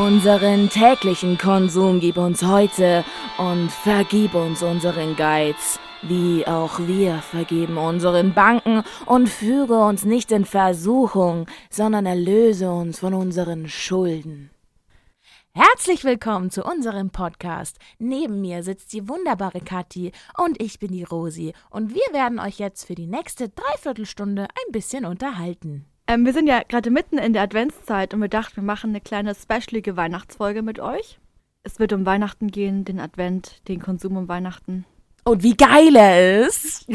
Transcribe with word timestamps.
Unseren 0.00 0.70
täglichen 0.70 1.36
Konsum 1.36 2.00
gib 2.00 2.16
uns 2.16 2.42
heute 2.42 3.04
und 3.36 3.70
vergib 3.70 4.34
uns 4.34 4.62
unseren 4.62 5.14
Geiz, 5.14 5.78
wie 6.00 6.46
auch 6.46 6.78
wir 6.78 7.18
vergeben 7.18 7.76
unseren 7.76 8.32
Banken 8.32 8.82
und 9.04 9.28
führe 9.28 9.84
uns 9.84 10.06
nicht 10.06 10.32
in 10.32 10.46
Versuchung, 10.46 11.46
sondern 11.68 12.06
erlöse 12.06 12.70
uns 12.72 13.00
von 13.00 13.12
unseren 13.12 13.68
Schulden. 13.68 14.48
Herzlich 15.52 16.02
willkommen 16.02 16.50
zu 16.50 16.64
unserem 16.64 17.10
Podcast. 17.10 17.78
Neben 17.98 18.40
mir 18.40 18.62
sitzt 18.62 18.94
die 18.94 19.06
wunderbare 19.06 19.60
Kathi 19.60 20.12
und 20.42 20.62
ich 20.62 20.78
bin 20.78 20.92
die 20.92 21.04
Rosi 21.04 21.52
und 21.68 21.90
wir 21.90 22.14
werden 22.14 22.40
euch 22.40 22.58
jetzt 22.58 22.86
für 22.86 22.94
die 22.94 23.06
nächste 23.06 23.50
Dreiviertelstunde 23.50 24.44
ein 24.44 24.72
bisschen 24.72 25.04
unterhalten. 25.04 25.89
Ähm, 26.10 26.26
wir 26.26 26.32
sind 26.32 26.48
ja 26.48 26.62
gerade 26.66 26.90
mitten 26.90 27.18
in 27.18 27.34
der 27.34 27.42
Adventszeit 27.42 28.12
und 28.14 28.20
wir 28.20 28.28
dachten, 28.28 28.56
wir 28.56 28.62
machen 28.64 28.90
eine 28.90 29.00
kleine 29.00 29.32
specialige 29.32 29.96
Weihnachtsfolge 29.96 30.60
mit 30.60 30.80
euch. 30.80 31.20
Es 31.62 31.78
wird 31.78 31.92
um 31.92 32.04
Weihnachten 32.04 32.48
gehen, 32.48 32.84
den 32.84 32.98
Advent, 32.98 33.68
den 33.68 33.80
Konsum 33.80 34.16
um 34.16 34.26
Weihnachten. 34.26 34.86
Und 35.22 35.44
wie 35.44 35.56
geil 35.56 35.94
er 35.94 36.46
ist! 36.48 36.88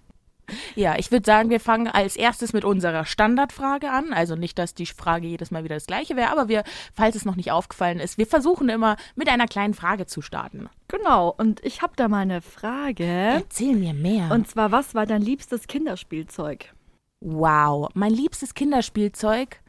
ja, 0.74 0.98
ich 0.98 1.10
würde 1.10 1.24
sagen, 1.24 1.48
wir 1.48 1.60
fangen 1.60 1.88
als 1.88 2.14
erstes 2.14 2.52
mit 2.52 2.66
unserer 2.66 3.06
Standardfrage 3.06 3.90
an. 3.90 4.12
Also 4.12 4.36
nicht, 4.36 4.58
dass 4.58 4.74
die 4.74 4.84
Frage 4.84 5.28
jedes 5.28 5.50
Mal 5.50 5.64
wieder 5.64 5.76
das 5.76 5.86
gleiche 5.86 6.16
wäre, 6.16 6.28
aber 6.28 6.48
wir, 6.48 6.62
falls 6.92 7.16
es 7.16 7.24
noch 7.24 7.36
nicht 7.36 7.52
aufgefallen 7.52 8.00
ist, 8.00 8.18
wir 8.18 8.26
versuchen 8.26 8.68
immer 8.68 8.98
mit 9.14 9.30
einer 9.30 9.46
kleinen 9.46 9.72
Frage 9.72 10.04
zu 10.04 10.20
starten. 10.20 10.68
Genau, 10.88 11.32
und 11.38 11.64
ich 11.64 11.80
habe 11.80 11.94
da 11.96 12.06
mal 12.06 12.18
eine 12.18 12.42
Frage. 12.42 13.06
Erzähl 13.06 13.76
mir 13.76 13.94
mehr. 13.94 14.30
Und 14.30 14.46
zwar, 14.46 14.72
was 14.72 14.94
war 14.94 15.06
dein 15.06 15.22
liebstes 15.22 15.68
Kinderspielzeug? 15.68 16.74
Wow, 17.24 17.88
mein 17.94 18.12
liebstes 18.12 18.54
Kinderspielzeug, 18.54 19.60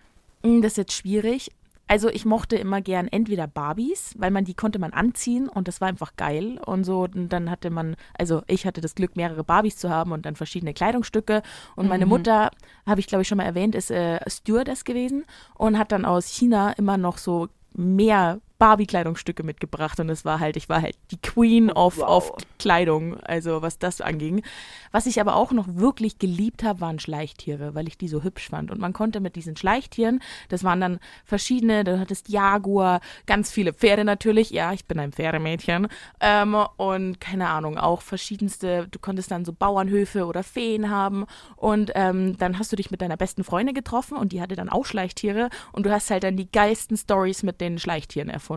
hm, 0.43 0.61
das 0.63 0.73
ist 0.73 0.77
jetzt 0.77 0.93
schwierig. 0.93 1.51
Also 1.87 2.09
ich 2.09 2.25
mochte 2.25 2.55
immer 2.55 2.81
gern 2.81 3.07
entweder 3.07 3.45
Barbies, 3.45 4.15
weil 4.17 4.31
man 4.31 4.45
die 4.45 4.55
konnte 4.55 4.79
man 4.79 4.93
anziehen 4.93 5.47
und 5.49 5.67
das 5.67 5.79
war 5.81 5.89
einfach 5.89 6.15
geil 6.15 6.59
und 6.65 6.85
so. 6.85 7.01
Und 7.01 7.29
dann 7.29 7.51
hatte 7.51 7.69
man, 7.69 7.95
also 8.17 8.41
ich 8.47 8.65
hatte 8.65 8.81
das 8.81 8.95
Glück, 8.95 9.15
mehrere 9.15 9.43
Barbies 9.43 9.77
zu 9.77 9.89
haben 9.89 10.13
und 10.13 10.25
dann 10.25 10.35
verschiedene 10.35 10.73
Kleidungsstücke. 10.73 11.43
Und 11.75 11.89
meine 11.89 12.05
Mhm. 12.05 12.09
Mutter, 12.09 12.49
habe 12.87 12.99
ich 13.01 13.07
glaube 13.07 13.21
ich 13.21 13.27
schon 13.27 13.37
mal 13.37 13.43
erwähnt, 13.43 13.75
ist 13.75 13.91
äh, 13.91 14.19
Stewardess 14.27 14.85
gewesen 14.85 15.25
und 15.55 15.77
hat 15.77 15.91
dann 15.91 16.05
aus 16.05 16.27
China 16.27 16.71
immer 16.71 16.97
noch 16.97 17.17
so 17.19 17.49
mehr 17.75 18.39
Barbie-Kleidungsstücke 18.63 19.43
mitgebracht 19.43 19.99
und 19.99 20.07
es 20.09 20.23
war 20.23 20.39
halt, 20.39 20.55
ich 20.55 20.69
war 20.69 20.81
halt 20.81 20.95
die 21.11 21.17
Queen 21.17 21.69
of, 21.69 21.97
Wow. 21.97 22.07
of 22.07 22.31
Kleidung, 22.59 23.19
also 23.19 23.61
was 23.61 23.77
das 23.77 23.99
anging. 23.99 24.41
Was 24.93 25.05
ich 25.05 25.19
aber 25.19 25.35
auch 25.35 25.51
noch 25.51 25.67
wirklich 25.67 26.17
geliebt 26.17 26.63
habe, 26.63 26.79
waren 26.79 26.97
Schleichtiere, 26.97 27.75
weil 27.75 27.89
ich 27.89 27.97
die 27.97 28.07
so 28.07 28.23
hübsch 28.23 28.47
fand. 28.47 28.71
Und 28.71 28.79
man 28.79 28.93
konnte 28.93 29.19
mit 29.19 29.35
diesen 29.35 29.57
Schleichtieren, 29.57 30.21
das 30.47 30.63
waren 30.63 30.79
dann 30.79 30.99
verschiedene, 31.25 31.83
du 31.83 31.99
hattest 31.99 32.29
Jaguar, 32.29 33.01
ganz 33.25 33.51
viele 33.51 33.73
Pferde 33.73 34.05
natürlich, 34.05 34.49
ja, 34.51 34.71
ich 34.71 34.85
bin 34.85 34.97
ein 34.97 35.11
Pferdemädchen. 35.11 35.89
Ähm, 36.21 36.55
und 36.77 37.19
keine 37.19 37.49
Ahnung, 37.49 37.77
auch 37.77 38.01
verschiedenste, 38.01 38.87
du 38.89 38.97
konntest 38.97 39.29
dann 39.29 39.43
so 39.43 39.51
Bauernhöfe 39.51 40.25
oder 40.25 40.41
Feen 40.41 40.89
haben. 40.89 41.25
Und 41.57 41.91
ähm, 41.95 42.37
dann 42.37 42.57
hast 42.59 42.71
du 42.71 42.77
dich 42.77 42.91
mit 42.91 43.01
deiner 43.01 43.17
besten 43.17 43.43
Freundin 43.43 43.75
getroffen 43.75 44.15
und 44.15 44.31
die 44.31 44.39
hatte 44.39 44.55
dann 44.55 44.69
auch 44.69 44.85
Schleichtiere. 44.85 45.49
Und 45.73 45.85
du 45.85 45.91
hast 45.91 46.09
halt 46.11 46.23
dann 46.23 46.37
die 46.37 46.49
geilsten 46.49 46.95
Stories 46.95 47.43
mit 47.43 47.59
den 47.59 47.77
Schleichtieren 47.77 48.29
erfunden. 48.29 48.52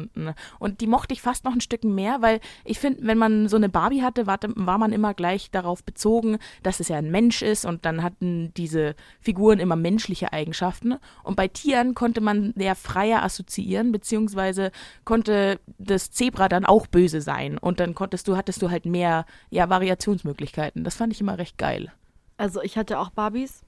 Und 0.58 0.80
die 0.80 0.86
mochte 0.86 1.14
ich 1.14 1.22
fast 1.22 1.44
noch 1.44 1.52
ein 1.52 1.60
Stück 1.60 1.84
mehr, 1.84 2.22
weil 2.22 2.40
ich 2.64 2.78
finde, 2.78 3.06
wenn 3.06 3.18
man 3.18 3.48
so 3.48 3.56
eine 3.56 3.68
Barbie 3.68 4.02
hatte, 4.02 4.26
war, 4.26 4.38
war 4.42 4.78
man 4.78 4.92
immer 4.92 5.14
gleich 5.14 5.50
darauf 5.50 5.84
bezogen, 5.84 6.38
dass 6.62 6.80
es 6.80 6.88
ja 6.88 6.96
ein 6.96 7.10
Mensch 7.10 7.42
ist 7.42 7.64
und 7.64 7.84
dann 7.84 8.02
hatten 8.02 8.52
diese 8.56 8.94
Figuren 9.20 9.58
immer 9.58 9.76
menschliche 9.76 10.32
Eigenschaften. 10.32 10.96
Und 11.22 11.36
bei 11.36 11.48
Tieren 11.48 11.94
konnte 11.94 12.20
man 12.20 12.52
sehr 12.56 12.74
freier 12.74 13.22
assoziieren, 13.22 13.92
beziehungsweise 13.92 14.70
konnte 15.04 15.60
das 15.78 16.10
Zebra 16.10 16.48
dann 16.48 16.64
auch 16.64 16.86
böse 16.86 17.20
sein. 17.20 17.58
Und 17.58 17.80
dann 17.80 17.94
konntest 17.94 18.28
du, 18.28 18.36
hattest 18.36 18.62
du 18.62 18.70
halt 18.70 18.86
mehr 18.86 19.26
ja, 19.50 19.68
Variationsmöglichkeiten. 19.68 20.84
Das 20.84 20.96
fand 20.96 21.12
ich 21.12 21.20
immer 21.20 21.38
recht 21.38 21.58
geil. 21.58 21.92
Also 22.36 22.62
ich 22.62 22.76
hatte 22.76 22.98
auch 22.98 23.10
Barbies. 23.10 23.65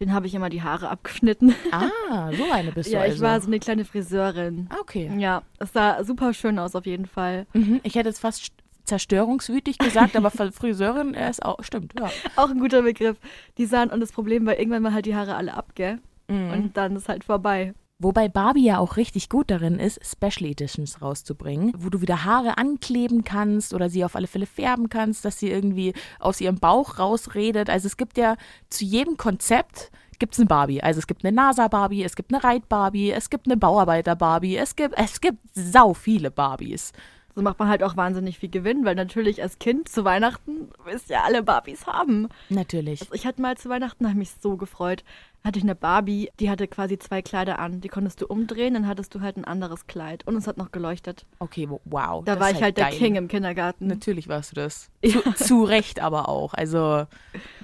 Den 0.00 0.12
habe 0.12 0.26
ich 0.26 0.34
immer 0.34 0.50
die 0.50 0.62
Haare 0.62 0.88
abgeschnitten. 0.88 1.54
Ah, 1.70 2.32
so 2.32 2.50
eine 2.50 2.72
bist 2.72 2.88
du 2.90 2.94
ja, 2.94 3.04
ich 3.04 3.12
also. 3.12 3.24
war 3.24 3.40
so 3.40 3.46
eine 3.46 3.60
kleine 3.60 3.84
Friseurin. 3.84 4.66
Ah, 4.70 4.76
okay. 4.80 5.10
Ja, 5.18 5.42
es 5.60 5.72
sah 5.72 6.02
super 6.04 6.34
schön 6.34 6.58
aus 6.58 6.74
auf 6.74 6.84
jeden 6.86 7.06
Fall. 7.06 7.46
Mhm. 7.52 7.80
Ich 7.84 7.94
hätte 7.94 8.08
jetzt 8.08 8.18
fast 8.20 8.42
st- 8.42 8.50
zerstörungswütig 8.84 9.78
gesagt, 9.78 10.14
aber 10.16 10.28
Fr- 10.30 10.52
Friseurin 10.52 11.14
er 11.14 11.30
ist 11.30 11.44
auch, 11.44 11.62
stimmt, 11.62 11.92
ja. 11.98 12.10
Auch 12.36 12.50
ein 12.50 12.58
guter 12.58 12.82
Begriff. 12.82 13.16
Die 13.56 13.66
sahen, 13.66 13.90
und 13.90 14.00
das 14.00 14.12
Problem 14.12 14.44
war, 14.46 14.58
irgendwann 14.58 14.82
mal 14.82 14.92
halt 14.92 15.06
die 15.06 15.14
Haare 15.16 15.36
alle 15.36 15.54
ab, 15.54 15.74
gell? 15.74 15.98
Mhm. 16.28 16.50
Und 16.50 16.76
dann 16.76 16.96
ist 16.96 17.08
halt 17.08 17.24
vorbei. 17.24 17.72
Wobei 17.98 18.28
Barbie 18.28 18.64
ja 18.64 18.78
auch 18.78 18.96
richtig 18.96 19.28
gut 19.28 19.50
darin 19.50 19.78
ist, 19.78 20.00
Special 20.04 20.50
Editions 20.50 21.00
rauszubringen, 21.00 21.72
wo 21.78 21.90
du 21.90 22.00
wieder 22.00 22.24
Haare 22.24 22.58
ankleben 22.58 23.22
kannst 23.22 23.72
oder 23.72 23.88
sie 23.88 24.04
auf 24.04 24.16
alle 24.16 24.26
Fälle 24.26 24.46
färben 24.46 24.88
kannst, 24.88 25.24
dass 25.24 25.38
sie 25.38 25.48
irgendwie 25.48 25.94
aus 26.18 26.40
ihrem 26.40 26.58
Bauch 26.58 26.98
rausredet. 26.98 27.70
Also 27.70 27.86
es 27.86 27.96
gibt 27.96 28.18
ja 28.18 28.36
zu 28.68 28.84
jedem 28.84 29.16
Konzept 29.16 29.92
gibt 30.18 30.34
es 30.34 30.40
eine 30.40 30.46
Barbie. 30.46 30.82
Also 30.82 30.98
es 30.98 31.06
gibt 31.06 31.24
eine 31.24 31.34
NASA-Barbie, 31.34 32.04
es 32.04 32.16
gibt 32.16 32.32
eine 32.32 32.42
Reit-Barbie, 32.42 33.10
es 33.10 33.30
gibt 33.30 33.46
eine 33.46 33.56
Bauarbeiter-Barbie, 33.56 34.56
es 34.56 34.76
gibt, 34.76 34.94
es 34.96 35.20
gibt 35.20 35.38
sau 35.52 35.94
viele 35.94 36.30
Barbies. 36.30 36.92
So 37.36 37.42
macht 37.42 37.58
man 37.58 37.68
halt 37.68 37.82
auch 37.82 37.96
wahnsinnig 37.96 38.38
viel 38.38 38.48
Gewinn, 38.48 38.84
weil 38.84 38.94
natürlich 38.94 39.42
als 39.42 39.58
Kind 39.58 39.88
zu 39.88 40.04
Weihnachten 40.04 40.68
willst 40.84 41.10
ja 41.10 41.22
alle 41.24 41.42
Barbies 41.42 41.86
haben. 41.86 42.28
Natürlich. 42.48 43.00
Also 43.00 43.12
ich 43.14 43.26
hatte 43.26 43.42
mal 43.42 43.56
zu 43.56 43.68
Weihnachten, 43.68 44.04
da 44.04 44.10
habe 44.10 44.22
ich 44.22 44.30
mich 44.30 44.40
so 44.40 44.56
gefreut, 44.56 45.02
hatte 45.42 45.58
ich 45.58 45.64
eine 45.64 45.74
Barbie, 45.74 46.30
die 46.38 46.48
hatte 46.48 46.68
quasi 46.68 46.96
zwei 46.98 47.22
Kleider 47.22 47.58
an. 47.58 47.80
Die 47.80 47.88
konntest 47.88 48.20
du 48.22 48.26
umdrehen, 48.26 48.74
dann 48.74 48.86
hattest 48.86 49.14
du 49.16 49.20
halt 49.20 49.36
ein 49.36 49.44
anderes 49.44 49.86
Kleid. 49.88 50.24
Und 50.26 50.36
es 50.36 50.46
hat 50.46 50.56
noch 50.58 50.70
geleuchtet. 50.70 51.26
Okay, 51.40 51.68
wo- 51.68 51.80
wow. 51.84 52.24
Da 52.24 52.38
war 52.38 52.50
ich 52.52 52.62
halt 52.62 52.76
der 52.76 52.90
geil. 52.90 52.98
King 52.98 53.16
im 53.16 53.26
Kindergarten. 53.28 53.88
Natürlich 53.88 54.28
warst 54.28 54.52
du 54.52 54.54
das. 54.56 54.90
Zu, 55.04 55.32
zu 55.34 55.64
Recht 55.64 55.98
aber 56.00 56.28
auch. 56.28 56.54
Also, 56.54 57.06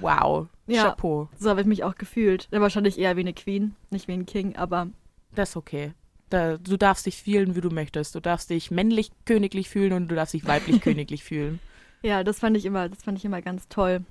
wow. 0.00 0.46
Ja. 0.66 0.82
Chapeau. 0.84 1.28
So 1.38 1.48
habe 1.48 1.60
ich 1.60 1.66
mich 1.66 1.84
auch 1.84 1.94
gefühlt. 1.94 2.48
Wahrscheinlich 2.50 2.98
eher 2.98 3.16
wie 3.16 3.20
eine 3.20 3.32
Queen, 3.34 3.76
nicht 3.90 4.08
wie 4.08 4.12
ein 4.14 4.26
King, 4.26 4.56
aber 4.56 4.88
Das 5.34 5.50
ist 5.50 5.56
okay. 5.56 5.92
Da, 6.30 6.56
du 6.56 6.76
darfst 6.76 7.06
dich 7.06 7.22
fühlen, 7.22 7.54
wie 7.56 7.60
du 7.60 7.70
möchtest. 7.70 8.14
Du 8.14 8.20
darfst 8.20 8.50
dich 8.50 8.70
männlich 8.70 9.10
königlich 9.26 9.68
fühlen 9.68 9.92
und 9.92 10.08
du 10.08 10.14
darfst 10.14 10.32
dich 10.34 10.46
weiblich 10.46 10.80
königlich 10.82 11.24
fühlen. 11.24 11.58
ja, 12.02 12.24
das 12.24 12.38
fand 12.38 12.56
ich 12.56 12.64
immer, 12.64 12.88
das 12.88 13.02
fand 13.02 13.18
ich 13.18 13.24
immer 13.24 13.42
ganz 13.42 13.68
toll. 13.68 14.02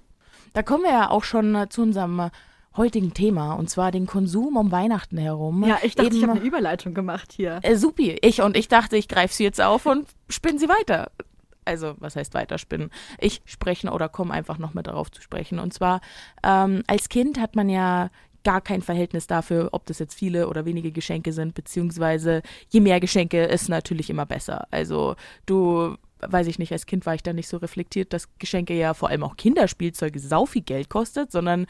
Da 0.53 0.61
kommen 0.63 0.83
wir 0.83 0.91
ja 0.91 1.09
auch 1.09 1.23
schon 1.23 1.55
äh, 1.55 1.69
zu 1.69 1.81
unserem 1.81 2.19
äh, 2.19 2.29
heutigen 2.75 3.13
Thema 3.13 3.53
und 3.53 3.69
zwar 3.69 3.91
den 3.91 4.05
Konsum 4.05 4.57
um 4.57 4.71
Weihnachten 4.71 5.17
herum. 5.17 5.63
Ja, 5.65 5.79
ich 5.83 5.95
dachte, 5.95 6.09
ich 6.09 6.17
Eben- 6.21 6.29
habe 6.29 6.39
eine 6.39 6.47
Überleitung 6.47 6.93
gemacht 6.93 7.31
hier. 7.31 7.59
Äh, 7.63 7.75
supi, 7.75 8.17
ich 8.21 8.41
und 8.41 8.57
ich 8.57 8.67
dachte, 8.67 8.95
ich 8.97 9.07
greife 9.07 9.33
sie 9.33 9.43
jetzt 9.43 9.61
auf 9.61 9.85
und 9.85 10.07
spinne 10.29 10.59
sie 10.59 10.67
weiter. 10.69 11.11
Also, 11.65 11.93
was 11.99 12.15
heißt 12.15 12.33
weiterspinnen? 12.33 12.89
Ich 13.19 13.41
spreche 13.45 13.89
oder 13.91 14.09
komme 14.09 14.33
einfach 14.33 14.57
noch 14.57 14.73
mal 14.73 14.81
darauf 14.81 15.11
zu 15.11 15.21
sprechen. 15.21 15.59
Und 15.59 15.71
zwar, 15.73 16.01
ähm, 16.43 16.83
als 16.87 17.09
Kind 17.09 17.39
hat 17.39 17.55
man 17.55 17.69
ja 17.69 18.09
gar 18.43 18.61
kein 18.61 18.81
Verhältnis 18.81 19.27
dafür, 19.27 19.69
ob 19.71 19.85
das 19.85 19.99
jetzt 19.99 20.13
viele 20.13 20.47
oder 20.47 20.65
wenige 20.65 20.91
Geschenke 20.91 21.33
sind, 21.33 21.53
beziehungsweise 21.53 22.41
je 22.69 22.79
mehr 22.79 22.99
Geschenke 22.99 23.43
ist 23.45 23.69
natürlich 23.69 24.09
immer 24.09 24.25
besser. 24.25 24.67
Also, 24.71 25.15
du, 25.45 25.97
weiß 26.21 26.47
ich 26.47 26.59
nicht, 26.59 26.71
als 26.71 26.85
Kind 26.85 27.05
war 27.05 27.15
ich 27.15 27.23
da 27.23 27.33
nicht 27.33 27.47
so 27.47 27.57
reflektiert, 27.57 28.13
dass 28.13 28.27
Geschenke 28.39 28.73
ja 28.73 28.93
vor 28.93 29.09
allem 29.09 29.23
auch 29.23 29.37
Kinderspielzeuge 29.37 30.19
sau 30.19 30.45
viel 30.45 30.61
Geld 30.61 30.89
kostet, 30.89 31.31
sondern 31.31 31.65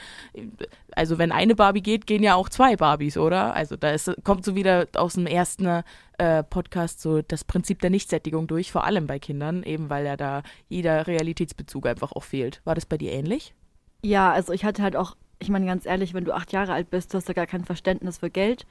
also 0.96 1.18
wenn 1.18 1.31
eine 1.31 1.56
Barbie 1.56 1.81
geht, 1.81 2.08
gehen 2.08 2.24
ja 2.24 2.35
auch 2.35 2.50
zwei 2.50 2.75
Barbies, 2.75 3.18
oder? 3.18 3.53
Also 3.53 3.75
da 3.75 3.91
ist, 3.91 4.12
kommt 4.24 4.46
so 4.46 4.56
wieder 4.56 4.88
aus 4.96 5.13
dem 5.13 5.28
ersten 5.28 5.84
äh, 6.18 6.44
Podcast 6.44 7.02
so 7.02 7.22
das 7.22 7.44
Prinzip 7.44 7.79
der 7.81 7.90
Nichtsättigung 7.90 8.47
durch, 8.47 8.72
vor 8.72 8.84
allem 8.84 9.08
bei 9.08 9.19
Kindern, 9.19 9.63
eben 9.63 9.90
weil 9.90 10.06
ja 10.06 10.18
da 10.18 10.44
jeder 10.68 11.08
Realitätsbezug 11.08 11.88
einfach 11.88 12.12
auch 12.12 12.24
fehlt. 12.24 12.62
War 12.66 12.75
das 12.75 12.85
bei 12.85 12.97
dir 12.97 13.12
ähnlich? 13.12 13.53
Ja, 14.02 14.31
also 14.31 14.53
ich 14.53 14.63
hatte 14.66 14.82
halt 14.82 14.96
auch, 14.96 15.16
ich 15.40 15.50
meine 15.50 15.66
ganz 15.66 15.86
ehrlich, 15.86 16.14
wenn 16.14 16.26
du 16.26 16.34
acht 16.34 16.52
Jahre 16.52 16.74
alt 16.74 16.90
bist, 16.90 17.14
du 17.14 17.18
hast 17.18 17.28
ja 17.28 17.34
gar 17.34 17.47
kein 17.47 17.66
Verständnis 17.66 18.18
für 18.20 18.30
Geld. 18.30 18.66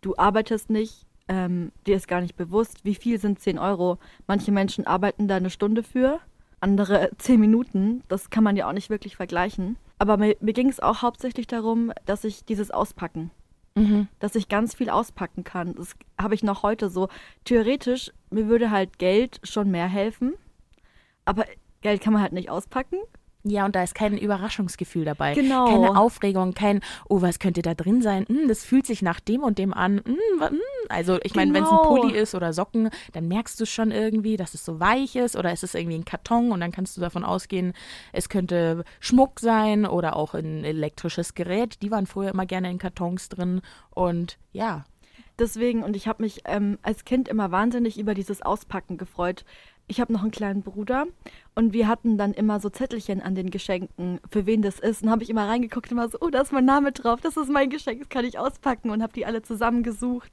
Du 0.00 0.16
arbeitest 0.16 0.70
nicht, 0.70 1.06
ähm, 1.28 1.72
dir 1.86 1.96
ist 1.96 2.08
gar 2.08 2.20
nicht 2.20 2.36
bewusst, 2.36 2.84
wie 2.84 2.94
viel 2.94 3.18
sind 3.18 3.38
10 3.40 3.58
Euro. 3.58 3.98
Manche 4.26 4.52
Menschen 4.52 4.86
arbeiten 4.86 5.28
da 5.28 5.36
eine 5.36 5.50
Stunde 5.50 5.82
für, 5.82 6.20
andere 6.60 7.10
zehn 7.18 7.40
Minuten. 7.40 8.02
Das 8.08 8.30
kann 8.30 8.44
man 8.44 8.56
ja 8.56 8.68
auch 8.68 8.72
nicht 8.72 8.90
wirklich 8.90 9.16
vergleichen. 9.16 9.76
Aber 9.98 10.16
mir, 10.16 10.36
mir 10.40 10.52
ging 10.52 10.68
es 10.68 10.80
auch 10.80 11.02
hauptsächlich 11.02 11.46
darum, 11.46 11.92
dass 12.06 12.24
ich 12.24 12.44
dieses 12.44 12.70
Auspacken, 12.70 13.30
Mhm. 13.76 14.08
dass 14.18 14.34
ich 14.34 14.48
ganz 14.48 14.74
viel 14.74 14.90
auspacken 14.90 15.44
kann. 15.44 15.74
Das 15.74 15.94
habe 16.20 16.34
ich 16.34 16.42
noch 16.42 16.62
heute 16.62 16.90
so. 16.90 17.08
Theoretisch, 17.44 18.10
mir 18.30 18.48
würde 18.48 18.70
halt 18.70 18.98
Geld 18.98 19.40
schon 19.44 19.70
mehr 19.70 19.86
helfen, 19.86 20.34
aber 21.24 21.44
Geld 21.80 22.00
kann 22.02 22.12
man 22.12 22.20
halt 22.22 22.32
nicht 22.32 22.50
auspacken. 22.50 22.96
Ja, 23.42 23.64
und 23.64 23.74
da 23.74 23.82
ist 23.82 23.94
kein 23.94 24.18
Überraschungsgefühl 24.18 25.04
dabei. 25.04 25.34
Genau. 25.34 25.66
Keine 25.66 25.96
Aufregung, 25.96 26.52
kein, 26.52 26.80
oh, 27.08 27.22
was 27.22 27.38
könnte 27.38 27.62
da 27.62 27.74
drin 27.74 28.02
sein? 28.02 28.26
Hm, 28.28 28.48
das 28.48 28.64
fühlt 28.64 28.86
sich 28.86 29.00
nach 29.00 29.18
dem 29.18 29.42
und 29.42 29.58
dem 29.58 29.72
an. 29.72 30.02
Hm, 30.04 30.18
hm. 30.40 30.58
Also, 30.88 31.18
ich 31.22 31.34
meine, 31.34 31.54
wenn 31.54 31.64
es 31.64 31.70
ein 31.70 31.76
Genau. 31.76 31.96
Pulli 31.96 32.16
ist 32.16 32.34
oder 32.34 32.52
Socken, 32.52 32.90
dann 33.12 33.28
merkst 33.28 33.58
du 33.60 33.64
schon 33.64 33.90
irgendwie, 33.90 34.36
dass 34.36 34.54
es 34.54 34.64
so 34.64 34.80
weich 34.80 35.16
ist 35.16 35.36
oder 35.36 35.52
es 35.52 35.62
ist 35.62 35.74
irgendwie 35.74 35.96
ein 35.96 36.04
Karton 36.04 36.52
und 36.52 36.60
dann 36.60 36.72
kannst 36.72 36.96
du 36.96 37.00
davon 37.00 37.24
ausgehen, 37.24 37.72
es 38.12 38.28
könnte 38.28 38.84
Schmuck 39.00 39.40
sein 39.40 39.86
oder 39.86 40.16
auch 40.16 40.34
ein 40.34 40.64
elektrisches 40.64 41.34
Gerät. 41.34 41.82
Die 41.82 41.90
waren 41.90 42.06
früher 42.06 42.30
immer 42.30 42.46
gerne 42.46 42.70
in 42.70 42.78
Kartons 42.78 43.28
drin 43.28 43.62
und 43.90 44.38
ja. 44.52 44.84
Deswegen, 45.38 45.82
und 45.82 45.96
ich 45.96 46.06
habe 46.06 46.22
mich 46.22 46.42
ähm, 46.44 46.78
als 46.82 47.06
Kind 47.06 47.26
immer 47.26 47.50
wahnsinnig 47.50 47.98
über 47.98 48.12
dieses 48.12 48.42
Auspacken 48.42 48.98
gefreut. 48.98 49.46
Ich 49.90 50.00
habe 50.00 50.12
noch 50.12 50.22
einen 50.22 50.30
kleinen 50.30 50.62
Bruder 50.62 51.06
und 51.56 51.72
wir 51.72 51.88
hatten 51.88 52.16
dann 52.16 52.32
immer 52.32 52.60
so 52.60 52.70
Zettelchen 52.70 53.20
an 53.20 53.34
den 53.34 53.50
Geschenken, 53.50 54.20
für 54.30 54.46
wen 54.46 54.62
das 54.62 54.78
ist. 54.78 55.02
Und 55.02 55.10
habe 55.10 55.24
ich 55.24 55.30
immer 55.30 55.48
reingeguckt 55.48 55.90
und 55.90 55.98
immer 55.98 56.08
so, 56.08 56.16
oh, 56.20 56.30
da 56.30 56.42
ist 56.42 56.52
mein 56.52 56.64
Name 56.64 56.92
drauf, 56.92 57.20
das 57.20 57.36
ist 57.36 57.50
mein 57.50 57.70
Geschenk, 57.70 57.98
das 57.98 58.08
kann 58.08 58.24
ich 58.24 58.38
auspacken 58.38 58.90
und 58.90 59.02
habe 59.02 59.12
die 59.12 59.26
alle 59.26 59.42
zusammengesucht. 59.42 60.30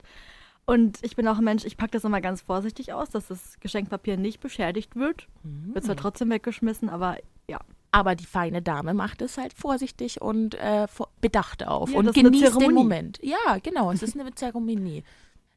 Und 0.67 0.99
ich 1.01 1.15
bin 1.15 1.27
auch 1.27 1.39
ein 1.39 1.43
Mensch, 1.43 1.65
ich 1.65 1.75
packe 1.75 1.91
das 1.91 2.03
immer 2.03 2.21
ganz 2.21 2.41
vorsichtig 2.41 2.93
aus, 2.93 3.09
dass 3.09 3.29
das 3.29 3.59
Geschenkpapier 3.59 4.17
nicht 4.17 4.41
beschädigt 4.41 4.95
wird. 4.95 5.27
Mhm. 5.41 5.73
Wird 5.73 5.85
zwar 5.85 5.95
trotzdem 5.95 6.29
weggeschmissen, 6.29 6.89
aber 6.89 7.17
ja. 7.49 7.59
Aber 7.91 8.13
die 8.13 8.25
feine 8.25 8.61
Dame 8.61 8.93
macht 8.93 9.23
es 9.23 9.39
halt 9.39 9.53
vorsichtig 9.53 10.21
und 10.21 10.53
äh, 10.53 10.85
bedacht 11.19 11.65
auf 11.65 11.91
Ja, 11.91 11.97
und 11.97 12.13
genießt 12.13 12.61
den. 12.61 12.73
Moment. 12.75 13.19
Ja, 13.23 13.57
genau, 13.63 13.91
es 13.91 14.03
ist 14.03 14.19
eine 14.19 14.35
Zeremonie. 14.35 15.03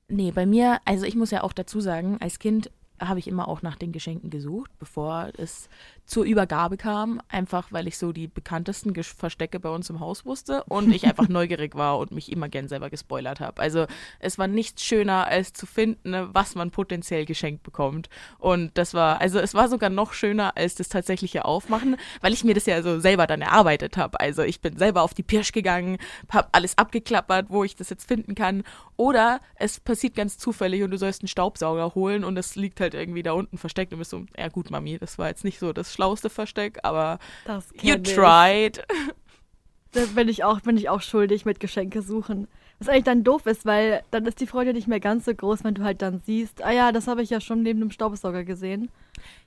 Nee, 0.08 0.30
bei 0.30 0.46
mir, 0.46 0.78
also 0.86 1.04
ich 1.04 1.16
muss 1.16 1.32
ja 1.32 1.42
auch 1.42 1.52
dazu 1.52 1.80
sagen, 1.80 2.16
als 2.20 2.38
Kind 2.38 2.70
habe 3.00 3.18
ich 3.18 3.28
immer 3.28 3.48
auch 3.48 3.62
nach 3.62 3.76
den 3.76 3.92
Geschenken 3.92 4.30
gesucht, 4.30 4.70
bevor 4.78 5.30
es 5.38 5.68
zur 6.10 6.24
Übergabe 6.24 6.76
kam, 6.76 7.20
einfach 7.28 7.68
weil 7.70 7.86
ich 7.86 7.96
so 7.96 8.10
die 8.12 8.26
bekanntesten 8.26 8.92
Gesch- 8.92 9.14
Verstecke 9.16 9.60
bei 9.60 9.68
uns 9.68 9.88
im 9.90 10.00
Haus 10.00 10.26
wusste 10.26 10.64
und 10.64 10.90
ich 10.92 11.06
einfach 11.06 11.28
neugierig 11.28 11.76
war 11.76 11.98
und 11.98 12.10
mich 12.10 12.32
immer 12.32 12.48
gern 12.48 12.66
selber 12.66 12.90
gespoilert 12.90 13.38
habe. 13.38 13.62
Also 13.62 13.86
es 14.18 14.36
war 14.36 14.48
nichts 14.48 14.82
schöner, 14.84 15.28
als 15.28 15.52
zu 15.52 15.66
finden, 15.66 16.10
ne, 16.10 16.28
was 16.32 16.56
man 16.56 16.72
potenziell 16.72 17.26
geschenkt 17.26 17.62
bekommt. 17.62 18.08
Und 18.38 18.76
das 18.76 18.92
war, 18.92 19.20
also 19.20 19.38
es 19.38 19.54
war 19.54 19.68
sogar 19.68 19.88
noch 19.88 20.12
schöner 20.12 20.56
als 20.56 20.74
das 20.74 20.88
tatsächliche 20.88 21.44
Aufmachen, 21.44 21.96
weil 22.20 22.32
ich 22.32 22.42
mir 22.42 22.54
das 22.54 22.66
ja 22.66 22.82
so 22.82 22.98
selber 22.98 23.28
dann 23.28 23.42
erarbeitet 23.42 23.96
habe. 23.96 24.18
Also 24.18 24.42
ich 24.42 24.60
bin 24.60 24.76
selber 24.76 25.02
auf 25.02 25.14
die 25.14 25.22
Pirsch 25.22 25.52
gegangen, 25.52 25.98
habe 26.28 26.48
alles 26.50 26.76
abgeklappert, 26.76 27.50
wo 27.50 27.62
ich 27.62 27.76
das 27.76 27.88
jetzt 27.88 28.08
finden 28.08 28.34
kann. 28.34 28.64
Oder 28.96 29.40
es 29.54 29.78
passiert 29.78 30.16
ganz 30.16 30.38
zufällig 30.38 30.82
und 30.82 30.90
du 30.90 30.98
sollst 30.98 31.22
einen 31.22 31.28
Staubsauger 31.28 31.94
holen 31.94 32.24
und 32.24 32.36
es 32.36 32.56
liegt 32.56 32.80
halt 32.80 32.94
irgendwie 32.94 33.22
da 33.22 33.32
unten 33.32 33.58
versteckt 33.58 33.92
und 33.92 34.00
bist 34.00 34.10
so, 34.10 34.24
ja 34.36 34.48
gut, 34.48 34.70
Mami, 34.70 34.98
das 34.98 35.16
war 35.16 35.28
jetzt 35.28 35.44
nicht 35.44 35.60
so 35.60 35.72
das 35.72 35.94
schlauste 36.00 36.30
Versteck, 36.30 36.78
aber 36.82 37.18
Das 37.44 37.66
you 37.82 37.96
ich. 37.96 38.14
tried. 38.14 38.84
Da 39.92 40.04
bin 40.14 40.28
ich 40.28 40.44
auch, 40.44 40.60
bin 40.60 40.76
ich 40.76 40.88
auch 40.88 41.02
schuldig 41.02 41.44
mit 41.44 41.58
Geschenke 41.58 42.00
suchen. 42.00 42.46
Was 42.80 42.88
eigentlich 42.88 43.04
dann 43.04 43.24
doof 43.24 43.46
ist, 43.46 43.66
weil 43.66 44.02
dann 44.10 44.26
ist 44.26 44.40
die 44.40 44.46
Freude 44.46 44.72
nicht 44.72 44.88
mehr 44.88 45.00
ganz 45.00 45.26
so 45.26 45.34
groß, 45.34 45.64
wenn 45.64 45.74
du 45.74 45.84
halt 45.84 46.02
dann 46.02 46.22
siehst, 46.24 46.64
ah 46.64 46.72
ja, 46.72 46.92
das 46.92 47.06
habe 47.06 47.22
ich 47.22 47.30
ja 47.30 47.40
schon 47.40 47.62
neben 47.62 47.78
dem 47.80 47.90
Staubsauger 47.90 48.42
gesehen. 48.42 48.90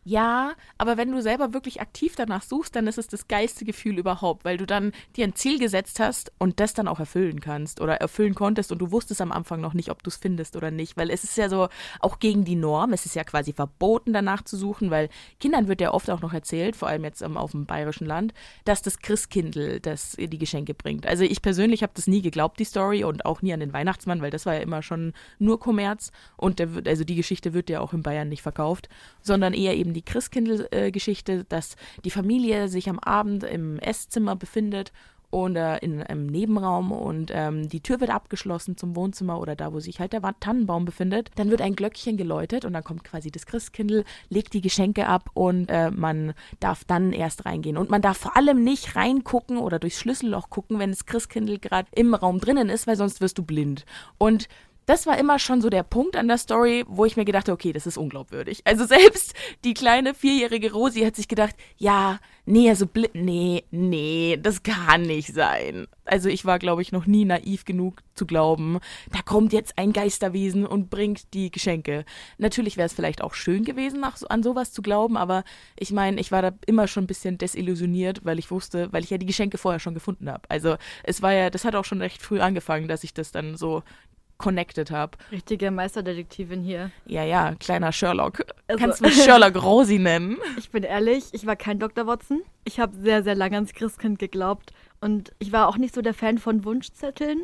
Ja, 0.06 0.54
aber 0.78 0.98
wenn 0.98 1.12
du 1.12 1.22
selber 1.22 1.54
wirklich 1.54 1.80
aktiv 1.80 2.16
danach 2.16 2.44
suchst, 2.44 2.76
dann 2.76 2.88
ist 2.88 2.98
es 2.98 3.08
das 3.08 3.28
geilste 3.30 3.64
Gefühl 3.64 3.98
überhaupt, 3.98 4.44
weil 4.44 4.58
du 4.58 4.66
dann 4.66 4.92
dir 5.16 5.26
ein 5.26 5.36
Ziel 5.36 5.60
gesetzt 5.60 6.00
hast 6.00 6.32
und 6.38 6.60
das 6.60 6.74
dann 6.74 6.90
auch 6.90 7.00
erfüllen 7.00 7.40
kannst 7.40 7.80
oder 7.80 7.96
erfüllen 7.96 8.36
konntest 8.36 8.72
und 8.74 8.80
du 8.80 8.92
wusstest 8.92 9.22
am 9.22 9.32
Anfang 9.32 9.62
noch 9.62 9.74
nicht, 9.74 9.90
ob 9.90 10.04
du 10.04 10.10
es 10.10 10.18
findest 10.18 10.58
oder 10.58 10.72
nicht, 10.72 10.98
weil 10.98 11.10
es 11.10 11.24
ist 11.24 11.38
ja 11.38 11.48
so 11.48 11.70
auch 12.02 12.20
gegen 12.20 12.44
die 12.44 12.58
Norm, 12.58 12.92
es 12.92 13.06
ist 13.06 13.16
ja 13.16 13.24
quasi 13.24 13.54
verboten 13.54 14.12
danach 14.12 14.44
zu 14.44 14.58
suchen, 14.58 14.92
weil 14.92 15.10
Kindern 15.40 15.70
wird 15.70 15.80
ja 15.80 15.94
oft 15.94 16.10
auch 16.10 16.22
noch 16.22 16.34
erzählt, 16.34 16.76
vor 16.76 16.90
allem 16.90 17.06
jetzt 17.06 17.22
ähm, 17.22 17.38
auf 17.38 17.52
dem 17.52 17.66
bayerischen 17.66 18.06
Land, 18.06 18.34
dass 18.66 18.82
das 18.82 19.00
Christkindl 19.00 19.80
das 19.80 20.18
die 20.20 20.38
Geschenke 20.38 20.74
bringt. 20.74 21.08
Also 21.08 21.24
ich 21.24 21.42
persönlich 21.42 21.82
habe 21.82 21.94
das 21.96 22.08
nie 22.08 22.22
geglaubt, 22.22 22.60
die 22.60 22.66
Story 22.66 23.06
und 23.06 23.23
auch 23.26 23.42
nie 23.42 23.54
an 23.54 23.60
den 23.60 23.74
Weihnachtsmann, 23.74 24.22
weil 24.22 24.32
das 24.32 24.46
war 24.46 24.56
ja 24.56 24.62
immer 24.62 24.82
schon 24.82 25.14
nur 25.40 25.60
Kommerz. 25.60 26.12
Und 26.38 26.60
der 26.60 26.74
wird, 26.74 26.88
also 26.88 27.04
die 27.04 27.16
Geschichte 27.16 27.54
wird 27.54 27.70
ja 27.70 27.80
auch 27.80 27.94
in 27.94 28.04
Bayern 28.04 28.30
nicht 28.30 28.42
verkauft, 28.42 28.90
sondern 29.22 29.54
eher 29.54 29.76
eben 29.76 29.94
die 29.94 30.04
Christkindl-Geschichte, 30.04 31.46
dass 31.46 31.76
die 32.04 32.12
Familie 32.12 32.68
sich 32.68 32.90
am 32.90 33.00
Abend 33.00 33.44
im 33.44 33.80
Esszimmer 33.80 34.36
befindet 34.36 34.92
oder 35.34 35.82
in 35.82 36.02
einem 36.04 36.28
Nebenraum 36.28 36.92
und 36.92 37.32
ähm, 37.34 37.68
die 37.68 37.82
Tür 37.82 38.00
wird 38.00 38.12
abgeschlossen 38.12 38.78
zum 38.78 38.96
Wohnzimmer 38.96 39.40
oder 39.40 39.56
da, 39.56 39.74
wo 39.74 39.80
sich 39.80 40.00
halt 40.00 40.14
der 40.14 40.22
Tannenbaum 40.40 40.86
befindet. 40.86 41.32
Dann 41.36 41.50
wird 41.50 41.62
ein 41.62 41.76
Glöckchen 41.76 42.18
geläutet 42.18 42.66
und 42.66 42.74
dann 42.74 42.84
kommt 42.84 43.04
quasi 43.04 43.32
das 43.32 43.48
Christkindl, 43.48 44.06
legt 44.30 44.54
die 44.54 44.62
Geschenke 44.62 45.08
ab 45.08 45.32
und 45.34 45.70
äh, 45.70 45.90
man 45.90 46.34
darf 46.60 46.84
dann 46.86 47.12
erst 47.14 47.46
reingehen. 47.46 47.78
Und 47.78 47.90
man 47.90 48.02
darf 48.02 48.18
vor 48.18 48.38
allem 48.38 48.64
nicht 48.64 48.96
reingucken 48.96 49.58
oder 49.58 49.80
durchs 49.80 50.00
Schlüsselloch 50.00 50.52
gucken, 50.52 50.78
wenn 50.78 50.92
das 50.92 51.08
Christkindl 51.08 51.58
gerade 51.58 51.90
im 51.96 52.14
Raum 52.14 52.40
drinnen 52.40 52.70
ist, 52.70 52.86
weil 52.86 52.96
sonst 52.96 53.20
wirst 53.20 53.40
du 53.40 53.44
blind. 53.44 53.86
Und 54.20 54.48
das 54.86 55.08
war 55.08 55.18
immer 55.18 55.40
schon 55.40 55.62
so 55.62 55.70
der 55.70 55.84
Punkt 55.84 56.16
an 56.16 56.28
der 56.28 56.38
Story, 56.38 56.84
wo 56.88 57.06
ich 57.06 57.18
mir 57.18 57.26
gedacht 57.26 57.48
habe, 57.48 57.54
okay, 57.54 57.74
das 57.74 57.88
ist 57.88 57.98
unglaubwürdig. 57.98 58.62
Also 58.66 58.86
selbst 58.86 59.34
die 59.64 59.74
kleine 59.74 60.14
vierjährige 60.14 60.74
Rosi 60.74 61.02
hat 61.02 61.16
sich 61.16 61.28
gedacht, 61.28 61.56
ja, 61.78 62.20
nee, 62.46 62.70
also 62.70 62.88
nee, 63.14 63.64
nee, 63.72 64.38
das 64.42 64.64
kann 64.64 65.04
nicht 65.04 65.34
sein. 65.34 65.88
Also 66.06 66.30
ich 66.30 66.46
war, 66.46 66.60
glaube 66.60 66.82
ich, 66.82 66.92
noch 66.92 67.06
nie 67.06 67.26
naiv 67.26 67.66
genug 67.66 68.02
zu 68.16 68.26
glauben, 68.26 68.80
da 69.12 69.22
kommt 69.22 69.54
jetzt 69.54 69.78
ein 69.78 69.94
Geisterwesen 69.94 70.66
und 70.66 70.90
bringt 70.90 71.34
die 71.34 71.52
Geschenke. 71.52 72.06
Natürlich 72.38 72.78
wäre 72.78 72.86
es 72.86 72.94
vielleicht 72.94 73.22
auch 73.22 73.34
schön 73.34 73.64
gewesen, 73.64 74.02
nach, 74.02 74.18
an 74.30 74.44
sowas 74.44 74.72
zu 74.74 74.82
glauben, 74.82 75.18
aber 75.18 75.44
ich 75.78 75.92
meine, 75.92 76.20
ich 76.20 76.32
war 76.32 76.42
da 76.42 76.52
immer 76.66 76.88
schon 76.88 77.06
ein 77.06 77.08
bisschen 77.08 77.38
desillusioniert, 77.38 78.26
weil 78.26 78.40
ich 78.40 78.52
wusste, 78.52 78.92
weil 78.92 79.04
ich 79.04 79.10
ja 79.10 79.18
die 79.18 79.26
Geschenke 79.26 79.58
vorher 79.58 79.80
schon 79.80 79.94
gefunden 79.94 80.30
habe. 80.30 80.50
Also 80.50 80.76
es 81.04 81.22
war 81.22 81.34
ja, 81.34 81.50
das 81.50 81.66
hat 81.66 81.76
auch 81.76 81.86
schon 81.86 82.02
recht 82.02 82.22
früh 82.22 82.40
angefangen, 82.42 82.88
dass 82.88 83.04
ich 83.04 83.14
das 83.14 83.32
dann 83.32 83.56
so 83.56 83.84
connected 84.38 84.92
habe. 84.92 85.18
Richtige 85.32 85.72
Meisterdetektivin 85.72 86.62
hier. 86.62 86.92
Ja, 87.06 87.24
ja, 87.24 87.56
kleiner 87.56 87.92
Sherlock. 87.92 88.44
Also- 88.68 88.80
Kannst 88.80 89.00
du 89.00 89.06
mich 89.08 89.24
Sherlock 89.24 89.62
Rosi 89.62 90.00
nennen? 90.00 90.38
Ich 90.58 90.70
bin 90.72 90.84
ehrlich, 90.84 91.26
ich 91.32 91.46
war 91.46 91.56
kein 91.56 91.80
Dr. 91.80 92.08
Watson. 92.08 92.42
Ich 92.66 92.80
habe 92.80 92.96
sehr, 92.96 93.24
sehr 93.24 93.36
lange 93.36 93.56
ans 93.56 93.74
Christkind 93.74 94.20
geglaubt. 94.20 94.74
Und 95.02 95.32
ich 95.40 95.52
war 95.52 95.68
auch 95.68 95.78
nicht 95.78 95.94
so 95.96 96.02
der 96.02 96.14
Fan 96.14 96.38
von 96.38 96.64
Wunschzetteln. 96.66 97.44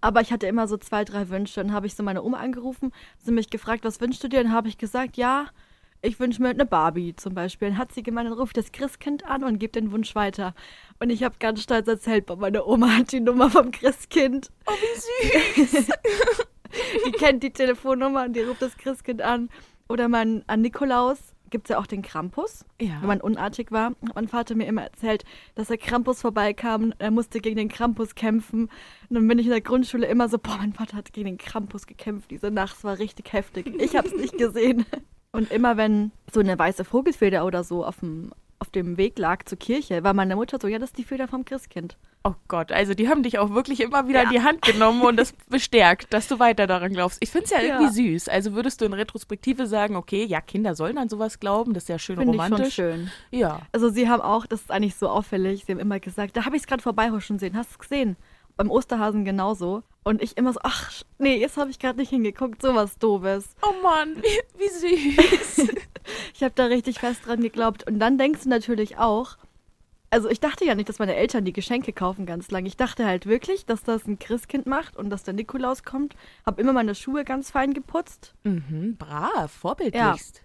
Aber 0.00 0.20
ich 0.20 0.32
hatte 0.32 0.46
immer 0.48 0.66
so 0.66 0.76
zwei, 0.76 1.04
drei 1.04 1.28
Wünsche. 1.28 1.60
Dann 1.62 1.72
habe 1.72 1.86
ich 1.86 1.94
so 1.94 2.02
meine 2.02 2.22
Oma 2.22 2.38
angerufen, 2.38 2.92
sie 3.18 3.30
mich 3.30 3.50
gefragt, 3.50 3.84
was 3.84 4.00
wünschst 4.00 4.22
du 4.24 4.28
dir? 4.28 4.42
Dann 4.42 4.52
habe 4.52 4.68
ich 4.68 4.78
gesagt, 4.78 5.16
ja, 5.16 5.46
ich 6.02 6.18
wünsche 6.18 6.42
mir 6.42 6.48
eine 6.50 6.66
Barbie 6.66 7.14
zum 7.16 7.34
Beispiel. 7.34 7.68
Dann 7.68 7.78
hat 7.78 7.92
sie 7.92 8.02
gemeint, 8.02 8.28
dann 8.28 8.38
ruft 8.38 8.56
das 8.56 8.72
Christkind 8.72 9.24
an 9.24 9.44
und 9.44 9.58
gibt 9.58 9.76
den 9.76 9.92
Wunsch 9.92 10.14
weiter. 10.14 10.54
Und 10.98 11.10
ich 11.10 11.22
habe 11.22 11.36
ganz 11.38 11.62
stolz 11.62 11.86
erzählt, 11.86 12.28
meine 12.38 12.66
Oma 12.66 12.96
hat 12.96 13.12
die 13.12 13.20
Nummer 13.20 13.48
vom 13.50 13.70
Christkind. 13.70 14.50
Oh, 14.66 14.72
wie 14.72 15.64
süß. 15.64 15.88
Die 17.06 17.12
kennt 17.12 17.42
die 17.42 17.52
Telefonnummer 17.52 18.24
und 18.24 18.34
die 18.34 18.40
ruft 18.40 18.62
das 18.62 18.78
Christkind 18.78 19.20
an. 19.20 19.50
Oder 19.90 20.08
man, 20.08 20.42
an 20.46 20.62
Nikolaus 20.62 21.34
gibt 21.50 21.66
es 21.66 21.74
ja 21.74 21.78
auch 21.78 21.86
den 21.86 22.02
Krampus. 22.02 22.64
Ja. 22.80 23.00
Wenn 23.00 23.08
man 23.08 23.20
unartig 23.20 23.70
war, 23.70 23.90
hat 23.90 24.14
mein 24.14 24.26
Vater 24.26 24.54
mir 24.54 24.66
immer 24.66 24.82
erzählt, 24.82 25.24
dass 25.54 25.68
der 25.68 25.76
Krampus 25.76 26.22
vorbeikam. 26.22 26.94
Er 26.98 27.10
musste 27.10 27.40
gegen 27.40 27.56
den 27.56 27.68
Krampus 27.68 28.14
kämpfen. 28.14 28.70
Und 29.08 29.14
dann 29.14 29.28
bin 29.28 29.38
ich 29.38 29.46
in 29.46 29.52
der 29.52 29.60
Grundschule 29.60 30.06
immer 30.06 30.28
so, 30.30 30.38
boah, 30.38 30.56
mein 30.56 30.72
Vater 30.72 30.96
hat 30.96 31.12
gegen 31.12 31.26
den 31.26 31.38
Krampus 31.38 31.86
gekämpft. 31.86 32.30
Diese 32.30 32.50
Nacht 32.50 32.78
es 32.78 32.84
war 32.84 32.98
richtig 32.98 33.32
heftig. 33.34 33.66
Ich 33.78 33.94
habe 33.96 34.08
es 34.08 34.14
nicht 34.14 34.38
gesehen. 34.38 34.86
Und 35.34 35.50
immer 35.50 35.78
wenn 35.78 36.12
so 36.30 36.40
eine 36.40 36.58
weiße 36.58 36.84
Vogelfeder 36.84 37.46
oder 37.46 37.64
so 37.64 37.86
auf 37.86 38.00
dem, 38.00 38.32
auf 38.58 38.68
dem 38.68 38.98
Weg 38.98 39.18
lag 39.18 39.44
zur 39.46 39.58
Kirche, 39.58 40.04
war 40.04 40.12
meine 40.12 40.36
Mutter 40.36 40.58
so, 40.60 40.68
ja, 40.68 40.78
das 40.78 40.90
ist 40.90 40.98
die 40.98 41.04
Feder 41.04 41.26
vom 41.26 41.46
Christkind. 41.46 41.96
Oh 42.22 42.34
Gott, 42.48 42.70
also 42.70 42.92
die 42.92 43.08
haben 43.08 43.22
dich 43.22 43.38
auch 43.38 43.50
wirklich 43.50 43.80
immer 43.80 44.06
wieder 44.06 44.20
Ja. 44.20 44.24
in 44.24 44.30
die 44.30 44.42
Hand 44.42 44.60
genommen 44.60 45.00
und 45.00 45.16
das 45.16 45.32
bestärkt, 45.48 46.12
dass 46.12 46.28
du 46.28 46.38
weiter 46.38 46.66
daran 46.66 46.92
glaubst. 46.92 47.16
Ich 47.20 47.30
finde 47.30 47.46
es 47.46 47.50
ja 47.50 47.60
Ja. 47.62 47.80
irgendwie 47.80 48.12
süß. 48.12 48.28
Also 48.28 48.52
würdest 48.52 48.80
du 48.82 48.84
in 48.84 48.92
Retrospektive 48.92 49.66
sagen, 49.66 49.96
okay, 49.96 50.22
ja, 50.26 50.42
Kinder 50.42 50.74
sollen 50.74 50.98
an 50.98 51.08
sowas 51.08 51.40
glauben, 51.40 51.72
das 51.72 51.84
ist 51.84 51.88
ja 51.88 51.98
schön 51.98 52.16
Finde 52.18 52.34
ich 52.36 52.40
schon 52.42 52.52
romantisch. 52.52 52.74
schön. 52.74 53.10
Ja. 53.30 53.62
Also 53.72 53.88
sie 53.88 54.10
haben 54.10 54.20
auch, 54.20 54.46
das 54.46 54.60
ist 54.60 54.70
eigentlich 54.70 54.96
so 54.96 55.08
auffällig, 55.08 55.64
sie 55.64 55.72
haben 55.72 55.80
immer 55.80 55.98
gesagt, 55.98 56.36
da 56.36 56.44
habe 56.44 56.56
ich 56.56 56.62
es 56.62 56.66
gerade 56.68 56.82
vorbeihuschen 56.82 57.38
sehen, 57.38 57.56
hast 57.56 57.70
du 57.70 57.72
es 57.72 57.78
gesehen? 57.78 58.16
Beim 58.56 58.70
Osterhasen 58.70 59.24
genauso. 59.24 59.82
Und 60.04 60.20
ich 60.22 60.36
immer 60.36 60.52
so, 60.52 60.60
ach, 60.62 60.90
nee, 61.18 61.36
jetzt 61.36 61.56
habe 61.56 61.70
ich 61.70 61.78
gerade 61.78 61.98
nicht 61.98 62.10
hingeguckt, 62.10 62.60
sowas 62.60 62.98
Doofes. 62.98 63.54
Oh 63.62 63.82
Mann, 63.82 64.16
wie, 64.16 64.58
wie 64.60 64.68
süß. 65.14 65.68
Ich 66.34 66.42
habe 66.42 66.54
da 66.56 66.64
richtig 66.64 66.98
fest 66.98 67.20
dran 67.26 67.40
geglaubt. 67.40 67.86
Und 67.86 68.00
dann 68.00 68.18
denkst 68.18 68.42
du 68.42 68.48
natürlich 68.48 68.98
auch, 68.98 69.36
also 70.10 70.28
ich 70.28 70.40
dachte 70.40 70.64
ja 70.64 70.74
nicht, 70.74 70.88
dass 70.88 70.98
meine 70.98 71.14
Eltern 71.14 71.44
die 71.44 71.52
Geschenke 71.52 71.92
kaufen 71.92 72.26
ganz 72.26 72.50
lang. 72.50 72.66
Ich 72.66 72.76
dachte 72.76 73.06
halt 73.06 73.26
wirklich, 73.26 73.64
dass 73.66 73.84
das 73.84 74.06
ein 74.08 74.18
Christkind 74.18 74.66
macht 74.66 74.96
und 74.96 75.10
dass 75.10 75.22
der 75.22 75.32
Nikolaus 75.34 75.84
kommt. 75.84 76.16
Hab 76.44 76.58
immer 76.58 76.72
meine 76.72 76.96
Schuhe 76.96 77.22
ganz 77.24 77.50
fein 77.52 77.72
geputzt. 77.72 78.34
mhm, 78.42 78.96
brav, 78.98 79.52
vorbildlichst. 79.52 80.42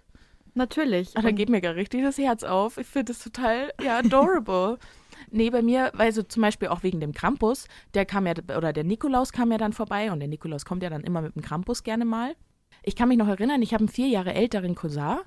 Natürlich. 0.53 1.11
Ach, 1.15 1.23
da 1.23 1.29
Und- 1.29 1.35
geht 1.35 1.49
mir 1.49 1.61
gar 1.61 1.73
richtig 1.75 2.03
das 2.03 2.19
Herz 2.19 2.43
auf. 2.43 2.77
Ich 2.77 2.85
finde 2.87 3.13
das 3.13 3.23
total, 3.23 3.71
ja, 3.81 3.97
adorable. 3.97 4.77
nee, 5.31 5.49
bei 5.49 5.61
mir, 5.61 5.91
weil 5.93 6.11
so 6.11 6.23
zum 6.23 6.41
Beispiel 6.41 6.67
auch 6.69 6.83
wegen 6.83 6.99
dem 6.99 7.13
Krampus, 7.13 7.67
der 7.93 8.05
kam 8.05 8.25
ja, 8.25 8.33
oder 8.55 8.73
der 8.73 8.83
Nikolaus 8.83 9.31
kam 9.31 9.51
ja 9.51 9.57
dann 9.57 9.73
vorbei 9.73 10.11
und 10.11 10.19
der 10.19 10.27
Nikolaus 10.27 10.65
kommt 10.65 10.83
ja 10.83 10.89
dann 10.89 11.03
immer 11.03 11.21
mit 11.21 11.35
dem 11.35 11.41
Krampus 11.41 11.83
gerne 11.83 12.05
mal. 12.05 12.35
Ich 12.83 12.95
kann 12.95 13.09
mich 13.09 13.17
noch 13.17 13.27
erinnern, 13.27 13.61
ich 13.61 13.73
habe 13.73 13.81
einen 13.81 13.89
vier 13.89 14.07
Jahre 14.07 14.33
älteren 14.33 14.75
Cousin 14.75 15.17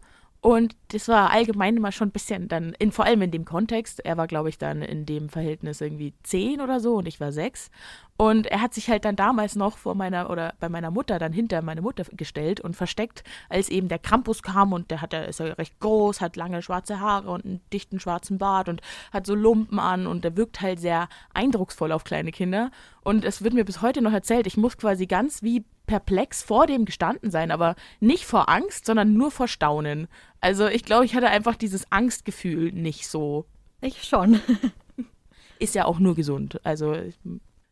und 0.43 0.75
das 0.89 1.07
war 1.09 1.31
allgemein 1.31 1.77
immer 1.77 1.93
schon 1.93 2.09
ein 2.09 2.13
bisschen 2.13 2.49
dann, 2.49 2.73
in, 2.79 2.93
vor 2.93 3.05
allem 3.05 3.21
in 3.21 3.31
dem 3.31 3.45
Kontext, 3.45 4.01
er 4.01 4.17
war, 4.17 4.27
glaube 4.27 4.49
ich, 4.49 4.57
dann 4.57 4.81
in 4.81 5.05
dem 5.05 5.29
Verhältnis 5.29 5.83
irgendwie 5.83 6.15
zehn 6.23 6.63
oder 6.63 6.81
so 6.81 6.97
und 6.97 7.07
ich 7.07 7.21
war 7.21 7.31
sechs. 7.31 7.71
Und 8.17 8.47
er 8.47 8.63
hat 8.63 8.73
sich 8.73 8.89
halt 8.89 9.05
dann 9.05 9.17
damals 9.17 9.55
noch 9.55 9.77
vor 9.77 9.95
meiner 9.95 10.31
oder 10.31 10.55
bei 10.59 10.71
meiner 10.71 10.91
Mutter 10.91 11.19
dann 11.19 11.33
hinter 11.33 11.61
meine 11.61 11.83
Mutter 11.83 12.05
gestellt 12.13 12.61
und 12.61 12.75
versteckt, 12.75 13.23
als 13.51 13.69
eben 13.69 13.89
der 13.89 13.99
Krampus 13.99 14.43
kam 14.43 14.73
und 14.73 14.91
der 14.91 15.03
hat 15.03 15.13
ja, 15.13 15.23
ist 15.23 15.41
ja 15.41 15.47
recht 15.47 15.79
groß, 15.79 16.23
hat 16.23 16.37
lange 16.37 16.63
schwarze 16.63 17.01
Haare 17.01 17.31
und 17.31 17.45
einen 17.45 17.61
dichten 17.71 18.01
schwarzen 18.01 18.39
Bart 18.39 18.71
und 18.71 18.81
hat 19.13 19.27
so 19.27 19.35
Lumpen 19.35 19.79
an 19.79 20.07
und 20.07 20.25
der 20.25 20.37
wirkt 20.39 20.63
halt 20.63 20.81
sehr 20.81 21.09
eindrucksvoll 21.35 21.93
auf 21.93 22.05
kleine 22.05 22.31
Kinder. 22.31 22.71
Und 23.03 23.25
es 23.25 23.43
wird 23.43 23.55
mir 23.55 23.65
bis 23.65 23.83
heute 23.83 24.01
noch 24.01 24.13
erzählt, 24.13 24.47
ich 24.47 24.57
muss 24.57 24.79
quasi 24.79 25.07
ganz 25.07 25.43
wie 25.43 25.65
perplex 25.91 26.41
vor 26.45 26.69
dem 26.69 26.85
gestanden 26.85 27.33
sein, 27.33 27.51
aber 27.51 27.75
nicht 27.99 28.25
vor 28.25 28.49
Angst, 28.49 28.87
sondern 28.87 29.15
nur 29.15 29.33
vor 29.33 29.49
Staunen. 29.49 30.07
Also 30.41 30.69
ich 30.69 30.85
glaube, 30.85 31.05
ich 31.05 31.17
hatte 31.17 31.27
einfach 31.29 31.57
dieses 31.57 31.91
Angstgefühl 31.91 32.71
nicht 32.71 33.09
so. 33.09 33.45
Ich 33.81 34.05
schon. 34.05 34.41
Ist 35.59 35.75
ja 35.75 35.87
auch 35.87 35.99
nur 35.99 36.15
gesund. 36.15 36.61
Also 36.65 36.95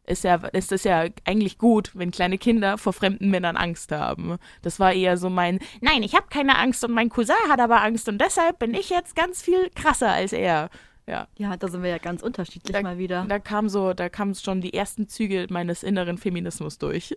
ist 0.04 0.24
ja, 0.24 0.34
ist 0.52 0.72
es 0.72 0.84
ja 0.84 1.04
eigentlich 1.24 1.58
gut, 1.58 1.92
wenn 1.94 2.10
kleine 2.10 2.38
Kinder 2.38 2.76
vor 2.76 2.92
fremden 2.92 3.30
Männern 3.30 3.56
Angst 3.56 3.92
haben. 3.92 4.36
Das 4.62 4.80
war 4.80 4.92
eher 4.92 5.16
so 5.16 5.30
mein, 5.30 5.58
nein, 5.80 6.02
ich 6.02 6.14
habe 6.14 6.26
keine 6.28 6.58
Angst 6.58 6.82
und 6.84 6.92
mein 6.92 7.08
Cousin 7.08 7.36
hat 7.48 7.60
aber 7.60 7.82
Angst 7.82 8.08
und 8.08 8.20
deshalb 8.20 8.58
bin 8.58 8.74
ich 8.74 8.90
jetzt 8.90 9.14
ganz 9.14 9.40
viel 9.42 9.70
krasser 9.74 10.10
als 10.10 10.32
er. 10.32 10.70
Ja. 11.06 11.28
Ja, 11.38 11.56
da 11.56 11.68
sind 11.68 11.82
wir 11.82 11.88
ja 11.90 11.98
ganz 11.98 12.22
unterschiedlich 12.22 12.74
Da, 12.74 12.82
mal 12.82 12.98
wieder. 12.98 13.24
da 13.26 13.38
kam 13.38 13.68
so, 13.70 13.94
da 13.94 14.10
kamen 14.10 14.34
schon 14.34 14.60
die 14.60 14.74
ersten 14.74 15.08
Züge 15.08 15.46
meines 15.48 15.82
inneren 15.82 16.18
Feminismus 16.18 16.76
durch. 16.78 17.16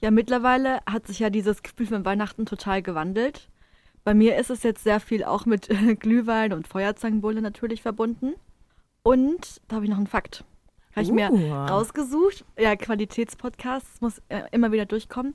Ja, 0.00 0.10
mittlerweile 0.10 0.80
hat 0.86 1.06
sich 1.06 1.18
ja 1.20 1.30
dieses 1.30 1.62
Gefühl 1.62 1.86
von 1.86 2.04
Weihnachten 2.04 2.46
total 2.46 2.82
gewandelt. 2.82 3.48
Bei 4.04 4.14
mir 4.14 4.36
ist 4.36 4.50
es 4.50 4.62
jetzt 4.62 4.84
sehr 4.84 5.00
viel 5.00 5.24
auch 5.24 5.46
mit 5.46 5.68
Glühwein 6.00 6.52
und 6.52 6.68
Feuerzangenbowle 6.68 7.42
natürlich 7.42 7.82
verbunden. 7.82 8.34
Und 9.02 9.60
da 9.68 9.76
habe 9.76 9.84
ich 9.84 9.90
noch 9.90 9.98
einen 9.98 10.06
Fakt. 10.06 10.44
Habe 10.94 11.04
ich 11.04 11.12
mir 11.12 11.30
Uh. 11.30 11.52
rausgesucht. 11.52 12.44
Ja, 12.58 12.74
Qualitätspodcast, 12.76 14.00
muss 14.00 14.22
äh, 14.28 14.42
immer 14.52 14.72
wieder 14.72 14.86
durchkommen. 14.86 15.34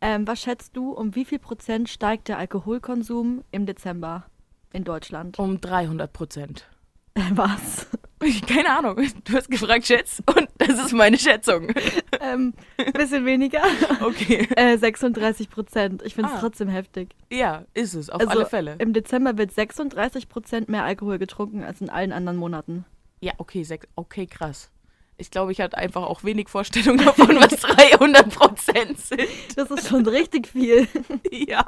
Ähm, 0.00 0.26
was 0.26 0.40
schätzt 0.40 0.76
du, 0.76 0.90
um 0.92 1.14
wie 1.14 1.24
viel 1.24 1.38
Prozent 1.38 1.88
steigt 1.88 2.28
der 2.28 2.38
Alkoholkonsum 2.38 3.42
im 3.50 3.66
Dezember 3.66 4.24
in 4.72 4.84
Deutschland? 4.84 5.38
Um 5.38 5.60
300 5.60 6.12
Prozent. 6.12 6.68
Was? 7.32 7.86
Keine 8.46 8.70
Ahnung. 8.78 8.96
Du 9.24 9.34
hast 9.34 9.50
gefragt, 9.50 9.86
Schätz, 9.86 10.22
und 10.34 10.48
das 10.58 10.70
ist 10.70 10.92
meine 10.92 11.18
Schätzung. 11.18 11.68
ähm, 12.20 12.54
bisschen 12.94 13.24
weniger. 13.26 13.62
Okay. 14.00 14.48
Äh, 14.56 14.78
36 14.78 15.50
Prozent. 15.50 16.02
Ich 16.02 16.14
finde 16.14 16.30
es 16.30 16.36
Ah. 16.36 16.40
trotzdem 16.40 16.68
heftig. 16.68 17.10
Ja, 17.30 17.64
ist 17.74 17.94
es, 17.94 18.08
auf 18.10 18.20
also 18.20 18.30
alle 18.32 18.46
Fälle. 18.46 18.76
Im 18.78 18.92
Dezember 18.92 19.36
wird 19.36 19.52
36 19.52 20.28
Prozent 20.28 20.68
mehr 20.68 20.84
Alkohol 20.84 21.18
getrunken 21.18 21.62
als 21.62 21.80
in 21.80 21.90
allen 21.90 22.12
anderen 22.12 22.38
Monaten. 22.38 22.84
Ja, 23.20 23.32
okay, 23.38 23.64
sechs, 23.64 23.86
okay, 23.96 24.26
krass. 24.26 24.70
Ich 25.18 25.30
glaube, 25.30 25.52
ich 25.52 25.60
hatte 25.60 25.78
einfach 25.78 26.02
auch 26.02 26.24
wenig 26.24 26.48
Vorstellung 26.48 26.98
davon, 26.98 27.36
was 27.36 27.60
300 27.60 28.34
Prozent 28.34 28.98
sind. 28.98 29.22
Das 29.56 29.70
ist 29.70 29.88
schon 29.88 30.06
richtig 30.06 30.46
viel. 30.48 30.86
Ja, 31.30 31.64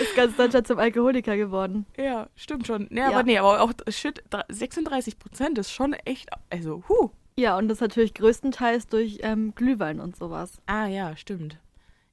Ist 0.00 0.16
ganz 0.16 0.36
Deutschland 0.36 0.66
zum 0.66 0.78
Alkoholiker 0.78 1.36
geworden. 1.36 1.86
ja, 1.96 2.28
stimmt 2.34 2.66
schon. 2.66 2.86
Nee, 2.90 3.00
Ja. 3.00 3.08
aber 3.08 3.22
nee, 3.22 3.38
aber 3.38 3.60
auch, 3.62 3.72
shit, 3.88 4.22
dr- 4.30 4.44
36 4.48 5.18
Prozent 5.18 5.58
ist 5.58 5.70
schon 5.72 5.92
echt, 5.92 6.28
also, 6.50 6.82
huh. 6.88 7.10
Ja, 7.38 7.56
und 7.58 7.68
das 7.68 7.80
natürlich 7.80 8.14
größtenteils 8.14 8.86
durch 8.88 9.18
ähm, 9.22 9.54
Glühwein 9.54 10.00
und 10.00 10.16
sowas. 10.16 10.58
Ah, 10.66 10.86
ja, 10.86 11.16
stimmt. 11.16 11.58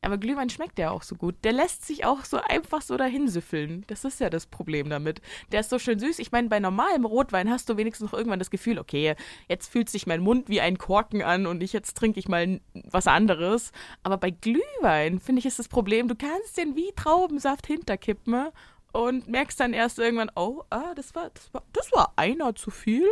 Aber 0.03 0.17
Glühwein 0.17 0.49
schmeckt 0.49 0.77
ja 0.79 0.91
auch 0.91 1.03
so 1.03 1.15
gut. 1.15 1.35
Der 1.43 1.53
lässt 1.53 1.85
sich 1.85 2.05
auch 2.05 2.25
so 2.25 2.37
einfach 2.37 2.81
so 2.81 2.97
dahin 2.97 3.27
süffeln. 3.27 3.85
Das 3.87 4.03
ist 4.03 4.19
ja 4.19 4.29
das 4.29 4.45
Problem 4.45 4.89
damit. 4.89 5.21
Der 5.51 5.61
ist 5.61 5.69
so 5.69 5.79
schön 5.79 5.97
süß. 5.97 6.19
Ich 6.19 6.31
meine, 6.31 6.49
bei 6.49 6.59
normalem 6.59 7.05
Rotwein 7.05 7.49
hast 7.49 7.69
du 7.69 7.77
wenigstens 7.77 8.11
noch 8.11 8.17
irgendwann 8.17 8.39
das 8.39 8.51
Gefühl, 8.51 8.79
okay, 8.79 9.15
jetzt 9.47 9.71
fühlt 9.71 9.89
sich 9.89 10.05
mein 10.05 10.21
Mund 10.21 10.49
wie 10.49 10.61
ein 10.61 10.77
Korken 10.77 11.21
an 11.21 11.47
und 11.47 11.63
ich 11.63 11.73
jetzt 11.73 11.95
trinke 11.97 12.19
ich 12.19 12.27
mal 12.27 12.59
was 12.73 13.07
anderes. 13.07 13.71
Aber 14.03 14.17
bei 14.17 14.29
Glühwein, 14.29 15.19
finde 15.19 15.39
ich, 15.39 15.45
ist 15.45 15.59
das 15.59 15.69
Problem, 15.69 16.07
du 16.07 16.15
kannst 16.15 16.57
den 16.57 16.75
wie 16.75 16.91
Traubensaft 16.95 17.67
hinterkippen 17.67 18.49
und 18.91 19.27
merkst 19.27 19.59
dann 19.59 19.73
erst 19.73 19.99
irgendwann, 19.99 20.31
oh, 20.35 20.63
ah, 20.69 20.93
das 20.95 21.15
war, 21.15 21.29
das 21.31 21.53
war, 21.53 21.63
das 21.73 21.91
war 21.91 22.13
einer 22.15 22.55
zu 22.55 22.71
viel. 22.71 23.09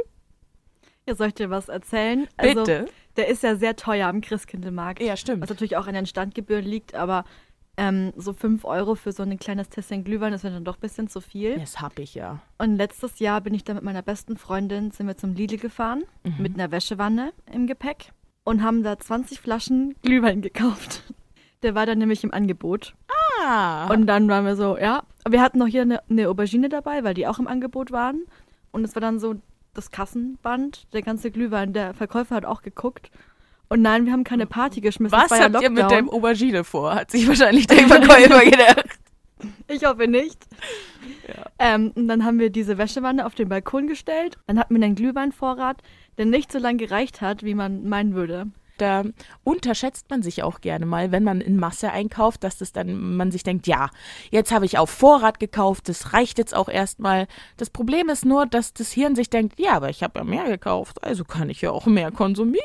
Ja, 1.11 1.17
soll 1.17 1.27
ich 1.27 1.33
dir 1.33 1.49
was 1.49 1.67
erzählen? 1.67 2.25
Also, 2.37 2.63
Bitte. 2.63 2.85
der 3.17 3.27
ist 3.27 3.43
ja 3.43 3.57
sehr 3.57 3.75
teuer 3.75 4.07
am 4.07 4.21
Christkindlmarkt. 4.21 5.01
Ja, 5.01 5.17
stimmt. 5.17 5.41
Was 5.41 5.49
natürlich 5.49 5.75
auch 5.75 5.85
an 5.87 5.93
den 5.93 6.05
Standgebühren 6.05 6.63
liegt, 6.63 6.95
aber 6.95 7.25
ähm, 7.75 8.13
so 8.15 8.31
5 8.31 8.63
Euro 8.63 8.95
für 8.95 9.11
so 9.11 9.21
ein 9.23 9.37
kleines 9.37 9.67
Tässchen 9.67 10.05
Glühwein 10.05 10.31
ist 10.31 10.43
mir 10.45 10.51
dann 10.51 10.63
doch 10.63 10.77
ein 10.77 10.79
bisschen 10.79 11.09
zu 11.09 11.19
viel. 11.19 11.59
Das 11.59 11.81
hab 11.81 11.99
ich 11.99 12.15
ja. 12.15 12.39
Und 12.57 12.77
letztes 12.77 13.19
Jahr 13.19 13.41
bin 13.41 13.53
ich 13.53 13.65
dann 13.65 13.75
mit 13.75 13.83
meiner 13.83 14.01
besten 14.01 14.37
Freundin, 14.37 14.91
sind 14.91 15.05
wir 15.05 15.17
zum 15.17 15.33
Lidl 15.33 15.57
gefahren, 15.57 16.03
mit 16.37 16.53
einer 16.53 16.71
Wäschewanne 16.71 17.33
im 17.51 17.67
Gepäck 17.67 18.13
und 18.45 18.63
haben 18.63 18.81
da 18.81 18.97
20 18.97 19.41
Flaschen 19.41 19.95
Glühwein 20.03 20.41
gekauft. 20.41 21.03
Der 21.63 21.75
war 21.75 21.85
dann 21.85 21.97
nämlich 21.97 22.23
im 22.23 22.33
Angebot. 22.33 22.95
Ah. 23.43 23.87
Und 23.93 24.07
dann 24.07 24.29
waren 24.29 24.45
wir 24.45 24.55
so, 24.55 24.77
ja. 24.77 25.03
Wir 25.27 25.41
hatten 25.41 25.59
noch 25.59 25.67
hier 25.67 25.81
eine, 25.81 26.01
eine 26.09 26.29
Aubergine 26.29 26.69
dabei, 26.69 27.03
weil 27.03 27.13
die 27.13 27.27
auch 27.27 27.37
im 27.37 27.47
Angebot 27.47 27.91
waren. 27.91 28.23
Und 28.71 28.85
es 28.85 28.95
war 28.95 29.01
dann 29.01 29.19
so 29.19 29.35
das 29.73 29.91
Kassenband, 29.91 30.87
der 30.93 31.01
ganze 31.01 31.31
Glühwein. 31.31 31.73
Der 31.73 31.93
Verkäufer 31.93 32.35
hat 32.35 32.45
auch 32.45 32.61
geguckt. 32.61 33.11
Und 33.69 33.81
nein, 33.81 34.05
wir 34.05 34.11
haben 34.11 34.25
keine 34.25 34.45
Party 34.45 34.81
geschmissen. 34.81 35.17
es 35.17 35.23
Was 35.23 35.31
war 35.31 35.37
ja 35.37 35.53
habt 35.53 35.61
ihr 35.63 35.69
mit 35.69 35.89
deinem 35.89 36.09
Aubergine 36.09 36.63
vor? 36.63 36.93
Hat 36.93 37.11
sich 37.11 37.27
wahrscheinlich 37.27 37.67
der 37.67 37.87
Verkäufer 37.87 38.43
gedacht. 38.49 38.85
Ich 39.67 39.85
hoffe 39.85 40.07
nicht. 40.07 40.45
Ähm, 41.57 41.91
und 41.95 42.07
dann 42.07 42.25
haben 42.25 42.39
wir 42.39 42.49
diese 42.49 42.77
Wäschewanne 42.77 43.25
auf 43.25 43.33
den 43.33 43.49
Balkon 43.49 43.87
gestellt. 43.87 44.37
Dann 44.47 44.59
hatten 44.59 44.75
wir 44.75 44.83
einen 44.83 44.95
Glühweinvorrat, 44.95 45.81
der 46.17 46.25
nicht 46.25 46.51
so 46.51 46.59
lange 46.59 46.77
gereicht 46.77 47.21
hat, 47.21 47.43
wie 47.43 47.55
man 47.55 47.87
meinen 47.87 48.13
würde. 48.13 48.47
Da 48.81 49.03
unterschätzt 49.43 50.09
man 50.09 50.23
sich 50.23 50.41
auch 50.41 50.59
gerne 50.59 50.87
mal, 50.87 51.11
wenn 51.11 51.23
man 51.23 51.39
in 51.39 51.57
Masse 51.57 51.91
einkauft, 51.91 52.43
dass 52.43 52.57
das 52.57 52.71
dann 52.73 53.15
man 53.15 53.31
sich 53.31 53.43
denkt, 53.43 53.67
ja, 53.67 53.91
jetzt 54.31 54.51
habe 54.51 54.65
ich 54.65 54.79
auf 54.79 54.89
Vorrat 54.89 55.39
gekauft, 55.39 55.87
das 55.87 56.13
reicht 56.13 56.39
jetzt 56.39 56.55
auch 56.55 56.67
erstmal. 56.67 57.27
Das 57.57 57.69
Problem 57.69 58.09
ist 58.09 58.25
nur, 58.25 58.47
dass 58.47 58.73
das 58.73 58.91
Hirn 58.91 59.15
sich 59.15 59.29
denkt, 59.29 59.59
ja, 59.59 59.73
aber 59.73 59.89
ich 59.89 60.01
habe 60.01 60.17
ja 60.17 60.23
mehr 60.25 60.45
gekauft, 60.45 61.03
also 61.03 61.23
kann 61.23 61.51
ich 61.51 61.61
ja 61.61 61.69
auch 61.69 61.85
mehr 61.85 62.09
konsumieren. 62.11 62.63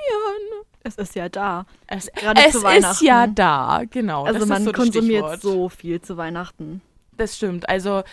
Es 0.82 0.94
ist 0.94 1.14
ja 1.16 1.28
da. 1.28 1.66
Es, 1.86 2.10
Gerade 2.12 2.40
es 2.46 2.52
zu 2.52 2.58
ist 2.58 2.64
Weihnachten. 2.64 3.04
ja 3.04 3.26
da, 3.26 3.82
genau. 3.90 4.24
Also 4.24 4.46
man 4.46 4.58
ist 4.58 4.64
so 4.64 4.72
konsumiert 4.72 5.26
Stichwort. 5.26 5.42
so 5.42 5.68
viel 5.68 6.00
zu 6.00 6.16
Weihnachten. 6.16 6.80
Das 7.16 7.36
stimmt. 7.36 7.68
Also 7.68 8.04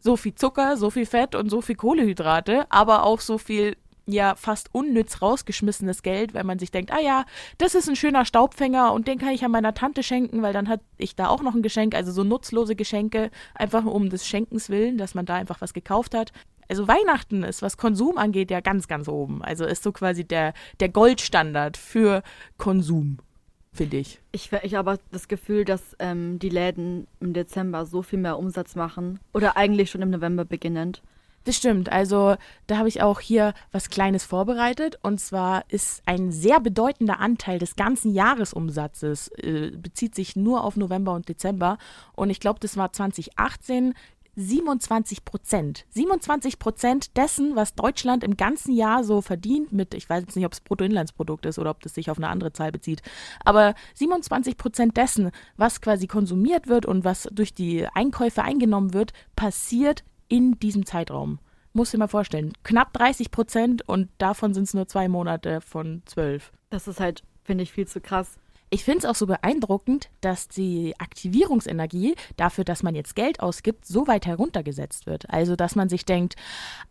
so 0.00 0.16
viel 0.16 0.34
Zucker, 0.34 0.76
so 0.76 0.90
viel 0.90 1.06
Fett 1.06 1.34
und 1.34 1.50
so 1.50 1.60
viel 1.60 1.76
Kohlehydrate, 1.76 2.66
aber 2.70 3.04
auch 3.04 3.20
so 3.20 3.36
viel 3.36 3.76
ja 4.06 4.34
fast 4.36 4.68
unnütz 4.72 5.22
rausgeschmissenes 5.22 6.02
Geld, 6.02 6.34
weil 6.34 6.44
man 6.44 6.58
sich 6.58 6.70
denkt, 6.70 6.92
ah 6.92 7.00
ja, 7.00 7.24
das 7.58 7.74
ist 7.74 7.88
ein 7.88 7.96
schöner 7.96 8.24
Staubfänger 8.24 8.92
und 8.92 9.08
den 9.08 9.18
kann 9.18 9.30
ich 9.30 9.44
an 9.44 9.50
meiner 9.50 9.74
Tante 9.74 10.02
schenken, 10.02 10.42
weil 10.42 10.52
dann 10.52 10.68
hat 10.68 10.80
ich 10.98 11.16
da 11.16 11.28
auch 11.28 11.42
noch 11.42 11.54
ein 11.54 11.62
Geschenk, 11.62 11.94
also 11.94 12.12
so 12.12 12.24
nutzlose 12.24 12.76
Geschenke, 12.76 13.30
einfach 13.54 13.84
um 13.84 14.10
des 14.10 14.26
Schenkens 14.26 14.68
willen, 14.68 14.98
dass 14.98 15.14
man 15.14 15.26
da 15.26 15.34
einfach 15.34 15.60
was 15.60 15.72
gekauft 15.72 16.14
hat. 16.14 16.32
Also 16.68 16.88
Weihnachten 16.88 17.42
ist, 17.42 17.62
was 17.62 17.76
Konsum 17.76 18.18
angeht, 18.18 18.50
ja 18.50 18.60
ganz, 18.60 18.88
ganz 18.88 19.08
oben. 19.08 19.42
Also 19.42 19.64
ist 19.64 19.82
so 19.82 19.92
quasi 19.92 20.24
der, 20.24 20.54
der 20.80 20.88
Goldstandard 20.88 21.76
für 21.76 22.22
Konsum, 22.56 23.18
finde 23.72 23.98
ich. 23.98 24.20
Ich, 24.32 24.50
ich 24.62 24.74
habe 24.74 24.98
das 25.12 25.28
Gefühl, 25.28 25.64
dass 25.64 25.94
ähm, 25.98 26.38
die 26.38 26.48
Läden 26.48 27.06
im 27.20 27.34
Dezember 27.34 27.84
so 27.84 28.02
viel 28.02 28.18
mehr 28.18 28.38
Umsatz 28.38 28.76
machen. 28.76 29.20
Oder 29.32 29.56
eigentlich 29.56 29.90
schon 29.90 30.02
im 30.02 30.10
November 30.10 30.44
beginnend. 30.44 31.02
Das 31.44 31.56
stimmt. 31.56 31.92
Also 31.92 32.36
da 32.66 32.78
habe 32.78 32.88
ich 32.88 33.02
auch 33.02 33.20
hier 33.20 33.52
was 33.70 33.90
Kleines 33.90 34.24
vorbereitet. 34.24 34.98
Und 35.02 35.20
zwar 35.20 35.64
ist 35.68 36.02
ein 36.06 36.32
sehr 36.32 36.58
bedeutender 36.58 37.20
Anteil 37.20 37.58
des 37.58 37.76
ganzen 37.76 38.12
Jahresumsatzes, 38.12 39.28
äh, 39.36 39.70
bezieht 39.70 40.14
sich 40.14 40.36
nur 40.36 40.64
auf 40.64 40.76
November 40.76 41.12
und 41.12 41.28
Dezember. 41.28 41.76
Und 42.14 42.30
ich 42.30 42.40
glaube, 42.40 42.60
das 42.60 42.76
war 42.78 42.92
2018 42.92 43.94
27 44.36 45.24
Prozent. 45.24 45.86
27 45.90 46.58
Prozent 46.58 47.16
dessen, 47.16 47.54
was 47.54 47.74
Deutschland 47.74 48.24
im 48.24 48.36
ganzen 48.36 48.74
Jahr 48.74 49.04
so 49.04 49.20
verdient, 49.20 49.72
mit, 49.72 49.94
ich 49.94 50.08
weiß 50.10 50.22
jetzt 50.22 50.34
nicht, 50.34 50.46
ob 50.46 50.52
es 50.52 50.60
Bruttoinlandsprodukt 50.60 51.46
ist 51.46 51.58
oder 51.58 51.70
ob 51.70 51.80
das 51.82 51.94
sich 51.94 52.10
auf 52.10 52.18
eine 52.18 52.28
andere 52.28 52.52
Zahl 52.52 52.72
bezieht, 52.72 53.02
aber 53.44 53.74
27 53.94 54.56
Prozent 54.56 54.96
dessen, 54.96 55.30
was 55.56 55.80
quasi 55.80 56.06
konsumiert 56.06 56.66
wird 56.66 56.84
und 56.84 57.04
was 57.04 57.28
durch 57.30 57.54
die 57.54 57.86
Einkäufe 57.94 58.42
eingenommen 58.42 58.92
wird, 58.92 59.12
passiert 59.36 60.02
in 60.28 60.58
diesem 60.58 60.86
Zeitraum. 60.86 61.38
Muss 61.72 61.90
dir 61.90 61.98
mal 61.98 62.08
vorstellen, 62.08 62.52
knapp 62.62 62.92
30 62.92 63.30
Prozent 63.30 63.88
und 63.88 64.08
davon 64.18 64.54
sind 64.54 64.64
es 64.64 64.74
nur 64.74 64.86
zwei 64.86 65.08
Monate 65.08 65.60
von 65.60 66.02
zwölf. 66.04 66.52
Das 66.70 66.86
ist 66.86 67.00
halt, 67.00 67.24
finde 67.42 67.64
ich, 67.64 67.72
viel 67.72 67.86
zu 67.86 68.00
krass. 68.00 68.38
Ich 68.74 68.82
finde 68.82 68.98
es 68.98 69.04
auch 69.04 69.14
so 69.14 69.26
beeindruckend, 69.26 70.08
dass 70.20 70.48
die 70.48 70.96
Aktivierungsenergie 70.98 72.16
dafür, 72.36 72.64
dass 72.64 72.82
man 72.82 72.96
jetzt 72.96 73.14
Geld 73.14 73.38
ausgibt, 73.38 73.86
so 73.86 74.08
weit 74.08 74.26
heruntergesetzt 74.26 75.06
wird. 75.06 75.30
Also, 75.30 75.54
dass 75.54 75.76
man 75.76 75.88
sich 75.88 76.04
denkt, 76.04 76.34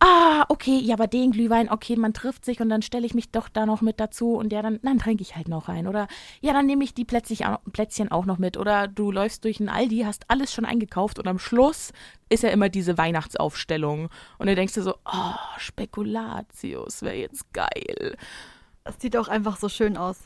ah, 0.00 0.46
okay, 0.48 0.78
ja, 0.78 0.94
aber 0.94 1.08
den 1.08 1.30
Glühwein, 1.30 1.70
okay, 1.70 1.96
man 1.96 2.14
trifft 2.14 2.46
sich 2.46 2.62
und 2.62 2.70
dann 2.70 2.80
stelle 2.80 3.04
ich 3.04 3.12
mich 3.12 3.32
doch 3.32 3.50
da 3.50 3.66
noch 3.66 3.82
mit 3.82 4.00
dazu 4.00 4.34
und 4.34 4.50
ja, 4.50 4.62
dann, 4.62 4.80
dann 4.82 4.98
trinke 4.98 5.20
ich 5.20 5.36
halt 5.36 5.46
noch 5.48 5.68
ein. 5.68 5.86
Oder 5.86 6.08
ja, 6.40 6.54
dann 6.54 6.64
nehme 6.64 6.84
ich 6.84 6.94
die 6.94 7.04
Plätzchen, 7.04 7.44
au- 7.46 7.58
Plätzchen 7.70 8.10
auch 8.10 8.24
noch 8.24 8.38
mit. 8.38 8.56
Oder 8.56 8.88
du 8.88 9.10
läufst 9.10 9.44
durch 9.44 9.60
einen 9.60 9.68
Aldi, 9.68 10.04
hast 10.06 10.24
alles 10.30 10.54
schon 10.54 10.64
eingekauft 10.64 11.18
und 11.18 11.28
am 11.28 11.38
Schluss 11.38 11.92
ist 12.30 12.44
ja 12.44 12.48
immer 12.48 12.70
diese 12.70 12.96
Weihnachtsaufstellung. 12.96 14.08
Und 14.38 14.46
du 14.46 14.54
denkst 14.54 14.72
dir 14.72 14.82
so, 14.84 14.94
oh, 15.04 15.34
Spekulatius 15.58 17.02
wäre 17.02 17.16
jetzt 17.16 17.52
geil. 17.52 18.16
Das 18.84 18.96
sieht 19.00 19.18
auch 19.18 19.28
einfach 19.28 19.58
so 19.58 19.68
schön 19.68 19.98
aus. 19.98 20.18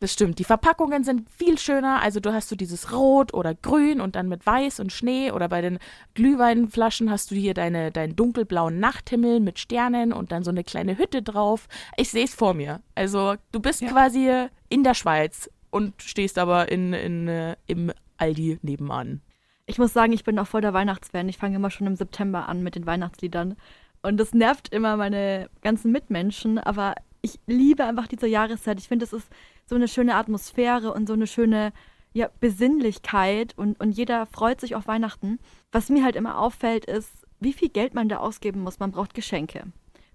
Das 0.00 0.14
stimmt. 0.14 0.38
Die 0.38 0.44
Verpackungen 0.44 1.04
sind 1.04 1.28
viel 1.28 1.58
schöner. 1.58 2.00
Also 2.00 2.20
du 2.20 2.32
hast 2.32 2.48
so 2.48 2.56
dieses 2.56 2.90
Rot 2.90 3.34
oder 3.34 3.54
Grün 3.54 4.00
und 4.00 4.16
dann 4.16 4.28
mit 4.28 4.46
Weiß 4.46 4.80
und 4.80 4.92
Schnee. 4.92 5.30
Oder 5.30 5.48
bei 5.50 5.60
den 5.60 5.78
Glühweinflaschen 6.14 7.10
hast 7.10 7.30
du 7.30 7.34
hier 7.34 7.52
deine, 7.52 7.92
deinen 7.92 8.16
dunkelblauen 8.16 8.80
Nachthimmel 8.80 9.40
mit 9.40 9.58
Sternen 9.58 10.12
und 10.14 10.32
dann 10.32 10.42
so 10.42 10.50
eine 10.50 10.64
kleine 10.64 10.96
Hütte 10.96 11.22
drauf. 11.22 11.68
Ich 11.98 12.10
sehe 12.10 12.24
es 12.24 12.34
vor 12.34 12.54
mir. 12.54 12.80
Also 12.94 13.34
du 13.52 13.60
bist 13.60 13.82
Ja. 13.82 13.88
quasi 13.90 14.46
in 14.70 14.84
der 14.84 14.94
Schweiz 14.94 15.50
und 15.70 16.02
stehst 16.02 16.38
aber 16.38 16.72
in, 16.72 16.94
in, 16.94 17.28
äh, 17.28 17.56
im 17.66 17.92
Aldi 18.16 18.58
nebenan. 18.62 19.20
Ich 19.66 19.78
muss 19.78 19.92
sagen, 19.92 20.14
ich 20.14 20.24
bin 20.24 20.38
auch 20.38 20.46
voll 20.46 20.62
der 20.62 20.72
Weihnachtsfan. 20.72 21.28
Ich 21.28 21.36
fange 21.36 21.56
immer 21.56 21.70
schon 21.70 21.86
im 21.86 21.94
September 21.96 22.48
an 22.48 22.62
mit 22.62 22.74
den 22.74 22.86
Weihnachtsliedern. 22.86 23.56
Und 24.02 24.16
das 24.16 24.32
nervt 24.32 24.72
immer 24.72 24.96
meine 24.96 25.50
ganzen 25.60 25.92
Mitmenschen, 25.92 26.58
aber 26.58 26.94
ich 27.22 27.38
liebe 27.46 27.84
einfach 27.84 28.06
diese 28.06 28.26
Jahreszeit. 28.26 28.78
Ich 28.78 28.88
finde, 28.88 29.04
es 29.04 29.12
ist 29.12 29.28
so 29.66 29.74
eine 29.74 29.88
schöne 29.88 30.14
Atmosphäre 30.14 30.92
und 30.92 31.06
so 31.06 31.14
eine 31.14 31.26
schöne 31.26 31.72
ja, 32.12 32.28
Besinnlichkeit 32.40 33.56
und, 33.56 33.78
und 33.80 33.92
jeder 33.92 34.26
freut 34.26 34.60
sich 34.60 34.74
auf 34.74 34.86
Weihnachten. 34.86 35.38
Was 35.70 35.90
mir 35.90 36.04
halt 36.04 36.16
immer 36.16 36.38
auffällt, 36.38 36.84
ist, 36.84 37.10
wie 37.38 37.52
viel 37.52 37.68
Geld 37.68 37.94
man 37.94 38.08
da 38.08 38.18
ausgeben 38.18 38.60
muss. 38.60 38.80
Man 38.80 38.90
braucht 38.90 39.14
Geschenke. 39.14 39.64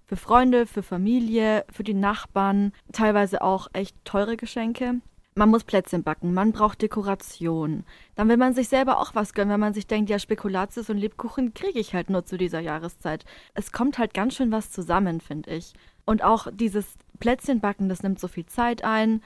Für 0.04 0.16
Freunde, 0.16 0.66
für 0.66 0.82
Familie, 0.82 1.64
für 1.72 1.82
die 1.82 1.94
Nachbarn, 1.94 2.72
teilweise 2.92 3.42
auch 3.42 3.68
echt 3.72 3.96
teure 4.04 4.36
Geschenke. 4.36 5.00
Man 5.34 5.50
muss 5.50 5.64
Plätzchen 5.64 6.02
backen, 6.02 6.32
man 6.32 6.52
braucht 6.52 6.80
Dekoration. 6.80 7.84
Dann 8.14 8.28
will 8.28 8.38
man 8.38 8.54
sich 8.54 8.68
selber 8.68 9.00
auch 9.00 9.14
was 9.14 9.34
gönnen, 9.34 9.52
wenn 9.52 9.60
man 9.60 9.74
sich 9.74 9.86
denkt, 9.86 10.08
ja, 10.08 10.18
Spekulatius 10.18 10.88
und 10.88 10.96
Lebkuchen 10.96 11.52
kriege 11.52 11.78
ich 11.78 11.92
halt 11.92 12.08
nur 12.08 12.24
zu 12.24 12.38
dieser 12.38 12.60
Jahreszeit. 12.60 13.26
Es 13.52 13.70
kommt 13.70 13.98
halt 13.98 14.14
ganz 14.14 14.34
schön 14.34 14.50
was 14.50 14.70
zusammen, 14.70 15.20
finde 15.20 15.50
ich. 15.50 15.74
Und 16.06 16.22
auch 16.24 16.46
dieses 16.52 16.94
Plätzchen 17.18 17.60
backen, 17.60 17.88
das 17.90 18.02
nimmt 18.02 18.18
so 18.18 18.28
viel 18.28 18.46
Zeit 18.46 18.84
ein. 18.84 19.22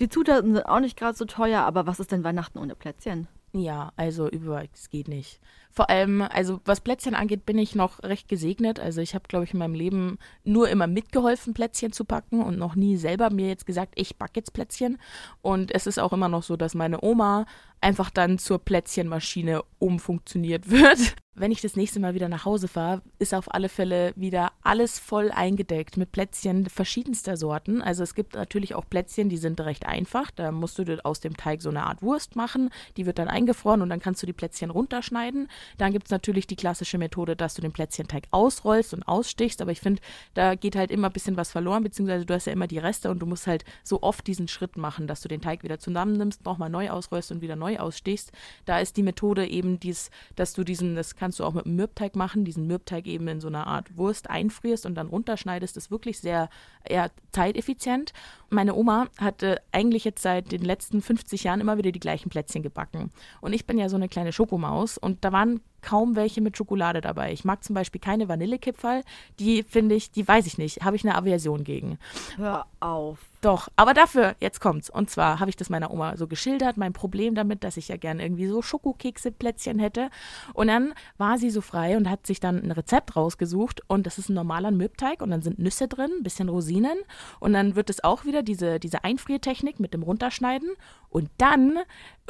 Die 0.00 0.08
Zutaten 0.08 0.54
sind 0.54 0.66
auch 0.66 0.80
nicht 0.80 0.98
gerade 0.98 1.16
so 1.16 1.24
teuer, 1.24 1.60
aber 1.62 1.86
was 1.86 2.00
ist 2.00 2.10
denn 2.10 2.24
Weihnachten 2.24 2.58
ohne 2.58 2.74
Plätzchen? 2.74 3.28
Ja, 3.52 3.92
also 3.96 4.28
über, 4.28 4.64
es 4.72 4.90
geht 4.90 5.06
nicht. 5.06 5.40
Vor 5.74 5.90
allem, 5.90 6.22
also 6.22 6.60
was 6.64 6.80
Plätzchen 6.80 7.16
angeht, 7.16 7.44
bin 7.44 7.58
ich 7.58 7.74
noch 7.74 8.00
recht 8.04 8.28
gesegnet. 8.28 8.78
Also 8.78 9.00
ich 9.00 9.16
habe, 9.16 9.26
glaube 9.26 9.44
ich, 9.44 9.52
in 9.54 9.58
meinem 9.58 9.74
Leben 9.74 10.18
nur 10.44 10.68
immer 10.68 10.86
mitgeholfen, 10.86 11.52
Plätzchen 11.52 11.92
zu 11.92 12.04
backen 12.04 12.40
und 12.42 12.58
noch 12.58 12.76
nie 12.76 12.96
selber 12.96 13.30
mir 13.30 13.48
jetzt 13.48 13.66
gesagt, 13.66 13.94
ich 13.96 14.16
backe 14.16 14.34
jetzt 14.36 14.52
Plätzchen. 14.52 14.98
Und 15.42 15.74
es 15.74 15.88
ist 15.88 15.98
auch 15.98 16.12
immer 16.12 16.28
noch 16.28 16.44
so, 16.44 16.56
dass 16.56 16.74
meine 16.74 17.02
Oma 17.02 17.46
einfach 17.80 18.10
dann 18.10 18.38
zur 18.38 18.60
Plätzchenmaschine 18.60 19.62
umfunktioniert 19.78 20.70
wird. 20.70 21.16
Wenn 21.36 21.50
ich 21.50 21.60
das 21.60 21.74
nächste 21.74 21.98
Mal 21.98 22.14
wieder 22.14 22.28
nach 22.28 22.44
Hause 22.44 22.68
fahre, 22.68 23.02
ist 23.18 23.34
auf 23.34 23.52
alle 23.52 23.68
Fälle 23.68 24.12
wieder 24.14 24.52
alles 24.62 25.00
voll 25.00 25.32
eingedeckt 25.32 25.96
mit 25.96 26.12
Plätzchen 26.12 26.66
verschiedenster 26.66 27.36
Sorten. 27.36 27.82
Also 27.82 28.04
es 28.04 28.14
gibt 28.14 28.34
natürlich 28.34 28.76
auch 28.76 28.88
Plätzchen, 28.88 29.28
die 29.28 29.36
sind 29.36 29.60
recht 29.60 29.84
einfach. 29.84 30.30
Da 30.30 30.52
musst 30.52 30.78
du 30.78 31.04
aus 31.04 31.18
dem 31.18 31.36
Teig 31.36 31.60
so 31.60 31.70
eine 31.70 31.82
Art 31.82 32.02
Wurst 32.02 32.36
machen. 32.36 32.70
Die 32.96 33.04
wird 33.04 33.18
dann 33.18 33.26
eingefroren 33.26 33.82
und 33.82 33.90
dann 33.90 33.98
kannst 33.98 34.22
du 34.22 34.26
die 34.26 34.32
Plätzchen 34.32 34.70
runterschneiden. 34.70 35.48
Dann 35.78 35.92
gibt 35.92 36.06
es 36.06 36.10
natürlich 36.10 36.46
die 36.46 36.56
klassische 36.56 36.98
Methode, 36.98 37.36
dass 37.36 37.54
du 37.54 37.62
den 37.62 37.72
Plätzchenteig 37.72 38.24
ausrollst 38.30 38.94
und 38.94 39.02
ausstichst. 39.02 39.60
Aber 39.60 39.72
ich 39.72 39.80
finde, 39.80 40.02
da 40.34 40.54
geht 40.54 40.76
halt 40.76 40.90
immer 40.90 41.08
ein 41.08 41.12
bisschen 41.12 41.36
was 41.36 41.52
verloren, 41.52 41.82
beziehungsweise 41.82 42.26
du 42.26 42.34
hast 42.34 42.46
ja 42.46 42.52
immer 42.52 42.66
die 42.66 42.78
Reste 42.78 43.10
und 43.10 43.20
du 43.20 43.26
musst 43.26 43.46
halt 43.46 43.64
so 43.82 44.02
oft 44.02 44.26
diesen 44.26 44.48
Schritt 44.48 44.76
machen, 44.76 45.06
dass 45.06 45.20
du 45.20 45.28
den 45.28 45.40
Teig 45.40 45.62
wieder 45.62 45.78
zusammennimmst, 45.78 46.44
nochmal 46.44 46.70
neu 46.70 46.90
ausrollst 46.90 47.32
und 47.32 47.40
wieder 47.40 47.56
neu 47.56 47.78
ausstichst. 47.78 48.32
Da 48.64 48.78
ist 48.78 48.96
die 48.96 49.02
Methode 49.02 49.46
eben 49.46 49.80
dies, 49.80 50.10
dass 50.36 50.52
du 50.52 50.64
diesen, 50.64 50.94
das 50.94 51.16
kannst 51.16 51.38
du 51.38 51.44
auch 51.44 51.54
mit 51.54 51.66
einem 51.66 51.76
Mürbteig 51.76 52.16
machen, 52.16 52.44
diesen 52.44 52.66
Mürbteig 52.66 53.06
eben 53.06 53.28
in 53.28 53.40
so 53.40 53.48
einer 53.48 53.66
Art 53.66 53.96
Wurst 53.96 54.30
einfrierst 54.30 54.86
und 54.86 54.94
dann 54.94 55.08
runterschneidest, 55.08 55.76
ist 55.76 55.90
wirklich 55.90 56.18
sehr 56.20 56.48
eher 56.84 57.10
zeiteffizient. 57.32 58.12
Meine 58.50 58.74
Oma 58.74 59.08
hatte 59.18 59.60
eigentlich 59.72 60.04
jetzt 60.04 60.22
seit 60.22 60.52
den 60.52 60.62
letzten 60.62 61.02
50 61.02 61.44
Jahren 61.44 61.60
immer 61.60 61.78
wieder 61.78 61.92
die 61.92 62.00
gleichen 62.00 62.30
Plätzchen 62.30 62.62
gebacken. 62.62 63.10
Und 63.40 63.52
ich 63.52 63.66
bin 63.66 63.78
ja 63.78 63.88
so 63.88 63.96
eine 63.96 64.08
kleine 64.08 64.32
Schokomaus 64.32 64.98
und 64.98 65.24
da 65.24 65.32
waren 65.32 65.53
one 65.54 65.73
kaum 65.84 66.16
welche 66.16 66.40
mit 66.40 66.56
Schokolade 66.56 67.00
dabei. 67.00 67.32
Ich 67.32 67.44
mag 67.44 67.62
zum 67.62 67.74
Beispiel 67.74 68.00
keine 68.00 68.28
Vanillekipferl. 68.28 69.02
Die 69.38 69.62
finde 69.62 69.94
ich, 69.94 70.10
die 70.10 70.26
weiß 70.26 70.46
ich 70.46 70.58
nicht, 70.58 70.82
habe 70.82 70.96
ich 70.96 71.04
eine 71.04 71.14
Aversion 71.14 71.62
gegen. 71.62 71.98
Hör 72.36 72.66
auf. 72.80 73.18
Doch, 73.44 73.68
aber 73.76 73.92
dafür, 73.92 74.36
jetzt 74.40 74.62
kommt's. 74.62 74.88
Und 74.88 75.10
zwar 75.10 75.38
habe 75.38 75.50
ich 75.50 75.56
das 75.56 75.68
meiner 75.68 75.90
Oma 75.90 76.16
so 76.16 76.26
geschildert, 76.26 76.78
mein 76.78 76.94
Problem 76.94 77.34
damit, 77.34 77.62
dass 77.62 77.76
ich 77.76 77.88
ja 77.88 77.98
gerne 77.98 78.22
irgendwie 78.22 78.46
so 78.46 78.62
Schokokekse-Plätzchen 78.62 79.78
hätte. 79.78 80.08
Und 80.54 80.68
dann 80.68 80.94
war 81.18 81.36
sie 81.36 81.50
so 81.50 81.60
frei 81.60 81.98
und 81.98 82.08
hat 82.08 82.26
sich 82.26 82.40
dann 82.40 82.62
ein 82.62 82.70
Rezept 82.70 83.16
rausgesucht. 83.16 83.82
Und 83.86 84.06
das 84.06 84.16
ist 84.16 84.30
ein 84.30 84.34
normaler 84.34 84.70
Mürbteig 84.70 85.20
und 85.20 85.30
dann 85.30 85.42
sind 85.42 85.58
Nüsse 85.58 85.88
drin, 85.88 86.10
ein 86.18 86.22
bisschen 86.22 86.48
Rosinen. 86.48 86.96
Und 87.38 87.52
dann 87.52 87.76
wird 87.76 87.90
es 87.90 88.02
auch 88.02 88.24
wieder 88.24 88.42
diese, 88.42 88.80
diese 88.80 89.04
Einfriertechnik 89.04 89.78
mit 89.78 89.92
dem 89.92 90.04
Runterschneiden. 90.04 90.70
Und 91.10 91.28
dann 91.36 91.78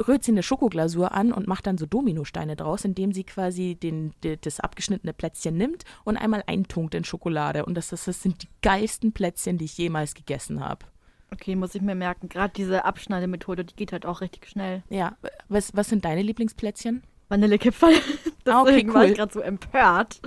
rührt 0.05 0.25
sie 0.25 0.33
eine 0.33 0.43
Schokoglasur 0.43 1.13
an 1.13 1.31
und 1.31 1.47
macht 1.47 1.65
dann 1.65 1.77
so 1.77 1.85
Dominosteine 1.85 2.57
draus, 2.57 2.83
indem 2.83 3.13
sie 3.13 3.23
quasi 3.23 3.44
den, 3.51 4.13
das 4.41 4.59
abgeschnittene 4.59 5.13
Plätzchen 5.13 5.57
nimmt 5.57 5.83
und 6.03 6.17
einmal 6.17 6.43
eintunkt 6.47 6.95
in 6.95 7.03
Schokolade. 7.03 7.65
Und 7.65 7.75
das, 7.75 7.89
das 7.89 8.05
sind 8.05 8.43
die 8.43 8.49
geilsten 8.61 9.11
Plätzchen, 9.11 9.57
die 9.57 9.65
ich 9.65 9.77
jemals 9.77 10.13
gegessen 10.13 10.59
habe. 10.63 10.85
Okay, 11.31 11.55
muss 11.55 11.75
ich 11.75 11.81
mir 11.81 11.95
merken. 11.95 12.29
Gerade 12.29 12.53
diese 12.55 12.85
Abschneidemethode, 12.85 13.65
die 13.65 13.75
geht 13.75 13.91
halt 13.91 14.05
auch 14.05 14.21
richtig 14.21 14.47
schnell. 14.47 14.83
Ja, 14.89 15.17
was, 15.49 15.75
was 15.75 15.89
sind 15.89 16.05
deine 16.05 16.21
Lieblingsplätzchen? 16.21 17.03
Vanillekipferl. 17.29 17.93
Ah, 18.47 18.61
okay, 18.61 18.73
Deswegen 18.73 18.89
cool. 18.89 18.95
war 18.95 19.05
ich 19.05 19.15
gerade 19.15 19.33
so 19.33 19.39
empört. 19.39 20.21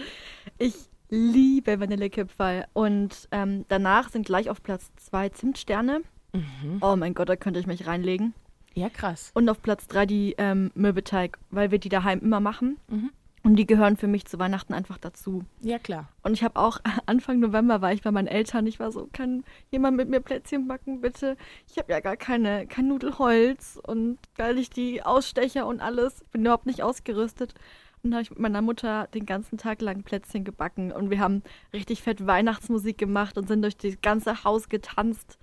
Ich 0.59 0.75
liebe 1.09 1.79
Vanillekipferl. 1.79 2.67
Und 2.73 3.29
ähm, 3.31 3.65
danach 3.69 4.11
sind 4.11 4.27
gleich 4.27 4.51
auf 4.51 4.61
Platz 4.61 4.91
zwei 4.97 5.29
Zimtsterne. 5.29 6.03
Mhm. 6.33 6.79
Oh 6.81 6.97
mein 6.97 7.15
Gott, 7.15 7.29
da 7.29 7.37
könnte 7.37 7.61
ich 7.61 7.69
mich 7.69 7.87
reinlegen. 7.87 8.35
Ja, 8.79 8.89
krass. 8.89 9.33
Und 9.35 9.49
auf 9.49 9.61
Platz 9.61 9.89
drei 9.89 10.07
die 10.07 10.37
ähm, 10.39 10.71
Mürbeteig, 10.75 11.39
weil 11.51 11.71
wir 11.71 11.79
die 11.79 11.89
daheim 11.89 12.21
immer 12.21 12.39
machen. 12.39 12.79
Mhm. 12.89 13.11
Und 13.43 13.57
die 13.57 13.67
gehören 13.67 13.97
für 13.97 14.09
mich 14.09 14.27
zu 14.27 14.39
Weihnachten 14.39 14.75
einfach 14.75 14.99
dazu. 14.99 15.45
Ja, 15.63 15.79
klar. 15.79 16.09
Und 16.23 16.35
ich 16.35 16.45
habe 16.45 16.61
auch 16.61 16.79
Anfang 17.07 17.41
November 17.41 17.81
war 17.81 17.93
ich 17.93 18.03
bei 18.03 18.11
meinen 18.11 18.29
Eltern. 18.29 18.67
Ich 18.67 18.79
war 18.79 18.93
so, 18.93 19.09
kann 19.13 19.45
jemand 19.71 19.97
mit 19.97 20.09
mir 20.09 20.21
Plätzchen 20.21 20.69
backen, 20.69 21.01
bitte? 21.01 21.37
Ich 21.69 21.79
habe 21.79 21.91
ja 21.93 22.01
gar 22.01 22.17
keine, 22.17 22.67
kein 22.67 22.89
Nudelholz 22.89 23.81
und 23.85 24.19
weil 24.37 24.59
ich 24.59 24.71
die 24.71 25.03
Ausstecher 25.03 25.67
und 25.67 25.81
alles, 25.81 26.25
bin 26.31 26.43
überhaupt 26.43 26.67
nicht 26.67 26.83
ausgerüstet. 26.83 27.55
Und 28.05 28.13
habe 28.13 28.23
ich 28.23 28.31
mit 28.31 28.39
meiner 28.39 28.63
Mutter 28.63 29.09
den 29.15 29.27
ganzen 29.27 29.59
Tag 29.59 29.81
lang 29.81 30.05
Plätzchen 30.05 30.45
gebacken 30.45 30.93
und 30.93 31.11
wir 31.11 31.19
haben 31.19 31.43
richtig 31.73 32.03
fett 32.03 32.27
Weihnachtsmusik 32.27 32.97
gemacht 32.97 33.37
und 33.37 33.49
sind 33.49 33.63
durch 33.63 33.77
das 33.77 34.01
ganze 34.01 34.45
Haus 34.45 34.69
getanzt. 34.69 35.39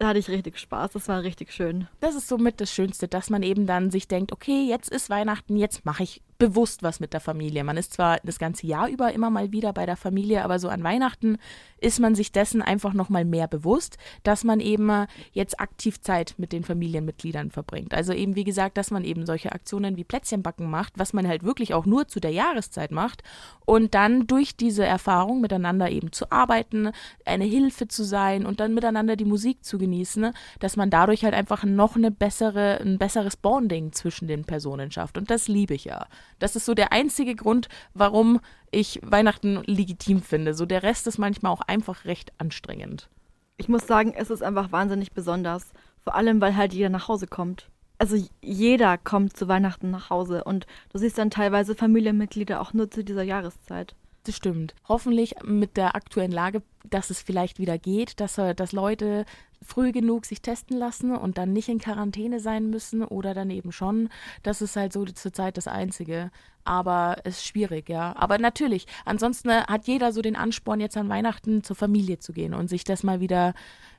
Da 0.00 0.08
hatte 0.08 0.18
ich 0.18 0.30
richtig 0.30 0.58
Spaß. 0.58 0.92
Das 0.92 1.08
war 1.08 1.22
richtig 1.22 1.52
schön. 1.52 1.86
Das 2.00 2.14
ist 2.14 2.26
somit 2.26 2.58
das 2.62 2.72
Schönste, 2.72 3.06
dass 3.06 3.28
man 3.28 3.42
eben 3.42 3.66
dann 3.66 3.90
sich 3.90 4.08
denkt, 4.08 4.32
okay, 4.32 4.66
jetzt 4.66 4.88
ist 4.88 5.10
Weihnachten, 5.10 5.58
jetzt 5.58 5.84
mache 5.84 6.04
ich 6.04 6.22
bewusst 6.40 6.82
was 6.82 6.98
mit 6.98 7.12
der 7.12 7.20
Familie. 7.20 7.62
Man 7.62 7.76
ist 7.76 7.92
zwar 7.92 8.18
das 8.24 8.40
ganze 8.40 8.66
Jahr 8.66 8.88
über 8.88 9.12
immer 9.12 9.30
mal 9.30 9.52
wieder 9.52 9.72
bei 9.72 9.86
der 9.86 9.96
Familie, 9.96 10.42
aber 10.42 10.58
so 10.58 10.68
an 10.68 10.82
Weihnachten 10.82 11.38
ist 11.80 12.00
man 12.00 12.14
sich 12.14 12.32
dessen 12.32 12.62
einfach 12.62 12.94
noch 12.94 13.08
mal 13.08 13.24
mehr 13.24 13.46
bewusst, 13.46 13.98
dass 14.22 14.42
man 14.42 14.58
eben 14.58 15.06
jetzt 15.32 15.60
aktiv 15.60 16.00
Zeit 16.00 16.34
mit 16.38 16.52
den 16.52 16.64
Familienmitgliedern 16.64 17.50
verbringt. 17.50 17.94
Also 17.94 18.12
eben 18.12 18.34
wie 18.36 18.44
gesagt, 18.44 18.76
dass 18.76 18.90
man 18.90 19.04
eben 19.04 19.26
solche 19.26 19.52
Aktionen 19.52 19.96
wie 19.96 20.04
Plätzchenbacken 20.04 20.68
macht, 20.68 20.94
was 20.96 21.12
man 21.12 21.28
halt 21.28 21.44
wirklich 21.44 21.74
auch 21.74 21.86
nur 21.86 22.08
zu 22.08 22.20
der 22.20 22.32
Jahreszeit 22.32 22.90
macht 22.90 23.22
und 23.66 23.94
dann 23.94 24.26
durch 24.26 24.56
diese 24.56 24.84
Erfahrung 24.84 25.40
miteinander 25.40 25.90
eben 25.90 26.10
zu 26.12 26.32
arbeiten, 26.32 26.90
eine 27.24 27.44
Hilfe 27.44 27.86
zu 27.86 28.02
sein 28.02 28.46
und 28.46 28.60
dann 28.60 28.74
miteinander 28.74 29.16
die 29.16 29.24
Musik 29.24 29.62
zu 29.64 29.78
genießen, 29.78 30.32
dass 30.58 30.76
man 30.76 30.90
dadurch 30.90 31.24
halt 31.24 31.34
einfach 31.34 31.64
noch 31.64 31.96
eine 31.96 32.10
bessere, 32.10 32.80
ein 32.80 32.98
besseres 32.98 33.36
Bonding 33.36 33.92
zwischen 33.92 34.26
den 34.26 34.44
Personen 34.44 34.90
schafft. 34.90 35.18
Und 35.18 35.30
das 35.30 35.48
liebe 35.48 35.74
ich 35.74 35.84
ja. 35.84 36.06
Das 36.40 36.56
ist 36.56 36.66
so 36.66 36.74
der 36.74 36.92
einzige 36.92 37.36
Grund, 37.36 37.68
warum 37.94 38.40
ich 38.72 38.98
Weihnachten 39.04 39.62
legitim 39.66 40.20
finde. 40.20 40.54
So 40.54 40.66
der 40.66 40.82
Rest 40.82 41.06
ist 41.06 41.18
manchmal 41.18 41.52
auch 41.52 41.60
einfach 41.60 42.04
recht 42.04 42.32
anstrengend. 42.38 43.08
Ich 43.56 43.68
muss 43.68 43.86
sagen, 43.86 44.12
es 44.16 44.30
ist 44.30 44.42
einfach 44.42 44.72
wahnsinnig 44.72 45.12
besonders. 45.12 45.72
Vor 46.02 46.14
allem, 46.16 46.40
weil 46.40 46.56
halt 46.56 46.72
jeder 46.72 46.88
nach 46.88 47.06
Hause 47.08 47.26
kommt. 47.26 47.68
Also 47.98 48.16
jeder 48.40 48.96
kommt 48.96 49.36
zu 49.36 49.46
Weihnachten 49.46 49.90
nach 49.90 50.08
Hause 50.08 50.42
und 50.44 50.66
du 50.90 50.98
siehst 50.98 51.18
dann 51.18 51.30
teilweise 51.30 51.74
Familienmitglieder 51.74 52.60
auch 52.62 52.72
nur 52.72 52.90
zu 52.90 53.04
dieser 53.04 53.22
Jahreszeit. 53.22 53.94
Das 54.24 54.36
stimmt. 54.36 54.74
Hoffentlich 54.88 55.34
mit 55.44 55.76
der 55.76 55.94
aktuellen 55.94 56.32
Lage, 56.32 56.62
dass 56.88 57.10
es 57.10 57.20
vielleicht 57.20 57.58
wieder 57.58 57.78
geht, 57.78 58.20
dass, 58.20 58.36
dass 58.36 58.72
Leute 58.72 59.26
früh 59.62 59.92
genug 59.92 60.26
sich 60.26 60.42
testen 60.42 60.76
lassen 60.76 61.14
und 61.14 61.38
dann 61.38 61.52
nicht 61.52 61.68
in 61.68 61.78
Quarantäne 61.78 62.40
sein 62.40 62.70
müssen 62.70 63.04
oder 63.04 63.34
dann 63.34 63.50
eben 63.50 63.72
schon. 63.72 64.08
Das 64.42 64.62
ist 64.62 64.76
halt 64.76 64.92
so 64.92 65.04
zurzeit 65.04 65.56
das 65.56 65.68
Einzige. 65.68 66.30
Aber 66.64 67.16
es 67.24 67.38
ist 67.38 67.46
schwierig, 67.46 67.88
ja. 67.88 68.14
Aber 68.16 68.38
natürlich, 68.38 68.86
ansonsten 69.04 69.48
äh, 69.48 69.62
hat 69.66 69.86
jeder 69.86 70.12
so 70.12 70.22
den 70.22 70.36
Ansporn, 70.36 70.80
jetzt 70.80 70.96
an 70.96 71.08
Weihnachten 71.08 71.62
zur 71.62 71.76
Familie 71.76 72.18
zu 72.18 72.32
gehen 72.32 72.54
und 72.54 72.68
sich 72.68 72.84
das 72.84 73.02
mal 73.02 73.20
wieder 73.20 73.54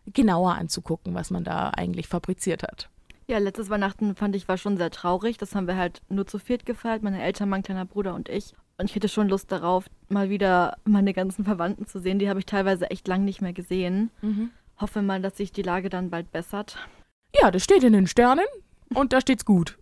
genauer 0.06 0.56
anzugucken, 0.56 1.13
was 1.13 1.32
man 1.32 1.43
da 1.43 1.69
eigentlich 1.69 2.08
fabriziert 2.08 2.63
hat. 2.63 2.89
Ja, 3.28 3.38
letztes 3.38 3.69
Weihnachten 3.69 4.15
fand 4.15 4.36
ich 4.36 4.47
war 4.47 4.58
schon 4.58 4.78
sehr 4.78 4.91
traurig. 4.91 5.38
Das 5.38 5.56
haben 5.56 5.67
wir 5.67 5.78
halt 5.78 6.02
nur 6.10 6.28
zu 6.28 6.38
viert 6.38 6.65
gefeiert, 6.65 7.02
meine 7.02 7.21
Eltern, 7.21 7.50
mein 7.50 7.63
kleiner 7.63 7.86
Bruder 7.86 8.13
und 8.13 8.30
ich. 8.30 8.54
Und 8.78 8.89
ich 8.89 8.95
hätte 8.95 9.10
schon 9.10 9.30
Lust 9.30 9.52
darauf, 9.52 9.86
mal 10.10 10.30
wieder 10.30 10.78
meine 10.86 11.13
ganzen 11.13 11.45
Verwandten 11.45 11.86
zu 11.86 12.00
sehen. 12.00 12.19
Die 12.19 12.30
habe 12.30 12.39
ich 12.39 12.45
teilweise 12.45 12.89
echt 12.89 13.08
lang 13.08 13.24
nicht 13.24 13.41
mehr 13.41 13.54
gesehen. 13.54 14.12
Hoffe 14.81 15.01
mal, 15.01 15.21
dass 15.21 15.37
sich 15.37 15.51
die 15.51 15.61
Lage 15.61 15.89
dann 15.89 16.09
bald 16.09 16.31
bessert. 16.31 16.77
Ja, 17.39 17.51
das 17.51 17.63
steht 17.63 17.83
in 17.83 17.93
den 17.93 18.07
Sternen 18.07 18.45
und 18.93 19.13
da 19.13 19.21
steht's 19.21 19.45
gut. 19.45 19.77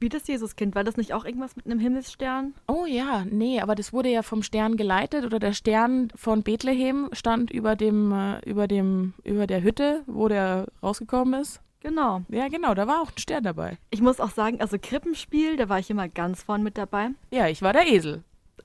Wie 0.00 0.08
das 0.08 0.26
Jesuskind, 0.26 0.74
war 0.74 0.84
das 0.84 0.96
nicht 0.96 1.12
auch 1.12 1.24
irgendwas 1.24 1.56
mit 1.56 1.66
einem 1.66 1.78
Himmelsstern? 1.78 2.54
Oh 2.68 2.84
ja, 2.86 3.24
nee, 3.30 3.60
aber 3.60 3.74
das 3.74 3.92
wurde 3.92 4.10
ja 4.10 4.22
vom 4.22 4.42
Stern 4.42 4.76
geleitet 4.76 5.24
oder 5.24 5.38
der 5.38 5.52
Stern 5.52 6.08
von 6.14 6.42
Bethlehem 6.42 7.08
stand 7.12 7.50
über 7.50 7.74
dem, 7.74 8.12
äh, 8.12 8.38
über 8.48 8.68
dem, 8.68 9.14
über 9.24 9.46
der 9.46 9.62
Hütte, 9.62 10.02
wo 10.06 10.28
der 10.28 10.66
rausgekommen 10.82 11.40
ist. 11.40 11.60
Genau. 11.80 12.22
Ja, 12.28 12.48
genau, 12.48 12.74
da 12.74 12.86
war 12.86 13.02
auch 13.02 13.10
ein 13.10 13.18
Stern 13.18 13.44
dabei. 13.44 13.78
Ich 13.90 14.00
muss 14.00 14.20
auch 14.20 14.30
sagen, 14.30 14.60
also 14.60 14.76
Krippenspiel, 14.80 15.56
da 15.56 15.68
war 15.68 15.78
ich 15.78 15.90
immer 15.90 16.08
ganz 16.08 16.42
vorn 16.42 16.62
mit 16.62 16.78
dabei. 16.78 17.10
Ja, 17.30 17.48
ich 17.48 17.60
war 17.62 17.72
der 17.72 17.86
Esel. 17.86 18.22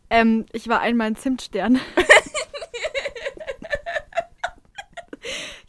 Ähm, 0.09 0.45
ich 0.51 0.67
war 0.67 0.81
einmal 0.81 1.07
ein 1.07 1.15
Zimtstern. 1.15 1.79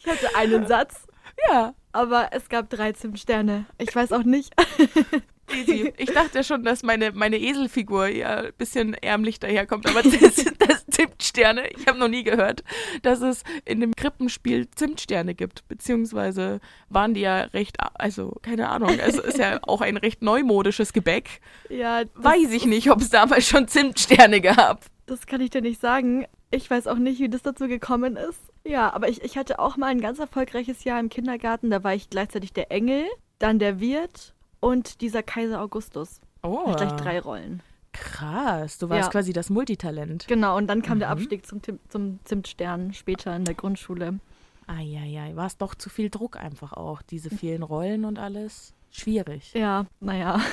ich 0.01 0.07
hatte 0.11 0.35
einen 0.37 0.67
Satz, 0.67 1.07
Ja, 1.49 1.75
aber 1.93 2.29
es 2.33 2.49
gab 2.49 2.71
drei 2.71 2.93
Zimtsterne. 2.93 3.67
Ich 3.79 3.95
weiß 3.95 4.13
auch 4.13 4.25
nicht. 4.25 4.53
easy. 5.53 5.93
Ich 5.97 6.13
dachte 6.13 6.45
schon, 6.45 6.65
dass 6.65 6.83
meine, 6.83 7.13
meine 7.13 7.39
Eselfigur 7.39 8.09
ja 8.09 8.37
ein 8.37 8.53
bisschen 8.57 8.95
ärmlich 8.95 9.41
daherkommt, 9.41 9.89
aber 9.89 10.03
das 10.05 10.45
das 10.59 10.87
Zimtsterne. 10.87 11.69
Ich 11.77 11.87
habe 11.87 11.99
noch 11.99 12.09
nie 12.09 12.23
gehört, 12.25 12.63
dass 13.03 13.21
es 13.21 13.43
in 13.65 13.81
dem 13.81 13.95
Krippenspiel 13.95 14.69
Zimtsterne 14.71 15.35
gibt. 15.35 15.67
Beziehungsweise 15.69 16.61
waren 16.89 17.15
die 17.15 17.21
ja 17.23 17.43
recht, 17.43 17.79
also 17.95 18.37
keine 18.43 18.69
Ahnung, 18.69 18.99
es 18.99 19.19
ist 19.19 19.39
ja 19.39 19.59
auch 19.67 19.81
ein 19.81 19.97
recht 19.97 20.23
neumodisches 20.23 20.93
Gebäck. 20.93 21.41
Ja, 21.69 22.03
Weiß 22.15 22.53
ich 22.53 22.67
nicht, 22.67 22.91
ob 22.91 23.01
es 23.01 23.11
damals 23.11 23.47
schon 23.49 23.69
Zimtsterne 23.69 24.41
gab. 24.41 24.85
das 25.07 25.27
kann 25.27 25.41
ich 25.41 25.51
dir 25.51 25.63
nicht 25.63 25.81
sagen. 25.81 26.27
Ich 26.51 26.69
weiß 26.71 26.87
auch 26.89 26.97
nicht, 26.97 27.21
wie 27.21 27.29
das 27.29 27.43
dazu 27.43 27.69
gekommen 27.69 28.17
ist. 28.17 28.41
Ja, 28.67 28.93
aber 28.93 29.09
ich, 29.09 29.23
ich 29.23 29.37
hatte 29.39 29.59
auch 29.59 29.77
mal 29.77 29.87
ein 29.87 30.01
ganz 30.01 30.19
erfolgreiches 30.19 30.85
Jahr 30.85 30.99
im 31.01 31.09
Kindergarten. 31.09 31.71
Da 31.71 31.85
war 31.85 31.95
ich 31.95 32.11
gleichzeitig 32.11 32.53
der 32.53 32.71
Engel, 32.73 33.05
dann 33.39 33.59
der 33.59 33.79
Wirt 33.81 34.35
und 34.59 35.01
dieser 35.01 35.23
Kaiser 35.23 35.61
Augustus. 35.63 36.21
Oh, 36.43 36.67
Hatte 36.67 36.87
gleich 36.87 37.01
drei 37.01 37.21
Rollen. 37.21 37.63
krass. 37.93 38.79
Du 38.79 38.89
warst 38.89 39.07
Ja. 39.09 39.11
quasi 39.11 39.33
das 39.33 39.51
Multitalent. 39.51 40.27
Genau, 40.29 40.57
und 40.57 40.67
dann 40.69 40.83
kam 40.83 40.99
der 41.01 41.09
Mhm. 41.09 41.13
Abstieg 41.13 41.47
zum, 41.47 41.61
Tim- 41.63 41.81
zum 41.89 42.19
Zimtstern 42.25 42.93
später 42.95 43.35
in 43.35 43.45
der 43.45 43.55
Grundschule. 43.55 44.19
Eieiei, 44.67 45.35
war 45.35 45.47
es 45.47 45.57
doch 45.57 45.75
zu 45.75 45.89
viel 45.91 46.11
Druck 46.11 46.37
einfach 46.37 46.73
auch, 46.73 47.03
diese 47.03 47.31
vielen 47.31 47.63
Rollen 47.65 48.05
und 48.05 48.19
alles. 48.19 48.75
Schwierig. 48.91 49.53
Ja, 49.55 49.87
naja. 50.01 50.41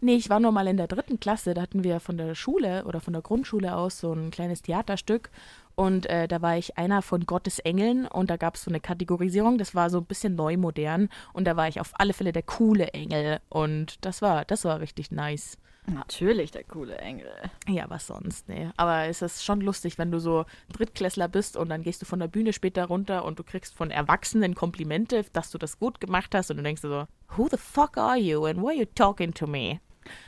Nee, 0.00 0.16
ich 0.16 0.28
war 0.28 0.38
nur 0.38 0.52
mal 0.52 0.66
in 0.68 0.76
der 0.76 0.86
dritten 0.86 1.18
Klasse, 1.18 1.54
da 1.54 1.62
hatten 1.62 1.82
wir 1.82 1.98
von 1.98 2.18
der 2.18 2.34
Schule 2.34 2.84
oder 2.84 3.00
von 3.00 3.14
der 3.14 3.22
Grundschule 3.22 3.74
aus 3.74 4.00
so 4.00 4.12
ein 4.12 4.30
kleines 4.30 4.60
Theaterstück 4.60 5.30
und 5.76 6.04
äh, 6.10 6.28
da 6.28 6.42
war 6.42 6.58
ich 6.58 6.76
einer 6.76 7.00
von 7.00 7.24
Gottes 7.24 7.58
Engeln 7.58 8.06
und 8.06 8.28
da 8.28 8.36
gab 8.36 8.56
es 8.56 8.64
so 8.64 8.70
eine 8.70 8.80
Kategorisierung, 8.80 9.56
das 9.56 9.74
war 9.74 9.88
so 9.88 9.98
ein 10.00 10.04
bisschen 10.04 10.34
neu 10.34 10.58
modern 10.58 11.08
und 11.32 11.46
da 11.46 11.56
war 11.56 11.68
ich 11.68 11.80
auf 11.80 11.92
alle 11.94 12.12
Fälle 12.12 12.32
der 12.32 12.42
coole 12.42 12.88
Engel 12.88 13.40
und 13.48 14.04
das 14.04 14.20
war, 14.20 14.44
das 14.44 14.66
war 14.66 14.80
richtig 14.80 15.10
nice. 15.10 15.56
Natürlich 15.86 16.50
der 16.50 16.64
coole 16.64 16.96
Engel. 16.96 17.30
Ja, 17.68 17.84
was 17.88 18.06
sonst, 18.06 18.48
nee. 18.48 18.70
Aber 18.76 19.04
es 19.04 19.20
ist 19.20 19.44
schon 19.44 19.60
lustig, 19.60 19.98
wenn 19.98 20.10
du 20.10 20.18
so 20.18 20.46
Drittklässler 20.72 21.28
bist 21.28 21.56
und 21.56 21.68
dann 21.68 21.82
gehst 21.82 22.00
du 22.00 22.06
von 22.06 22.20
der 22.20 22.28
Bühne 22.28 22.52
später 22.52 22.86
runter 22.86 23.24
und 23.24 23.38
du 23.38 23.44
kriegst 23.44 23.74
von 23.74 23.90
Erwachsenen 23.90 24.54
Komplimente, 24.54 25.24
dass 25.32 25.50
du 25.50 25.58
das 25.58 25.78
gut 25.78 26.00
gemacht 26.00 26.34
hast 26.34 26.50
und 26.50 26.56
du 26.56 26.62
denkst 26.62 26.82
dir 26.82 26.88
so, 26.88 27.04
who 27.36 27.48
the 27.50 27.58
fuck 27.58 27.98
are 27.98 28.16
you 28.16 28.44
and 28.46 28.60
why 28.60 28.68
are 28.68 28.74
you 28.76 28.86
talking 28.94 29.34
to 29.34 29.46
me? 29.46 29.80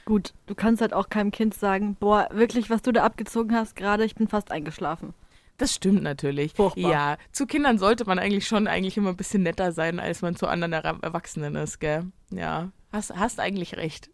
Gut, 0.05 0.35
du 0.47 0.55
kannst 0.55 0.81
halt 0.81 0.93
auch 0.93 1.09
keinem 1.09 1.31
Kind 1.31 1.55
sagen, 1.55 1.97
boah, 1.99 2.29
wirklich, 2.33 2.71
was 2.71 2.83
du 2.83 2.93
da 2.93 3.05
abgezogen 3.05 3.55
hast 3.55 3.77
gerade, 3.77 4.05
ich 4.05 4.15
bin 4.15 4.29
fast 4.29 4.51
eingeschlafen. 4.51 5.15
Das 5.59 5.75
stimmt 5.75 6.03
natürlich. 6.03 6.53
Furchtbar. 6.53 6.91
Ja, 6.91 7.17
zu 7.33 7.47
Kindern 7.47 7.79
sollte 7.79 8.05
man 8.05 8.19
eigentlich 8.19 8.47
schon 8.47 8.67
eigentlich 8.67 8.97
immer 8.99 9.11
ein 9.11 9.17
bisschen 9.17 9.43
netter 9.43 9.73
sein, 9.73 10.01
als 10.01 10.21
man 10.21 10.37
zu 10.37 10.47
anderen 10.49 10.73
Erwachsenen 11.03 11.55
ist, 11.57 11.79
gell? 11.79 12.05
Ja, 12.31 12.71
hast, 12.93 13.17
hast 13.17 13.41
eigentlich 13.41 13.77
recht. 13.77 14.11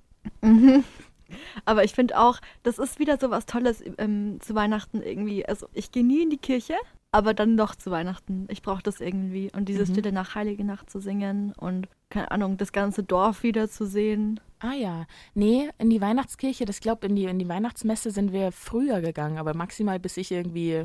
Aber 1.65 1.85
ich 1.85 1.93
finde 1.93 2.19
auch, 2.19 2.39
das 2.63 2.79
ist 2.79 2.99
wieder 2.99 3.19
so 3.19 3.31
was 3.31 3.47
Tolles 3.47 3.83
ähm, 3.99 4.39
zu 4.41 4.55
Weihnachten 4.55 5.03
irgendwie. 5.03 5.47
Also 5.47 5.69
ich 5.73 5.93
gehe 5.93 6.05
nie 6.05 6.23
in 6.23 6.31
die 6.31 6.39
Kirche, 6.39 6.75
aber 7.11 7.35
dann 7.35 7.57
doch 7.57 7.75
zu 7.75 7.91
Weihnachten. 7.91 8.47
Ich 8.49 8.63
brauche 8.63 8.83
das 8.83 9.01
irgendwie. 9.01 9.51
Und 9.55 9.69
diese 9.69 9.83
Mhm. 9.83 9.87
Stille 9.87 10.13
nach 10.13 10.35
Heilige 10.35 10.65
Nacht 10.65 10.91
zu 10.91 11.01
singen 11.01 11.53
und, 11.59 11.89
keine 12.11 12.31
Ahnung, 12.31 12.57
das 12.57 12.73
ganze 12.73 13.03
Dorf 13.03 13.43
wieder 13.43 13.69
zu 13.69 13.87
sehen. 13.87 14.41
Ah 14.61 14.75
ja, 14.75 15.07
nee, 15.35 15.69
in 15.79 15.91
die 15.91 16.01
Weihnachtskirche, 16.01 16.65
das 16.65 16.81
glaube 16.81 17.07
in 17.07 17.17
die 17.17 17.25
in 17.25 17.39
die 17.39 17.49
Weihnachtsmesse 17.49 18.11
sind 18.13 18.33
wir 18.33 18.53
früher 18.53 19.01
gegangen, 19.01 19.39
aber 19.39 19.55
maximal 19.55 19.99
bis 19.99 20.17
ich 20.17 20.31
irgendwie 20.31 20.85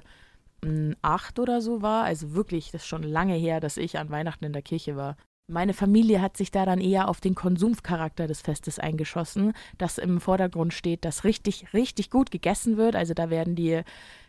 mm, 0.66 0.94
acht 1.04 1.38
oder 1.40 1.62
so 1.62 1.82
war. 1.82 2.04
Also 2.04 2.34
wirklich, 2.34 2.72
das 2.72 2.82
ist 2.82 2.88
schon 2.88 3.04
lange 3.04 3.36
her, 3.36 3.60
dass 3.60 3.78
ich 3.78 3.98
an 4.00 4.10
Weihnachten 4.10 4.46
in 4.46 4.54
der 4.54 4.64
Kirche 4.64 4.96
war. 4.96 5.16
Meine 5.50 5.74
Familie 5.74 6.22
hat 6.22 6.36
sich 6.36 6.52
da 6.52 6.66
dann 6.66 6.82
eher 6.82 7.08
auf 7.08 7.22
den 7.22 7.34
Konsumcharakter 7.34 8.28
des 8.28 8.42
Festes 8.42 8.80
eingeschossen, 8.80 9.54
dass 9.78 9.98
im 9.98 10.20
Vordergrund 10.20 10.74
steht, 10.74 11.06
dass 11.06 11.24
richtig, 11.24 11.74
richtig 11.74 12.10
gut 12.10 12.32
gegessen 12.32 12.76
wird. 12.76 12.98
Also 12.98 13.14
da 13.14 13.30
werden 13.30 13.56
die, 13.56 13.82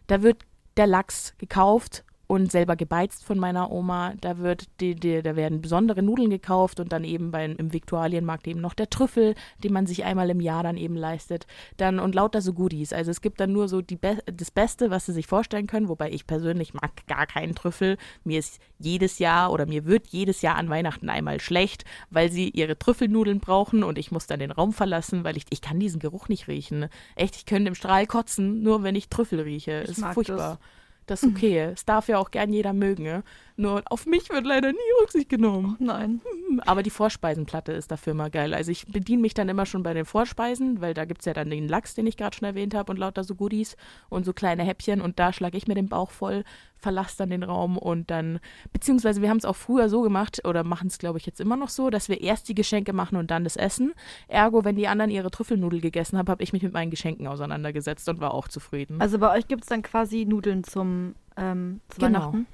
da 0.07 0.23
wird 0.23 0.45
der 0.77 0.87
Lachs 0.87 1.35
gekauft 1.39 2.05
und 2.29 2.53
selber 2.53 2.77
gebeizt 2.77 3.25
von 3.25 3.39
meiner 3.39 3.73
Oma. 3.73 4.13
Da 4.21 4.39
wird 4.39 4.67
die, 4.81 4.95
die, 4.95 5.23
da 5.23 5.35
werden 5.35 5.63
besondere 5.63 6.03
Nudeln 6.03 6.29
gekauft 6.29 6.79
und 6.79 6.93
dann 6.93 7.03
eben 7.03 7.31
beim, 7.31 7.57
im 7.57 7.73
Viktualienmarkt 7.73 8.47
eben 8.47 8.61
noch 8.61 8.75
der 8.75 8.91
Trüffel, 8.91 9.35
den 9.65 9.73
man 9.73 9.87
sich 9.87 10.05
einmal 10.05 10.29
im 10.29 10.41
Jahr 10.41 10.63
dann 10.63 10.77
eben 10.77 10.95
leistet. 10.95 11.47
Dann 11.79 11.99
und 11.99 12.15
lauter 12.15 12.43
so 12.43 12.53
Goodies. 12.53 12.93
Also 12.93 13.11
es 13.11 13.23
gibt 13.23 13.41
dann 13.41 13.53
nur 13.53 13.67
so 13.67 13.81
die 13.81 13.97
Be 13.97 14.19
das 14.27 14.51
Beste, 14.51 14.91
was 14.91 15.07
sie 15.07 15.15
sich 15.15 15.27
vorstellen 15.27 15.67
können, 15.67 15.89
wobei 15.89 16.11
ich 16.11 16.27
persönlich 16.27 16.75
mag 16.75 17.07
gar 17.07 17.27
keinen 17.27 17.55
Trüffel. 17.55 17.97
Mir 18.25 18.39
ist 18.39 18.61
jedes 18.79 19.19
Jahr 19.19 19.51
oder 19.51 19.65
mir 19.65 19.87
wird 19.87 20.09
jedes 20.09 20.43
Jahr 20.43 20.57
an 20.57 20.69
Weihnachten 20.69 21.09
einmal 21.09 21.41
schlecht, 21.41 21.87
weil 22.11 22.31
sie 22.31 22.51
ihre 22.51 22.79
Trüffelnudeln 22.79 23.41
brauchen 23.41 23.83
und 23.83 23.97
ich 23.97 24.13
muss 24.13 24.27
dann 24.27 24.41
den 24.41 24.51
Raum 24.51 24.75
verlassen, 24.75 25.25
weil 25.25 25.39
ich, 25.39 25.47
ich 25.49 25.63
kann 25.63 25.81
diesen 25.81 25.99
Geruch 25.99 26.29
nicht 26.29 26.47
riechen. 26.47 26.89
Echt, 27.17 27.37
ich 27.37 27.47
könnte 27.47 27.69
im 27.69 27.75
Strahl 27.75 28.07
kotzen, 28.07 28.63
nur 28.63 28.83
wenn 28.83 28.97
ich 28.97 29.09
Trüffel 29.09 29.41
rieche. 29.41 29.83
Ich 29.85 29.93
ist 29.93 30.05
furchtbar. 30.05 30.59
Das 30.61 30.78
ist 31.11 31.25
okay. 31.25 31.59
Es 31.73 31.85
darf 31.85 32.09
ja 32.09 32.19
auch 32.19 32.31
gern 32.31 32.53
jeder 32.53 32.73
mögen. 32.73 33.23
Nur 33.57 33.83
auf 33.91 34.07
mich 34.07 34.31
wird 34.31 34.47
leider 34.47 34.71
nie 34.71 34.79
Rücksicht 35.03 35.29
genommen. 35.29 35.77
Nein. 35.81 36.21
Hm, 36.49 36.61
Aber 36.65 36.83
die 36.83 36.91
Vorspeisenplatte 36.91 37.73
ist 37.73 37.91
dafür 37.91 38.13
immer 38.13 38.31
geil. 38.31 38.55
Also 38.55 38.71
ich 38.71 38.87
bediene 38.87 39.23
mich 39.23 39.35
dann 39.35 39.49
immer 39.49 39.67
schon 39.67 39.83
bei 39.83 39.95
den 39.95 40.05
Vorspeisen, 40.05 40.81
weil 40.81 40.95
da 40.95 41.05
gibt 41.05 41.23
es 41.23 41.27
ja 41.27 41.33
dann 41.33 41.51
den 41.51 41.69
Lachs, 41.69 41.95
den 41.95 42.07
ich 42.07 42.17
gerade 42.17 42.37
schon 42.37 42.47
erwähnt 42.47 42.75
habe 42.75 42.93
und 42.93 42.99
lauter 42.99 43.25
so 43.25 43.35
Goodies 43.35 43.77
und 44.09 44.25
so 44.25 44.33
kleine 44.33 44.63
Häppchen 44.63 45.01
und 45.01 45.19
da 45.19 45.33
schlage 45.33 45.57
ich 45.59 45.67
mir 45.67 45.75
den 45.75 45.89
Bauch 45.89 46.11
voll, 46.11 46.45
verlasse 46.79 47.19
dann 47.19 47.31
den 47.31 47.43
Raum 47.43 47.77
und 47.77 48.11
dann, 48.11 48.41
beziehungsweise 48.73 49.21
wir 49.23 49.31
haben 49.31 49.39
es 49.39 49.45
auch 49.45 49.57
früher 49.57 49.89
so 49.89 50.03
gemacht 50.03 50.45
oder 50.45 50.65
machen 50.65 50.89
es 50.89 50.99
glaube 50.99 51.19
ich 51.19 51.27
jetzt 51.27 51.41
immer 51.41 51.57
noch 51.57 51.69
so, 51.69 51.91
dass 51.91 52.09
wir 52.09 52.21
erst 52.21 52.49
die 52.49 52.55
Geschenke 52.55 52.93
machen 52.93 53.17
und 53.17 53.31
dann 53.31 53.45
das 53.45 53.57
Essen. 53.57 53.93
Ergo, 54.29 54.65
wenn 54.65 54.77
die 54.77 54.89
anderen 54.89 55.11
ihre 55.11 55.31
Trüffelnudel 55.31 55.81
gegessen 55.81 56.19
haben, 56.19 56.29
habe 56.29 56.43
ich 56.43 56.53
mich 56.53 56.63
mit 56.63 56.73
meinen 56.73 56.91
Geschenken 56.91 57.27
auseinandergesetzt 57.27 58.09
und 58.09 58.21
war 58.21 58.33
auch 58.35 58.49
zufrieden. 58.49 59.01
Also 59.01 59.19
bei 59.19 59.37
euch 59.37 59.49
gibt 59.49 59.63
es 59.63 59.69
dann 59.69 59.83
quasi 59.83 60.25
Nudeln 60.25 60.65
zum, 60.65 61.15
ähm, 61.37 61.81
zu 61.89 62.01
Genau. 62.01 62.19
Weihnachten? 62.21 62.47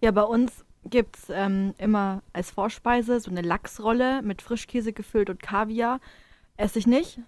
Ja, 0.00 0.10
bei 0.10 0.22
uns 0.22 0.64
gibt 0.84 1.16
es 1.16 1.30
ähm, 1.30 1.74
immer 1.78 2.22
als 2.32 2.50
Vorspeise 2.50 3.20
so 3.20 3.30
eine 3.30 3.42
Lachsrolle 3.42 4.22
mit 4.22 4.42
Frischkäse 4.42 4.92
gefüllt 4.92 5.30
und 5.30 5.42
Kaviar. 5.42 6.00
Esse 6.56 6.78
ich 6.78 6.86
nicht. 6.86 7.18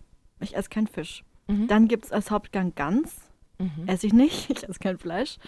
Ich 0.40 0.56
esse 0.56 0.68
keinen 0.68 0.86
Fisch. 0.86 1.24
Mhm. 1.48 1.66
Dann 1.66 1.88
gibt 1.88 2.06
es 2.06 2.12
als 2.12 2.30
Hauptgang 2.30 2.74
Gans. 2.74 3.16
Mhm. 3.58 3.86
Esse 3.86 4.06
ich 4.06 4.12
nicht. 4.12 4.50
Ich 4.56 4.68
esse 4.68 4.78
kein 4.78 4.98
Fleisch. 4.98 5.38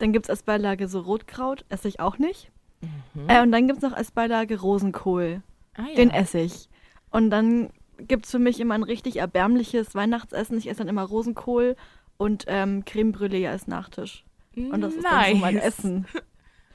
Dann 0.00 0.12
gibt 0.12 0.26
es 0.26 0.30
als 0.30 0.42
Beilage 0.42 0.88
so 0.88 1.00
Rotkraut. 1.00 1.64
Esse 1.68 1.86
ich 1.88 2.00
auch 2.00 2.18
nicht. 2.18 2.50
Mhm. 2.80 3.28
Äh, 3.28 3.42
und 3.42 3.52
dann 3.52 3.66
gibt 3.66 3.82
es 3.82 3.88
noch 3.88 3.96
als 3.96 4.10
Beilage 4.10 4.60
Rosenkohl. 4.60 5.42
Ah, 5.74 5.82
ja. 5.88 5.94
Den 5.94 6.10
esse 6.10 6.40
ich. 6.40 6.68
Und 7.10 7.30
dann 7.30 7.70
gibt 7.98 8.24
es 8.24 8.30
für 8.30 8.38
mich 8.38 8.60
immer 8.60 8.74
ein 8.74 8.82
richtig 8.82 9.16
erbärmliches 9.16 9.94
Weihnachtsessen. 9.94 10.56
Ich 10.56 10.68
esse 10.68 10.78
dann 10.78 10.88
immer 10.88 11.02
Rosenkohl 11.02 11.76
und 12.16 12.44
ähm, 12.48 12.84
Creme 12.84 13.12
Brûlée 13.12 13.48
als 13.48 13.66
Nachtisch. 13.66 14.24
Und 14.56 14.80
das 14.80 14.94
ist 14.94 15.04
dann 15.04 15.32
so 15.32 15.36
mein 15.38 15.54
Nice. 15.54 15.64
Essen. 15.64 16.06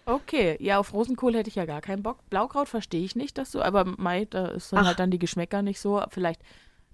Okay, 0.08 0.56
ja, 0.60 0.78
auf 0.78 0.94
Rosenkohl 0.94 1.36
hätte 1.36 1.50
ich 1.50 1.56
ja 1.56 1.66
gar 1.66 1.82
keinen 1.82 2.04
Bock. 2.04 2.30
Blaukraut 2.30 2.70
verstehe 2.70 3.04
ich 3.04 3.16
nicht, 3.16 3.40
dass 3.40 3.50
du, 3.50 3.64
aber 3.64 3.86
Mai, 3.86 4.26
da 4.26 4.50
ist 4.50 4.72
dann 4.72 4.82
Ach. 4.82 4.86
halt 4.86 5.00
dann 5.00 5.10
die 5.10 5.18
Geschmäcker 5.18 5.64
nicht 5.64 5.80
so. 5.80 6.00
Vielleicht 6.10 6.44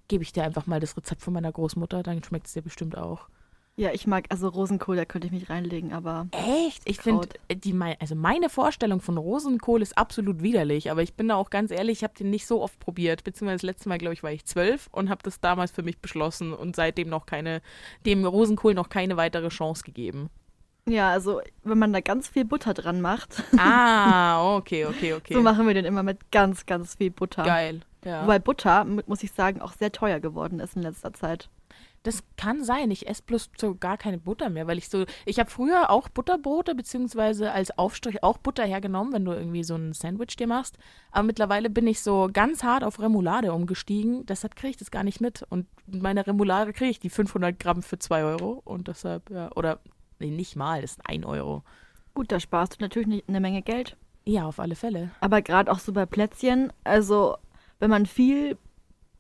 gebe 0.08 0.24
ich 0.24 0.32
dir 0.32 0.44
einfach 0.44 0.66
mal 0.66 0.80
das 0.80 0.96
Rezept 0.96 1.22
von 1.22 1.34
meiner 1.34 1.52
Großmutter, 1.52 2.04
dann 2.04 2.24
schmeckt 2.24 2.48
es 2.48 2.54
dir 2.54 2.62
bestimmt 2.62 2.98
auch. 2.98 3.28
Ja, 3.78 3.92
ich 3.94 4.06
mag 4.06 4.26
also 4.30 4.50
Rosenkohl, 4.50 4.96
da 4.98 5.06
könnte 5.06 5.28
ich 5.28 5.34
mich 5.34 5.50
reinlegen, 5.50 5.94
aber 5.94 6.28
Echt? 6.32 6.82
Ich 6.86 7.00
finde, 7.00 7.28
mei- 7.74 7.98
also 8.00 8.16
meine 8.16 8.50
Vorstellung 8.50 9.00
von 9.00 9.18
Rosenkohl 9.18 9.82
ist 9.82 9.98
absolut 9.98 10.44
widerlich, 10.44 10.92
aber 10.92 11.02
ich 11.02 11.14
bin 11.16 11.30
da 11.30 11.36
auch 11.36 11.50
ganz 11.50 11.72
ehrlich, 11.72 12.00
ich 12.00 12.04
habe 12.04 12.14
den 12.14 12.30
nicht 12.30 12.46
so 12.46 12.62
oft 12.62 12.78
probiert, 12.80 13.24
beziehungsweise 13.24 13.58
das 13.62 13.64
letzte 13.76 13.90
Mal, 13.90 13.98
glaube 13.98 14.14
ich, 14.14 14.24
war 14.24 14.32
ich 14.32 14.46
zwölf 14.46 14.88
und 14.92 15.10
habe 15.10 15.24
das 15.24 15.40
damals 15.40 15.72
für 15.72 15.84
mich 15.84 16.00
beschlossen 16.00 16.54
und 16.54 16.76
seitdem 16.76 17.08
noch 17.10 17.26
keine, 17.26 17.62
dem 18.06 18.26
Rosenkohl 18.26 18.74
noch 18.74 18.90
keine 18.90 19.16
weitere 19.18 19.48
Chance 19.50 19.84
gegeben. 19.84 20.30
ja, 20.88 21.10
also 21.10 21.42
wenn 21.64 21.80
man 21.80 21.94
da 21.94 22.02
ganz 22.02 22.28
viel 22.28 22.44
Butter 22.46 22.74
dran 22.74 23.00
macht, 23.02 23.42
Ah, 23.58 24.54
okay, 24.58 24.86
okay, 24.86 25.14
okay. 25.14 25.34
so 25.34 25.42
machen 25.42 25.66
wir 25.66 25.74
den 25.74 25.86
immer 25.86 26.04
mit 26.04 26.30
ganz, 26.32 26.66
ganz 26.66 26.96
viel 26.96 27.10
Butter. 27.10 27.44
Geil. 27.44 27.80
Ja. 28.04 28.24
Wobei 28.24 28.38
Butter, 28.40 28.84
mu- 28.84 29.02
muss 29.08 29.24
ich 29.24 29.32
sagen, 29.32 29.62
auch 29.62 29.74
sehr 29.74 29.92
teuer 29.94 30.20
geworden 30.20 30.60
ist 30.60 30.76
in 30.76 30.82
letzter 30.82 31.14
Zeit. 31.14 31.50
Das 32.04 32.24
kann 32.36 32.64
sein. 32.64 32.90
Ich 32.90 33.08
esse 33.08 33.22
bloß 33.22 33.52
so 33.58 33.76
gar 33.76 33.96
keine 33.96 34.18
Butter 34.18 34.50
mehr, 34.50 34.66
weil 34.66 34.80
ich 34.80 34.90
so. 34.90 35.06
Ich 35.26 35.40
habe 35.40 35.52
früher 35.52 35.92
auch 35.92 36.10
Butterbrote 36.10 36.74
beziehungsweise 36.74 37.52
als 37.52 37.78
Aufstrich 37.78 38.24
auch 38.24 38.40
Butter 38.40 38.66
hergenommen, 38.66 39.14
wenn 39.14 39.26
du 39.26 39.34
irgendwie 39.34 39.64
so 39.64 39.76
ein 39.76 39.94
Sandwich 39.94 40.36
dir 40.36 40.48
machst. 40.48 40.80
Aber 41.12 41.24
mittlerweile 41.24 41.70
bin 41.70 41.86
ich 41.86 42.02
so 42.02 42.28
ganz 42.34 42.64
hart 42.64 42.84
auf 42.84 43.00
Remoulade 43.00 43.54
umgestiegen. 43.54 44.26
Deshalb 44.26 44.56
kriege 44.56 44.72
ich 44.72 44.78
das 44.78 44.90
gar 44.90 45.04
nicht 45.04 45.22
mit. 45.22 45.46
Und 45.50 45.68
meine 45.86 46.26
Remoulade 46.26 46.74
kriege 46.74 46.90
ich 46.90 47.00
die 47.00 47.12
500 47.12 47.60
Gramm 47.60 47.84
für 47.84 48.00
2 48.00 48.24
Euro. 48.24 48.62
Und 48.66 48.88
deshalb, 48.88 49.30
ja. 49.30 49.52
Oder, 49.56 49.80
nee, 50.18 50.32
nicht 50.32 50.56
mal, 50.56 50.82
das 50.82 50.94
ist 50.94 51.02
1 51.08 51.24
Euro. 51.26 51.64
Gut, 52.16 52.32
da 52.32 52.40
sparst 52.40 52.80
du 52.80 52.84
natürlich 52.84 53.08
nicht 53.08 53.30
eine 53.30 53.40
Menge 53.40 53.62
Geld. 53.62 53.96
Ja, 54.26 54.48
auf 54.48 54.60
alle 54.60 54.76
Fälle. 54.76 55.12
Aber 55.20 55.42
gerade 55.42 55.72
auch 55.72 55.80
so 55.80 55.94
bei 55.94 56.06
Plätzchen, 56.06 56.74
also 56.84 57.38
wenn 57.80 57.90
man 57.90 58.06
viel 58.06 58.58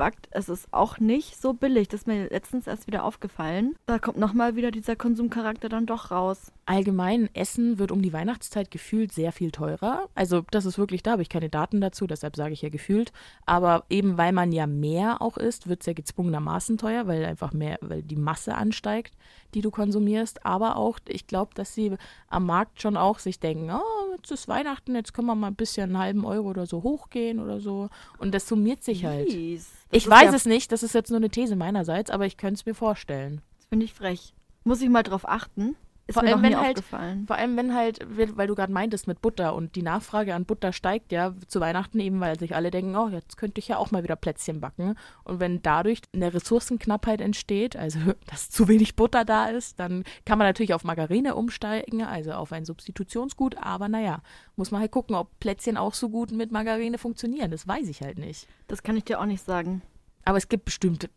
backt, 0.01 0.29
es 0.31 0.49
ist 0.49 0.67
auch 0.71 0.97
nicht 0.97 1.39
so 1.39 1.53
billig. 1.53 1.87
Das 1.87 2.01
ist 2.01 2.07
mir 2.07 2.27
letztens 2.27 2.65
erst 2.65 2.87
wieder 2.87 3.03
aufgefallen. 3.03 3.75
Da 3.85 3.99
kommt 3.99 4.17
nochmal 4.17 4.55
wieder 4.55 4.71
dieser 4.71 4.95
Konsumcharakter 4.95 5.69
dann 5.69 5.85
doch 5.85 6.09
raus. 6.09 6.51
Allgemein, 6.71 7.29
Essen 7.35 7.79
wird 7.79 7.91
um 7.91 8.01
die 8.01 8.13
Weihnachtszeit 8.13 8.71
gefühlt 8.71 9.11
sehr 9.11 9.33
viel 9.33 9.51
teurer. 9.51 10.07
Also 10.15 10.45
das 10.51 10.63
ist 10.63 10.77
wirklich, 10.77 11.03
da 11.03 11.11
habe 11.11 11.21
ich 11.21 11.27
keine 11.27 11.49
Daten 11.49 11.81
dazu, 11.81 12.07
deshalb 12.07 12.37
sage 12.37 12.53
ich 12.53 12.61
ja 12.61 12.69
gefühlt. 12.69 13.11
Aber 13.45 13.83
eben 13.89 14.17
weil 14.17 14.31
man 14.31 14.53
ja 14.53 14.67
mehr 14.67 15.21
auch 15.21 15.35
isst, 15.35 15.67
wird 15.67 15.81
es 15.81 15.87
ja 15.87 15.91
gezwungenermaßen 15.91 16.77
teuer, 16.77 17.07
weil 17.07 17.25
einfach 17.25 17.51
mehr, 17.51 17.77
weil 17.81 18.03
die 18.03 18.15
Masse 18.15 18.55
ansteigt, 18.55 19.17
die 19.53 19.59
du 19.59 19.69
konsumierst. 19.69 20.45
Aber 20.45 20.77
auch, 20.77 20.99
ich 21.09 21.27
glaube, 21.27 21.53
dass 21.55 21.73
sie 21.73 21.97
am 22.29 22.45
Markt 22.45 22.81
schon 22.81 22.95
auch 22.95 23.19
sich 23.19 23.41
denken, 23.41 23.69
oh, 23.69 24.15
jetzt 24.15 24.31
ist 24.31 24.47
Weihnachten, 24.47 24.95
jetzt 24.95 25.13
können 25.13 25.27
wir 25.27 25.35
mal 25.35 25.47
ein 25.47 25.55
bisschen 25.55 25.89
einen 25.89 25.97
halben 25.97 26.23
Euro 26.23 26.51
oder 26.51 26.65
so 26.67 26.83
hochgehen 26.83 27.39
oder 27.41 27.59
so. 27.59 27.89
Und 28.17 28.33
das 28.33 28.47
summiert 28.47 28.81
sich 28.81 29.03
halt. 29.03 29.27
Mies. 29.27 29.69
Ich 29.91 30.09
weiß 30.09 30.29
ja- 30.29 30.35
es 30.35 30.45
nicht, 30.45 30.71
das 30.71 30.83
ist 30.83 30.95
jetzt 30.95 31.09
nur 31.09 31.17
eine 31.17 31.29
These 31.29 31.57
meinerseits, 31.57 32.09
aber 32.09 32.25
ich 32.27 32.37
könnte 32.37 32.61
es 32.61 32.65
mir 32.65 32.75
vorstellen. 32.75 33.41
Das 33.57 33.65
finde 33.65 33.83
ich 33.83 33.93
frech. 33.93 34.33
Muss 34.63 34.81
ich 34.81 34.87
mal 34.89 35.03
drauf 35.03 35.27
achten. 35.27 35.75
Ist 36.11 36.15
Vor 36.15 36.23
mir 36.23 36.33
allem, 36.33 36.43
wenn 36.43 36.59
halt-. 36.59 36.83
Vor 36.83 37.37
allem, 37.37 37.55
wenn 37.55 37.73
halt, 37.73 38.05
weil 38.35 38.47
du 38.47 38.53
gerade 38.53 38.73
meintest 38.73 39.07
mit 39.07 39.21
Butter 39.21 39.55
und 39.55 39.77
die 39.77 39.81
Nachfrage 39.81 40.35
an 40.35 40.43
Butter 40.43 40.73
steigt 40.73 41.13
ja 41.13 41.33
zu 41.47 41.61
Weihnachten 41.61 42.01
eben, 42.01 42.19
weil 42.19 42.37
sich 42.37 42.53
alle 42.53 42.69
denken, 42.69 42.97
oh, 42.97 43.07
jetzt 43.07 43.37
könnte 43.37 43.59
ich 43.59 43.69
ja 43.69 43.77
auch 43.77 43.91
mal 43.91 44.03
wieder 44.03 44.17
Plätzchen 44.17 44.59
backen. 44.59 44.95
Und 45.23 45.39
wenn 45.39 45.61
dadurch 45.61 46.01
eine 46.13 46.33
Ressourcenknappheit 46.33 47.21
entsteht, 47.21 47.77
also 47.77 47.99
dass 48.29 48.49
zu 48.49 48.67
wenig 48.67 48.97
Butter 48.97 49.23
da 49.23 49.45
ist, 49.45 49.79
dann 49.79 50.03
kann 50.25 50.37
man 50.37 50.47
natürlich 50.47 50.73
auf 50.73 50.83
Margarine 50.83 51.35
umsteigen, 51.35 52.03
also 52.03 52.33
auf 52.33 52.51
ein 52.51 52.65
Substitutionsgut. 52.65 53.57
Aber 53.57 53.87
naja, 53.87 54.21
muss 54.57 54.71
man 54.71 54.81
halt 54.81 54.91
gucken, 54.91 55.15
ob 55.15 55.39
Plätzchen 55.39 55.77
auch 55.77 55.93
so 55.93 56.09
gut 56.09 56.33
mit 56.33 56.51
Margarine 56.51 56.97
funktionieren. 56.97 57.51
Das 57.51 57.65
weiß 57.65 57.87
ich 57.87 58.01
halt 58.01 58.19
nicht. 58.19 58.49
Das 58.67 58.83
kann 58.83 58.97
ich 58.97 59.05
dir 59.05 59.21
auch 59.21 59.25
nicht 59.25 59.45
sagen. 59.45 59.81
Aber 60.25 60.37
es 60.37 60.49
gibt 60.49 60.65
bestimmt 60.65 61.09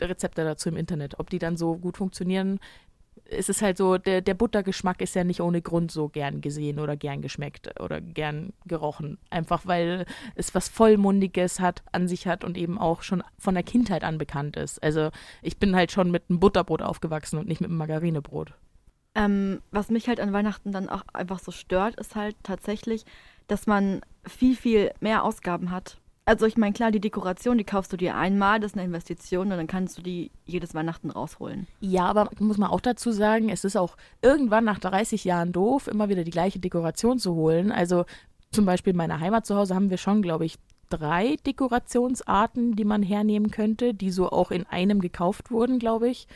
Rezepte 0.00 0.44
dazu 0.44 0.68
im 0.68 0.76
Internet. 0.76 1.18
Ob 1.18 1.30
die 1.30 1.38
dann 1.38 1.56
so 1.56 1.76
gut 1.76 1.96
funktionieren, 1.96 2.60
es 3.32 3.48
ist 3.48 3.62
halt 3.62 3.76
so, 3.76 3.98
der, 3.98 4.20
der 4.20 4.34
Buttergeschmack 4.34 5.00
ist 5.00 5.14
ja 5.14 5.24
nicht 5.24 5.40
ohne 5.40 5.62
Grund 5.62 5.90
so 5.90 6.08
gern 6.08 6.40
gesehen 6.40 6.78
oder 6.78 6.96
gern 6.96 7.22
geschmeckt 7.22 7.80
oder 7.80 8.00
gern 8.00 8.52
gerochen. 8.66 9.18
Einfach 9.30 9.66
weil 9.66 10.06
es 10.34 10.54
was 10.54 10.68
Vollmundiges 10.68 11.60
hat, 11.60 11.82
an 11.92 12.08
sich 12.08 12.26
hat 12.26 12.44
und 12.44 12.56
eben 12.56 12.78
auch 12.78 13.02
schon 13.02 13.22
von 13.38 13.54
der 13.54 13.62
Kindheit 13.62 14.04
an 14.04 14.18
bekannt 14.18 14.56
ist. 14.56 14.82
Also 14.82 15.10
ich 15.40 15.58
bin 15.58 15.74
halt 15.74 15.92
schon 15.92 16.10
mit 16.10 16.24
einem 16.28 16.40
Butterbrot 16.40 16.82
aufgewachsen 16.82 17.38
und 17.38 17.48
nicht 17.48 17.60
mit 17.60 17.70
einem 17.70 17.78
Margarinebrot. 17.78 18.54
Ähm, 19.14 19.60
was 19.70 19.90
mich 19.90 20.08
halt 20.08 20.20
an 20.20 20.32
Weihnachten 20.32 20.72
dann 20.72 20.88
auch 20.88 21.02
einfach 21.12 21.38
so 21.38 21.50
stört, 21.50 21.96
ist 21.96 22.16
halt 22.16 22.36
tatsächlich, 22.42 23.04
dass 23.46 23.66
man 23.66 24.00
viel, 24.26 24.56
viel 24.56 24.92
mehr 25.00 25.24
Ausgaben 25.24 25.70
hat. 25.70 25.98
Also 26.24 26.46
ich 26.46 26.56
meine, 26.56 26.72
klar, 26.72 26.92
die 26.92 27.00
Dekoration, 27.00 27.58
die 27.58 27.64
kaufst 27.64 27.92
du 27.92 27.96
dir 27.96 28.14
einmal, 28.14 28.60
das 28.60 28.72
ist 28.72 28.78
eine 28.78 28.86
Investition 28.86 29.50
und 29.50 29.58
dann 29.58 29.66
kannst 29.66 29.98
du 29.98 30.02
die 30.02 30.30
jedes 30.44 30.72
Weihnachten 30.72 31.10
rausholen. 31.10 31.66
Ja, 31.80 32.04
aber 32.04 32.30
muss 32.38 32.58
man 32.58 32.70
auch 32.70 32.80
dazu 32.80 33.10
sagen, 33.10 33.48
es 33.48 33.64
ist 33.64 33.76
auch 33.76 33.96
irgendwann 34.22 34.64
nach 34.64 34.78
30 34.78 35.24
Jahren 35.24 35.52
doof, 35.52 35.88
immer 35.88 36.08
wieder 36.08 36.22
die 36.22 36.30
gleiche 36.30 36.60
Dekoration 36.60 37.18
zu 37.18 37.34
holen. 37.34 37.72
Also 37.72 38.04
zum 38.52 38.64
Beispiel 38.66 38.92
in 38.92 38.98
meiner 38.98 39.18
Heimat 39.18 39.46
zu 39.46 39.56
Hause 39.56 39.74
haben 39.74 39.90
wir 39.90 39.96
schon, 39.96 40.22
glaube 40.22 40.44
ich, 40.44 40.58
drei 40.90 41.36
Dekorationsarten, 41.46 42.76
die 42.76 42.84
man 42.84 43.02
hernehmen 43.02 43.50
könnte, 43.50 43.92
die 43.92 44.10
so 44.10 44.30
auch 44.30 44.50
in 44.52 44.64
einem 44.66 45.00
gekauft 45.00 45.50
wurden, 45.50 45.78
glaube 45.78 46.08
ich. 46.08 46.28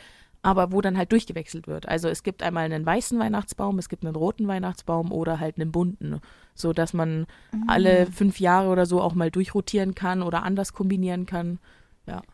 Aber 0.47 0.71
wo 0.71 0.81
dann 0.81 0.97
halt 0.97 1.11
durchgewechselt 1.11 1.67
wird. 1.67 1.87
Also 1.87 2.07
es 2.07 2.23
gibt 2.23 2.41
einmal 2.41 2.65
einen 2.65 2.85
weißen 2.85 3.19
Weihnachtsbaum, 3.19 3.79
es 3.79 3.89
gibt 3.89 4.05
einen 4.05 4.15
roten 4.15 4.47
Weihnachtsbaum 4.47 5.11
oder 5.11 5.39
halt 5.39 5.59
einen 5.59 5.71
bunten, 5.71 6.21
so 6.55 6.71
dass 6.71 6.93
man 6.93 7.25
alle 7.67 8.07
fünf 8.07 8.39
Jahre 8.39 8.69
oder 8.69 8.85
so 8.85 9.01
auch 9.01 9.13
mal 9.13 9.29
durchrotieren 9.29 9.93
kann 9.93 10.21
oder 10.21 10.43
anders 10.43 10.73
kombinieren 10.73 11.25
kann. 11.25 11.59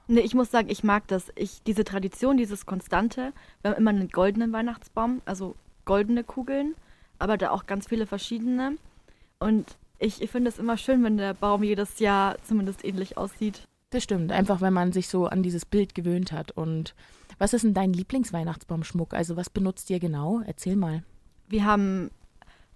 Nee, 0.08 0.22
ich 0.22 0.36
muss 0.36 0.52
sagen, 0.52 0.70
ich 0.70 0.84
mag 0.84 1.08
das. 1.08 1.32
Ich, 1.36 1.64
diese 1.64 1.84
Tradition, 1.84 2.38
dieses 2.38 2.66
Konstante, 2.68 3.34
wir 3.62 3.72
haben 3.72 3.78
immer 3.78 3.90
einen 3.90 4.10
goldenen 4.10 4.54
Weihnachtsbaum, 4.54 5.22
also 5.26 5.56
goldene 5.86 6.24
Kugeln, 6.24 6.76
aber 7.18 7.38
da 7.38 7.50
auch 7.50 7.66
ganz 7.66 7.88
viele 7.88 8.06
verschiedene. 8.06 8.78
Und 9.40 9.78
ich, 9.98 10.22
ich 10.22 10.30
finde 10.30 10.50
es 10.50 10.60
immer 10.60 10.78
schön, 10.78 11.04
wenn 11.04 11.18
der 11.18 11.34
Baum 11.34 11.64
jedes 11.64 12.00
Jahr 12.00 12.38
zumindest 12.44 12.86
ähnlich 12.86 13.18
aussieht. 13.18 13.68
Das 13.90 14.04
stimmt, 14.04 14.32
einfach 14.32 14.62
weil 14.62 14.72
man 14.72 14.92
sich 14.92 15.08
so 15.08 15.28
an 15.28 15.44
dieses 15.44 15.66
Bild 15.66 15.96
gewöhnt 15.96 16.32
hat. 16.32 16.52
Und 16.52 16.94
was 17.38 17.54
ist 17.54 17.64
denn 17.64 17.74
dein 17.74 17.94
Lieblingsweihnachtsbaumschmuck? 17.94 19.14
Also 19.14 19.36
was 19.36 19.50
benutzt 19.50 19.90
ihr 19.90 20.00
genau? 20.00 20.42
Erzähl 20.46 20.76
mal. 20.76 21.04
Wir 21.50 21.66
haben 21.66 22.10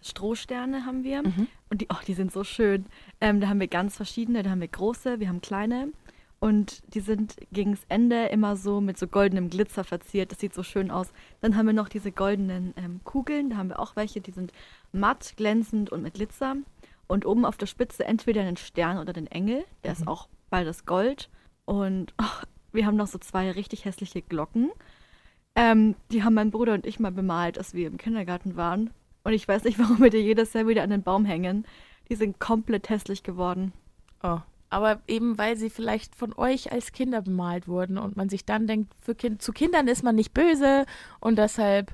Strohsterne 0.02 0.86
haben 0.86 1.04
wir 1.04 1.24
Mhm. 1.24 1.48
und 1.70 1.82
die, 1.82 1.88
oh, 1.91 1.98
die 2.06 2.13
sind 2.13 2.32
so 2.32 2.43
schön. 2.43 2.86
Ähm, 3.20 3.41
da 3.41 3.48
haben 3.48 3.60
wir 3.60 3.67
ganz 3.67 3.96
verschiedene, 3.98 4.43
da 4.43 4.52
haben 4.52 4.62
wir 4.62 4.67
große, 4.67 5.20
wir 5.20 5.28
haben 5.28 5.41
kleine 5.41 5.89
und 6.39 6.84
die 6.93 7.00
sind 7.00 7.36
gegens 7.52 7.82
Ende 7.89 8.28
immer 8.28 8.56
so 8.56 8.80
mit 8.80 8.98
so 9.00 9.08
goldenem 9.08 9.50
Glitzer 9.50 9.84
verziert. 9.84 10.32
Das 10.32 10.39
sieht 10.39 10.54
so 10.54 10.62
schön 10.63 10.91
aus. 10.91 11.12
Dann 11.41 11.56
haben 11.56 11.65
wir 11.65 11.74
noch 11.74 11.89
diese 11.89 12.12
goldenen 12.12 12.74
ähm, 12.78 13.02
Kugeln, 13.04 13.50
da 13.50 13.58
haben 13.58 13.70
wir 13.70 13.80
auch 13.80 13.96
welche, 13.96 14.22
die 14.22 14.32
sind 14.32 14.52
matt, 14.91 15.34
glänzend 15.36 15.89
und 15.91 16.04
mit 16.04 16.13
Glitzer. 16.13 16.56
Und 17.08 17.26
oben 17.26 17.46
auf 17.46 17.58
der 17.58 17.67
Spitze 17.67 18.04
entweder 18.06 18.41
einen 18.41 18.58
Stern 18.58 18.98
oder 18.98 19.13
den 19.13 19.28
Engel, 19.28 19.63
der 19.84 19.93
ist 19.93 20.08
auch 20.08 20.28
beides 20.50 20.86
Gold. 20.86 21.30
Und 21.65 22.13
oh, 22.22 22.43
wir 22.77 22.85
haben 22.85 22.95
noch 22.95 23.07
so 23.07 23.17
zwei 23.17 23.51
richtig 23.51 23.83
hässliche 23.83 24.21
Glocken. 24.21 24.71
Ähm, 25.55 25.95
die 26.11 26.23
haben 26.23 26.35
mein 26.35 26.51
Bruder 26.51 26.73
und 26.75 26.85
ich 26.85 26.99
mal 26.99 27.11
bemalt, 27.11 27.57
als 27.57 27.73
wir 27.73 27.87
im 27.87 27.97
Kindergarten 27.97 28.55
waren. 28.55 28.91
Und 29.23 29.33
ich 29.33 29.45
weiß 29.45 29.65
nicht, 29.65 29.79
warum 29.79 29.99
wir 29.99 30.11
die 30.11 30.19
jedes 30.19 30.53
Jahr 30.53 30.67
wieder 30.67 30.83
an 30.83 30.91
den 30.91 31.03
Baum 31.03 31.25
hängen. 31.25 31.65
Die 32.09 32.15
sind 32.15 32.39
komplett 32.39 32.89
hässlich 32.89 33.23
geworden. 33.23 33.73
Oh. 34.23 34.39
Aber 34.69 35.01
eben 35.07 35.37
weil 35.37 35.57
sie 35.57 35.69
vielleicht 35.69 36.15
von 36.15 36.33
euch 36.33 36.71
als 36.71 36.91
Kinder 36.91 37.21
bemalt 37.21 37.67
wurden 37.67 37.97
und 37.97 38.15
man 38.15 38.29
sich 38.29 38.45
dann 38.45 38.67
denkt, 38.67 38.93
kind, 39.17 39.41
zu 39.41 39.51
Kindern 39.51 39.87
ist 39.87 40.03
man 40.03 40.15
nicht 40.15 40.33
böse 40.33 40.85
und 41.19 41.37
deshalb 41.37 41.93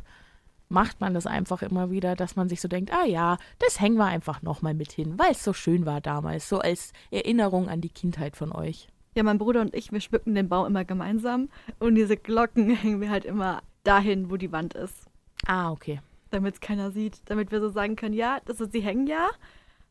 macht 0.70 1.00
man 1.00 1.14
das 1.14 1.28
einfach 1.28 1.62
immer 1.62 1.92
wieder, 1.92 2.16
dass 2.16 2.36
man 2.36 2.50
sich 2.50 2.62
so 2.62 2.68
denkt, 2.68 2.92
ah 2.92 3.06
ja, 3.06 3.38
das 3.60 3.80
hängen 3.80 3.98
wir 3.98 4.06
einfach 4.06 4.42
nochmal 4.42 4.74
mit 4.74 4.92
hin, 4.92 5.20
weil 5.20 5.32
es 5.32 5.44
so 5.44 5.54
schön 5.54 5.86
war 5.86 6.02
damals, 6.02 6.50
so 6.50 6.60
als 6.60 6.94
Erinnerung 7.12 7.70
an 7.70 7.80
die 7.80 7.90
Kindheit 7.90 8.36
von 8.36 8.52
euch. 8.52 8.88
Ja, 9.16 9.24
mein 9.24 9.38
Bruder 9.38 9.62
und 9.62 9.76
ich, 9.76 9.92
wir 9.92 10.02
schmücken 10.02 10.36
den 10.36 10.50
Baum 10.50 10.66
immer 10.66 10.86
gemeinsam. 10.86 11.50
Und 11.80 11.96
diese 11.96 12.18
Glocken 12.18 12.70
hängen 12.76 13.02
wir 13.02 13.10
halt 13.10 13.26
immer 13.26 13.62
dahin, 13.84 14.30
wo 14.30 14.38
die 14.38 14.52
Wand 14.52 14.74
ist. 14.74 15.08
Ah, 15.46 15.72
okay. 15.72 16.02
Damit 16.32 16.56
es 16.56 16.62
keiner 16.62 16.92
sieht. 16.92 17.22
Damit 17.26 17.52
wir 17.52 17.60
so 17.60 17.70
sagen 17.70 17.96
können, 17.96 18.16
ja, 18.16 18.40
das 18.46 18.60
ist, 18.60 18.72
sie 18.72 18.82
hängen 18.82 19.08
ja, 19.08 19.30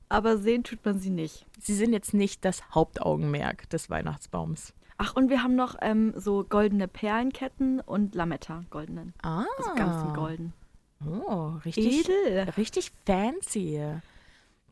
aber 0.08 0.38
sehen 0.38 0.64
tut 0.64 0.84
man 0.84 0.98
sie 0.98 1.10
nicht. 1.10 1.46
Sie 1.60 1.74
sind 1.74 1.92
jetzt 1.92 2.14
nicht 2.14 2.44
das 2.44 2.74
Hauptaugenmerk 2.74 3.70
des 3.70 3.90
Weihnachtsbaums. 3.90 4.74
Ach, 4.98 5.16
und 5.16 5.30
wir 5.30 5.42
haben 5.42 5.56
noch 5.56 5.76
ähm, 5.80 6.12
so 6.16 6.44
goldene 6.44 6.86
Perlenketten 6.86 7.80
und 7.80 8.14
Lametta 8.14 8.64
goldenen. 8.70 9.14
Ah. 9.22 9.44
Also 9.58 9.74
ganz 9.74 10.02
in 10.02 10.14
golden. 10.14 10.52
Oh, 11.06 11.54
richtig. 11.64 12.08
Edel. 12.08 12.50
Richtig 12.56 12.92
fancy. 13.06 13.80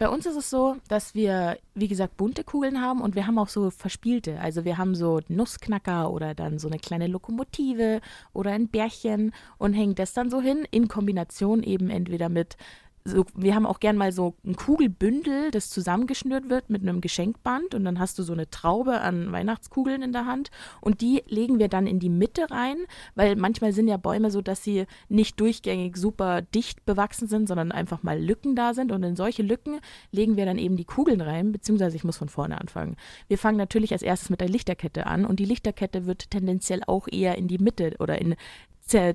Bei 0.01 0.09
uns 0.09 0.25
ist 0.25 0.37
es 0.37 0.49
so, 0.49 0.79
dass 0.89 1.15
wir, 1.15 1.59
wie 1.75 1.87
gesagt, 1.87 2.17
bunte 2.17 2.43
Kugeln 2.43 2.81
haben 2.81 3.03
und 3.03 3.15
wir 3.15 3.27
haben 3.27 3.39
auch 3.39 3.51
so 3.51 3.69
verspielte. 3.69 4.41
Also 4.41 4.65
wir 4.65 4.79
haben 4.79 4.95
so 4.95 5.21
Nussknacker 5.29 6.11
oder 6.11 6.35
dann 6.35 6.59
so 6.59 6.69
eine 6.69 6.79
kleine 6.79 7.07
Lokomotive 7.07 8.01
oder 8.33 8.53
ein 8.53 8.69
Bärchen 8.69 9.35
und 9.59 9.75
hängen 9.75 9.97
das 9.97 10.15
dann 10.15 10.31
so 10.31 10.41
hin 10.41 10.67
in 10.71 10.89
Kombination 10.89 11.63
eben 11.63 11.91
entweder 11.91 12.31
mit 12.31 12.57
so, 13.05 13.25
wir 13.35 13.55
haben 13.55 13.67
auch 13.67 13.81
gern 13.81 13.97
mal 13.97 14.13
so 14.13 14.35
ein 14.45 14.57
Kugelbündel, 14.57 15.51
das 15.51 15.71
zusammengeschnürt 15.71 16.51
wird 16.51 16.69
mit 16.69 16.83
einem 16.83 17.01
Geschenkband. 17.01 17.75
Und 17.75 17.85
dann 17.85 17.99
hast 17.99 18.19
du 18.19 18.23
so 18.23 18.33
eine 18.33 18.51
Traube 18.51 19.01
an 19.01 19.33
Weihnachtskugeln 19.33 20.03
in 20.03 20.13
der 20.13 20.27
Hand. 20.27 20.51
Und 20.81 21.01
die 21.01 21.23
legen 21.27 21.59
wir 21.59 21.69
dann 21.69 21.87
in 21.87 21.99
die 21.99 22.11
Mitte 22.11 22.51
rein, 22.51 22.77
weil 23.15 23.37
manchmal 23.37 23.73
sind 23.73 23.89
ja 23.89 23.97
Bäume 23.97 24.31
so, 24.31 24.43
dass 24.43 24.63
sie 24.63 24.87
nicht 25.09 25.41
durchgängig 25.41 25.97
super 25.97 26.43
dicht 26.43 26.85
bewachsen 26.85 27.27
sind, 27.27 27.49
sondern 27.49 27.73
einfach 27.73 28.03
mal 28.03 28.21
Lücken 28.21 28.55
da 28.55 28.75
sind. 28.75 28.93
Und 28.93 29.03
in 29.03 29.17
solche 29.17 29.43
Lücken 29.43 29.81
legen 30.13 30.37
wir 30.37 30.45
dann 30.45 30.59
eben 30.59 30.77
die 30.77 30.85
Kugeln 30.85 31.21
rein, 31.21 31.53
beziehungsweise 31.53 31.97
ich 31.97 32.05
muss 32.05 32.19
von 32.19 32.29
vorne 32.29 32.61
anfangen. 32.61 32.97
Wir 33.29 33.39
fangen 33.39 33.57
natürlich 33.59 33.93
als 33.93 34.03
erstes 34.03 34.31
mit 34.31 34.41
der 34.41 34.49
Lichterkette 34.49 35.07
an. 35.07 35.25
Und 35.25 35.41
die 35.41 35.45
Lichterkette 35.47 36.07
wird 36.07 36.31
tendenziell 36.31 36.83
auch 36.87 37.09
eher 37.11 37.39
in 37.39 37.49
die 37.49 37.59
Mitte 37.59 37.95
oder 37.99 38.21
in 38.21 38.37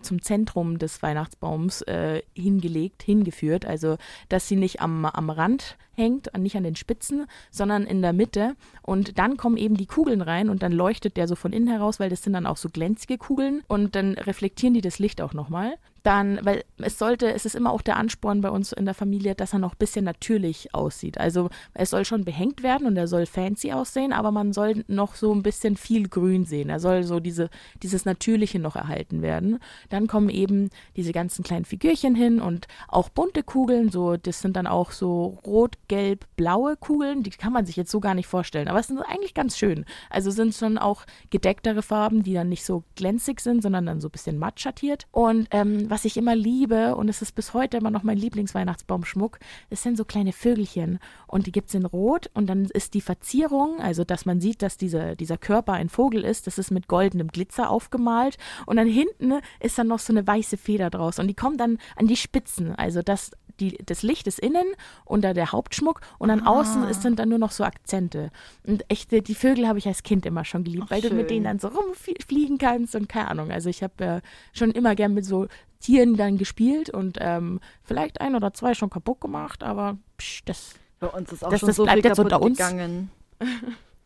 zum 0.01 0.21
Zentrum 0.21 0.79
des 0.79 1.01
Weihnachtsbaums 1.01 1.81
äh, 1.83 2.21
hingelegt, 2.33 3.03
hingeführt. 3.03 3.65
Also, 3.65 3.97
dass 4.29 4.47
sie 4.47 4.55
nicht 4.55 4.81
am, 4.81 5.05
am 5.05 5.29
Rand 5.29 5.77
hängt, 5.95 6.35
nicht 6.37 6.55
an 6.55 6.63
den 6.63 6.75
Spitzen, 6.75 7.25
sondern 7.51 7.83
in 7.83 8.01
der 8.01 8.13
Mitte. 8.13 8.55
Und 8.81 9.17
dann 9.17 9.37
kommen 9.37 9.57
eben 9.57 9.77
die 9.77 9.85
Kugeln 9.85 10.21
rein 10.21 10.49
und 10.49 10.63
dann 10.63 10.71
leuchtet 10.71 11.17
der 11.17 11.27
so 11.27 11.35
von 11.35 11.53
innen 11.53 11.67
heraus, 11.67 11.99
weil 11.99 12.09
das 12.09 12.23
sind 12.23 12.33
dann 12.33 12.45
auch 12.45 12.57
so 12.57 12.69
glänzige 12.69 13.17
Kugeln 13.17 13.63
und 13.67 13.95
dann 13.95 14.13
reflektieren 14.13 14.73
die 14.73 14.81
das 14.81 14.99
Licht 14.99 15.21
auch 15.21 15.33
nochmal. 15.33 15.75
Dann, 16.05 16.39
weil 16.43 16.63
es 16.77 16.99
sollte, 16.99 17.33
es 17.33 17.45
ist 17.45 17.55
immer 17.55 17.71
auch 17.71 17.81
der 17.81 17.97
Ansporn 17.97 18.41
bei 18.41 18.49
uns 18.49 18.71
in 18.71 18.85
der 18.85 18.93
Familie, 18.93 19.33
dass 19.33 19.53
er 19.53 19.59
noch 19.59 19.73
ein 19.73 19.79
bisschen 19.79 20.05
natürlich 20.05 20.73
aussieht. 20.75 21.17
Also 21.17 21.49
es 21.73 21.89
soll 21.89 22.05
schon 22.05 22.25
behängt 22.25 22.61
werden 22.61 22.85
und 22.85 22.95
er 22.95 23.07
soll 23.07 23.25
fancy 23.25 23.71
aussehen, 23.71 24.13
aber 24.13 24.31
man 24.31 24.53
soll 24.53 24.83
noch 24.87 25.15
so 25.15 25.33
ein 25.33 25.41
bisschen 25.41 25.77
viel 25.77 26.07
Grün 26.07 26.45
sehen. 26.45 26.69
Er 26.69 26.79
soll 26.79 27.03
so 27.03 27.19
diese, 27.19 27.49
dieses 27.81 28.05
Natürliche 28.05 28.59
noch 28.59 28.75
erhalten 28.75 29.23
werden. 29.23 29.59
Dann 29.89 30.05
kommen 30.05 30.29
eben 30.29 30.69
diese 30.95 31.11
ganzen 31.11 31.43
kleinen 31.43 31.65
Figürchen 31.65 32.13
hin 32.13 32.39
und 32.39 32.67
auch 32.87 33.09
bunte 33.09 33.41
Kugeln, 33.41 33.89
so, 33.89 34.15
das 34.15 34.41
sind 34.41 34.55
dann 34.55 34.67
auch 34.67 34.91
so 34.91 35.39
rot, 35.45 35.77
gelb, 35.87 36.25
blaue 36.35 36.77
Kugeln, 36.77 37.23
die 37.23 37.31
kann 37.31 37.53
man 37.53 37.65
sich 37.65 37.75
jetzt 37.75 37.91
so 37.91 37.99
gar 37.99 38.13
nicht 38.13 38.27
vorstellen, 38.27 38.67
aber 38.67 38.79
es 38.79 38.87
sind 38.87 38.99
eigentlich 38.99 39.33
ganz 39.33 39.57
schön. 39.57 39.85
Also 40.11 40.29
sind 40.29 40.53
schon 40.53 40.77
auch 40.77 41.05
gedecktere 41.31 41.81
Farben, 41.81 42.21
die 42.21 42.33
dann 42.33 42.49
nicht 42.49 42.63
so 42.63 42.83
glänzig 42.95 43.39
sind, 43.39 43.63
sondern 43.63 43.85
dann 43.85 44.01
so 44.01 44.07
ein 44.07 44.11
bisschen 44.11 44.37
matt 44.37 44.59
schattiert. 44.59 45.07
Und 45.11 45.47
ähm, 45.51 45.89
was 45.95 46.03
ich 46.03 46.17
immer 46.17 46.35
liebe, 46.35 46.93
und 46.97 47.07
es 47.07 47.21
ist 47.21 47.35
bis 47.35 47.53
heute 47.53 47.77
immer 47.77 47.89
noch 47.89 48.03
mein 48.03 48.17
Lieblingsweihnachtsbaumschmuck, 48.17 49.39
es 49.69 49.81
sind 49.81 49.95
so 49.95 50.03
kleine 50.03 50.33
Vögelchen. 50.33 50.99
Und 51.25 51.47
die 51.47 51.53
gibt 51.53 51.69
es 51.69 51.73
in 51.73 51.85
Rot. 51.85 52.29
Und 52.33 52.47
dann 52.47 52.65
ist 52.65 52.95
die 52.95 52.99
Verzierung, 52.99 53.79
also 53.79 54.03
dass 54.03 54.25
man 54.25 54.41
sieht, 54.41 54.61
dass 54.61 54.75
diese, 54.75 55.15
dieser 55.15 55.37
Körper 55.37 55.71
ein 55.71 55.87
Vogel 55.87 56.25
ist, 56.25 56.47
das 56.47 56.57
ist 56.57 56.69
mit 56.69 56.89
goldenem 56.89 57.29
Glitzer 57.29 57.69
aufgemalt. 57.69 58.37
Und 58.65 58.75
dann 58.75 58.89
hinten 58.89 59.35
ist 59.61 59.77
dann 59.77 59.87
noch 59.87 59.99
so 59.99 60.11
eine 60.11 60.27
weiße 60.27 60.57
Feder 60.57 60.89
draus. 60.89 61.17
Und 61.17 61.29
die 61.29 61.33
kommt 61.33 61.61
dann 61.61 61.77
an 61.95 62.07
die 62.07 62.17
Spitzen. 62.17 62.75
Also 62.75 63.01
das 63.01 63.31
die, 63.59 63.77
das 63.85 64.03
Licht 64.03 64.27
ist 64.27 64.39
innen 64.39 64.65
unter 65.05 65.33
der 65.33 65.51
Hauptschmuck 65.51 66.01
und 66.17 66.29
an 66.29 66.41
ah. 66.41 66.59
außen 66.59 66.83
ist, 66.85 67.01
sind 67.01 67.19
dann 67.19 67.29
nur 67.29 67.37
noch 67.37 67.51
so 67.51 67.63
Akzente. 67.63 68.31
Und 68.65 68.83
echte, 68.89 69.21
die 69.21 69.35
Vögel 69.35 69.67
habe 69.67 69.79
ich 69.79 69.87
als 69.87 70.03
Kind 70.03 70.25
immer 70.25 70.45
schon 70.45 70.63
geliebt, 70.63 70.83
Ach, 70.87 70.91
weil 70.91 71.01
schön. 71.01 71.11
du 71.11 71.15
mit 71.15 71.29
denen 71.29 71.45
dann 71.45 71.59
so 71.59 71.69
rumfliegen 71.69 72.57
kannst 72.57 72.95
und 72.95 73.07
keine 73.07 73.29
Ahnung. 73.29 73.51
Also 73.51 73.69
ich 73.69 73.83
habe 73.83 74.03
äh, 74.03 74.21
schon 74.53 74.71
immer 74.71 74.95
gern 74.95 75.13
mit 75.13 75.25
so 75.25 75.47
Tieren 75.85 76.15
dann 76.15 76.39
gespielt 76.39 76.89
und 76.89 77.19
ähm, 77.21 77.59
vielleicht 77.83 78.19
ein 78.19 78.35
oder 78.35 78.53
zwei 78.53 78.73
schon 78.73 78.89
kaputt 78.89 79.21
gemacht, 79.21 79.61
aber 79.61 79.99
psch, 80.17 80.41
das, 80.45 80.73
Bei 80.99 81.07
uns 81.07 81.31
ist 81.31 81.45
auch 81.45 81.51
das, 81.51 81.59
schon 81.59 81.67
das 81.67 81.75
so 81.75 81.83
bleibt 81.83 82.01
viel 82.01 82.09
jetzt 82.09 82.19
unter 82.19 82.41
uns. 82.41 82.57
gegangen. 82.57 83.11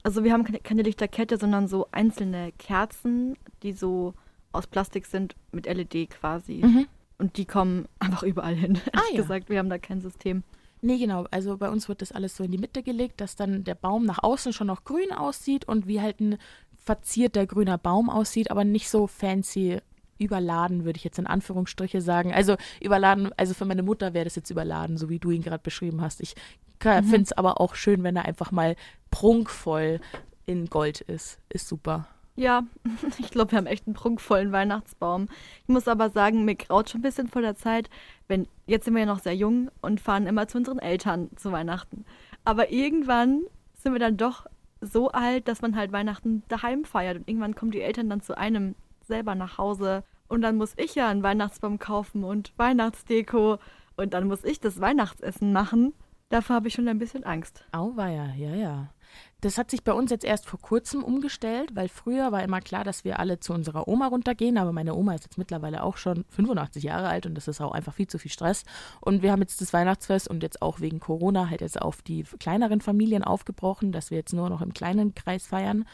Also 0.02 0.24
wir 0.24 0.32
haben 0.32 0.46
keine, 0.46 0.60
keine 0.60 0.82
Lichterkette, 0.82 1.36
sondern 1.38 1.68
so 1.68 1.90
einzelne 1.92 2.54
Kerzen, 2.54 3.36
die 3.64 3.74
so 3.74 4.14
aus 4.54 4.66
Plastik 4.66 5.06
sind 5.06 5.36
mit 5.52 5.66
LED 5.66 6.10
quasi. 6.10 6.62
Mhm. 6.64 6.88
Und 7.18 7.36
die 7.36 7.44
kommen 7.44 7.86
einfach 8.00 8.24
überall 8.24 8.56
hin. 8.56 8.80
Ah, 8.94 9.02
ja. 9.12 9.18
gesagt, 9.18 9.50
wir 9.50 9.60
haben 9.60 9.70
da 9.70 9.78
kein 9.78 10.00
System. 10.00 10.44
Nee, 10.82 11.00
genau. 11.00 11.26
Also 11.32 11.58
bei 11.58 11.70
uns 11.70 11.90
wird 11.90 12.02
das 12.02 12.14
alles 12.14 12.38
so 12.38 12.46
in 12.46 12.52
die 12.52 12.58
Mitte 12.58 12.82
gelegt, 12.82 13.20
dass 13.20 13.36
dann 13.36 13.66
der 13.66 13.76
Baum 13.76 14.06
nach 14.06 14.24
außen 14.24 14.54
schon 14.54 14.68
noch 14.68 14.86
grün 14.86 15.12
aussieht 15.12 15.68
und 15.68 15.86
wie 15.86 16.00
halt 16.00 16.22
ein 16.22 16.38
verzierter 16.78 17.46
grüner 17.46 17.78
Baum 17.78 18.10
aussieht, 18.10 18.52
aber 18.52 18.64
nicht 18.64 18.90
so 18.90 19.06
fancy 19.06 19.80
überladen, 20.20 20.86
würde 20.86 20.98
ich 20.98 21.04
jetzt 21.04 21.20
in 21.20 21.28
Anführungsstriche 21.28 22.02
sagen. 22.02 22.34
Also 22.34 22.56
überladen, 22.82 23.32
also 23.38 23.54
für 23.54 23.66
meine 23.66 23.84
Mutter 23.84 24.14
wäre 24.14 24.26
das 24.26 24.36
jetzt 24.36 24.50
überladen, 24.50 24.98
so 24.98 25.10
wie 25.10 25.20
du 25.20 25.32
ihn 25.32 25.42
gerade 25.42 25.64
beschrieben 25.64 26.02
hast. 26.02 26.22
Ich 26.22 26.36
mhm. 26.84 27.04
finde 27.04 27.22
es 27.22 27.32
aber 27.34 27.60
auch 27.60 27.76
schön, 27.76 28.04
wenn 28.04 28.16
er 28.16 28.26
einfach 28.26 28.52
mal 28.52 28.76
prunkvoll 29.12 30.00
in 30.46 30.68
Gold 30.68 31.02
ist. 31.02 31.40
Ist 31.50 31.68
super. 31.68 32.08
Ja, 32.36 32.64
ich 33.20 33.32
glaube, 33.32 33.52
wir 33.52 33.58
haben 33.58 33.66
echt 33.66 33.86
einen 33.86 33.96
prunkvollen 33.96 34.52
Weihnachtsbaum. 34.52 35.28
Ich 35.64 35.70
muss 35.70 35.88
aber 35.88 36.10
sagen, 36.10 36.46
mir 36.46 36.56
graut 36.56 36.90
schon 36.90 37.00
ein 37.00 37.04
bisschen 37.04 37.28
vor 37.28 37.42
der 37.42 37.56
Zeit, 37.56 37.90
wenn 38.28 38.48
jetzt 38.66 38.86
sind 38.86 38.94
wir 38.94 39.02
ja 39.02 39.06
noch 39.06 39.20
sehr 39.20 39.36
jung 39.36 39.70
und 39.82 40.00
fahren 40.00 40.28
immer 40.28 40.48
zu 40.48 40.58
unseren 40.58 40.80
Eltern 40.80 41.30
zu 41.36 41.52
Weihnachten. 41.52 42.06
Aber 42.46 42.72
irgendwann 42.72 43.42
sind 43.74 43.94
wir 43.94 44.00
dann 44.00 44.18
doch 44.18 44.46
so 44.82 45.10
alt, 45.10 45.48
dass 45.48 45.62
man 45.62 45.76
halt 45.76 45.92
Weihnachten 45.92 46.44
daheim 46.48 46.86
feiert 46.86 47.18
und 47.18 47.28
irgendwann 47.28 47.56
kommen 47.56 47.72
die 47.72 47.82
Eltern 47.82 48.10
dann 48.10 48.22
zu 48.22 48.38
einem 48.38 48.76
selber 49.10 49.36
nach 49.36 49.58
Hause 49.58 50.04
und 50.30 50.42
dann 50.42 50.56
muss 50.56 50.74
ich 50.78 50.96
ja 50.96 51.10
einen 51.10 51.24
Weihnachtsbaum 51.24 51.80
kaufen 51.80 52.24
und 52.24 52.54
Weihnachtsdeko 52.58 53.58
und 53.98 54.14
dann 54.14 54.28
muss 54.28 54.46
ich 54.46 54.62
das 54.62 54.80
Weihnachtsessen 54.80 55.52
machen. 55.52 55.94
Davor 56.30 56.58
habe 56.58 56.68
ich 56.68 56.76
schon 56.76 56.88
ein 56.88 57.00
bisschen 57.00 57.24
Angst. 57.24 57.66
Auweia, 57.72 58.34
ja, 58.36 58.54
ja. 58.54 58.94
Das 59.42 59.58
hat 59.58 59.72
sich 59.72 59.84
bei 59.84 59.94
uns 59.94 60.12
jetzt 60.12 60.26
erst 60.26 60.46
vor 60.46 60.60
kurzem 60.60 61.04
umgestellt, 61.04 61.72
weil 61.74 61.88
früher 61.88 62.32
war 62.32 62.44
immer 62.44 62.60
klar, 62.62 62.84
dass 62.84 63.04
wir 63.04 63.20
alle 63.20 63.40
zu 63.40 63.54
unserer 63.54 63.88
Oma 63.88 64.08
runtergehen, 64.08 64.58
aber 64.58 64.72
meine 64.72 64.94
Oma 64.94 65.16
ist 65.16 65.24
jetzt 65.24 65.38
mittlerweile 65.38 65.82
auch 65.82 65.98
schon 65.98 66.26
85 66.30 66.84
Jahre 66.84 67.08
alt 67.08 67.26
und 67.26 67.36
das 67.36 67.48
ist 67.48 67.62
auch 67.62 67.72
einfach 67.72 67.94
viel 67.94 68.08
zu 68.08 68.20
viel 68.20 68.32
Stress. 68.32 68.64
Und 69.02 69.24
wir 69.24 69.32
haben 69.32 69.42
jetzt 69.42 69.62
das 69.62 69.74
Weihnachtsfest 69.74 70.28
und 70.28 70.44
jetzt 70.44 70.62
auch 70.62 70.82
wegen 70.82 71.00
Corona 71.00 71.50
halt 71.50 71.62
jetzt 71.62 71.82
auf 71.82 72.02
die 72.02 72.24
kleineren 72.24 72.82
Familien 72.82 73.24
aufgebrochen, 73.24 73.92
dass 73.92 74.12
wir 74.12 74.18
jetzt 74.18 74.34
nur 74.34 74.50
noch 74.50 74.62
im 74.62 74.74
kleinen 74.74 75.16
Kreis 75.16 75.48
feiern. 75.48 75.86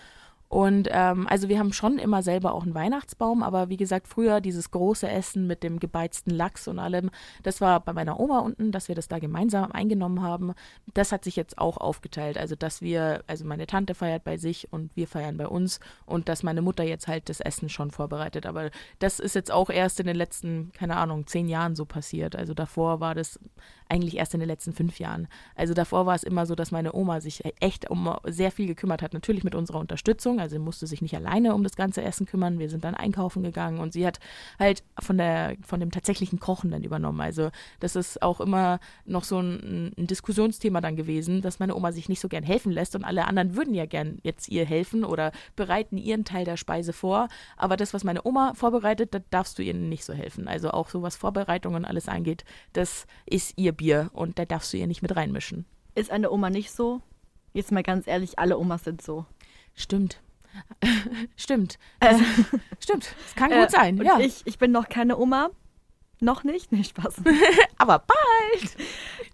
Und 0.48 0.88
ähm, 0.92 1.28
also 1.28 1.50
wir 1.50 1.60
haben 1.60 1.74
schon 1.74 1.98
immer 1.98 2.22
selber 2.22 2.54
auch 2.54 2.64
einen 2.64 2.76
Weihnachtsbaum, 2.76 3.44
aber 3.44 3.70
wie 3.70 3.78
gesagt, 3.78 4.08
früher 4.08 4.42
dieses 4.42 4.72
große 4.72 5.10
Essen 5.10 5.48
mit 5.48 5.64
dem 5.64 5.80
gebeizten 5.80 6.30
Lachs 6.30 6.68
und 6.68 6.80
allem, 6.80 7.10
das 7.44 7.62
war 7.62 7.80
bei 7.80 7.94
meiner 7.94 8.20
Oma 8.20 8.40
unten, 8.40 8.72
dass 8.72 8.88
wir 8.88 8.96
das 8.96 9.08
da 9.08 9.20
gemeinsam 9.20 9.72
eingenommen 9.72 10.22
haben. 10.22 10.54
Das 10.94 11.12
hat 11.12 11.24
sich 11.24 11.36
jetzt 11.36 11.58
auch 11.58 11.78
aufgeteilt. 11.78 12.38
Also 12.38 12.56
dass 12.56 12.82
wir, 12.82 13.24
also 13.28 13.46
meine 13.46 13.68
Tante 13.68 13.96
feiert 13.96 14.24
bei 14.24 14.38
sich 14.38 14.72
und 14.72 14.96
wir 14.96 15.08
feiern 15.08 15.38
bei 15.38 15.48
uns 15.48 15.80
und 16.06 16.30
dass 16.30 16.44
meine 16.44 16.62
Mutter 16.62 16.84
jetzt 16.84 17.08
halt 17.08 17.28
das 17.30 17.40
Essen 17.40 17.70
schon 17.70 17.92
vorbereitet. 17.92 18.46
Aber 18.46 18.70
das 19.00 19.20
ist 19.20 19.36
jetzt 19.36 19.52
auch 19.52 19.70
erst 19.70 20.00
in 20.00 20.06
den 20.06 20.16
letzten, 20.16 20.72
keine 20.74 20.98
Ahnung, 20.98 21.28
zehn 21.28 21.50
Jahren 21.50 21.76
so 21.76 21.86
passiert. 21.86 22.36
Also 22.36 22.54
davor 22.54 23.00
war 23.00 23.16
das 23.16 23.40
eigentlich 23.90 24.18
erst 24.18 24.34
in 24.34 24.40
den 24.40 24.50
letzten 24.50 24.74
fünf 24.74 25.00
Jahren. 25.00 25.28
Also 25.56 25.74
davor 25.74 26.06
war 26.06 26.16
es 26.16 26.24
immer 26.24 26.46
so, 26.46 26.56
dass 26.56 26.72
meine 26.72 26.94
Oma 26.94 27.22
sich 27.22 27.44
echt 27.60 27.90
um 27.90 28.16
sehr 28.26 28.52
viel 28.52 28.68
gekümmert 28.68 29.02
hat, 29.02 29.14
natürlich 29.14 29.44
mit 29.44 29.56
unserer 29.56 29.80
Unterstützung. 29.80 30.35
Also 30.40 30.56
sie 30.56 30.62
musste 30.62 30.88
sich 30.88 31.02
nicht 31.02 31.16
alleine 31.16 31.54
um 31.54 31.64
das 31.64 31.76
ganze 31.76 32.02
Essen 32.02 32.26
kümmern. 32.26 32.60
Wir 32.60 32.70
sind 32.70 32.84
dann 32.84 32.96
einkaufen 32.96 33.44
gegangen 33.44 33.80
und 33.80 33.94
sie 33.94 34.06
hat 34.06 34.20
halt 34.60 34.84
von 35.00 35.18
der 35.18 35.56
von 35.62 35.80
dem 35.80 35.92
tatsächlichen 35.92 36.40
Kochen 36.40 36.72
dann 36.72 36.84
übernommen. 36.84 37.22
Also 37.22 37.50
das 37.80 37.96
ist 37.96 38.22
auch 38.22 38.42
immer 38.42 38.80
noch 39.06 39.24
so 39.24 39.40
ein, 39.40 39.94
ein 39.98 40.08
Diskussionsthema 40.08 40.82
dann 40.82 40.96
gewesen, 40.96 41.42
dass 41.42 41.60
meine 41.60 41.76
Oma 41.76 41.92
sich 41.92 42.10
nicht 42.10 42.20
so 42.20 42.28
gern 42.28 42.44
helfen 42.44 42.72
lässt 42.72 42.96
und 42.96 43.04
alle 43.04 43.26
anderen 43.26 43.56
würden 43.56 43.74
ja 43.74 43.86
gern 43.86 44.20
jetzt 44.24 44.50
ihr 44.50 44.66
helfen 44.66 45.04
oder 45.04 45.32
bereiten 45.56 45.98
ihren 45.98 46.26
Teil 46.26 46.46
der 46.46 46.58
Speise 46.58 46.94
vor. 46.94 47.28
Aber 47.58 47.78
das, 47.78 47.94
was 47.94 48.04
meine 48.04 48.26
Oma 48.26 48.54
vorbereitet, 48.54 49.14
da 49.14 49.20
darfst 49.30 49.58
du 49.60 49.64
ihr 49.64 49.74
nicht 49.74 50.06
so 50.06 50.14
helfen. 50.14 50.48
Also 50.48 50.72
auch 50.72 50.90
so 50.90 51.02
was 51.02 51.16
Vorbereitungen 51.16 51.84
und 51.84 51.86
alles 51.86 52.08
angeht, 52.08 52.46
das 52.74 53.08
ist 53.26 53.54
ihr 53.58 53.72
Bier 53.72 54.10
und 54.14 54.40
da 54.40 54.46
darfst 54.46 54.74
du 54.74 54.78
ihr 54.78 54.88
nicht 54.88 55.02
mit 55.02 55.16
reinmischen. 55.16 55.66
Ist 55.96 56.12
eine 56.12 56.32
Oma 56.32 56.50
nicht 56.50 56.72
so? 56.72 57.02
Jetzt 57.54 57.72
mal 57.72 57.84
ganz 57.84 58.06
ehrlich, 58.06 58.38
alle 58.38 58.58
Omas 58.58 58.84
sind 58.84 59.02
so. 59.02 59.26
Stimmt. 59.76 60.22
stimmt. 61.36 61.78
Äh, 62.00 62.16
stimmt. 62.80 63.16
Es 63.26 63.36
kann 63.36 63.52
äh, 63.52 63.62
gut 63.62 63.72
sein. 63.72 63.98
ja. 63.98 64.20
Ich, 64.20 64.42
ich 64.46 64.58
bin 64.58 64.72
noch 64.72 64.90
keine 64.90 65.18
Oma. 65.18 65.50
Noch 66.22 66.44
nicht? 66.44 66.72
Nee, 66.72 66.84
Spaß. 66.84 67.16
aber 67.78 68.00
bald. 68.00 68.78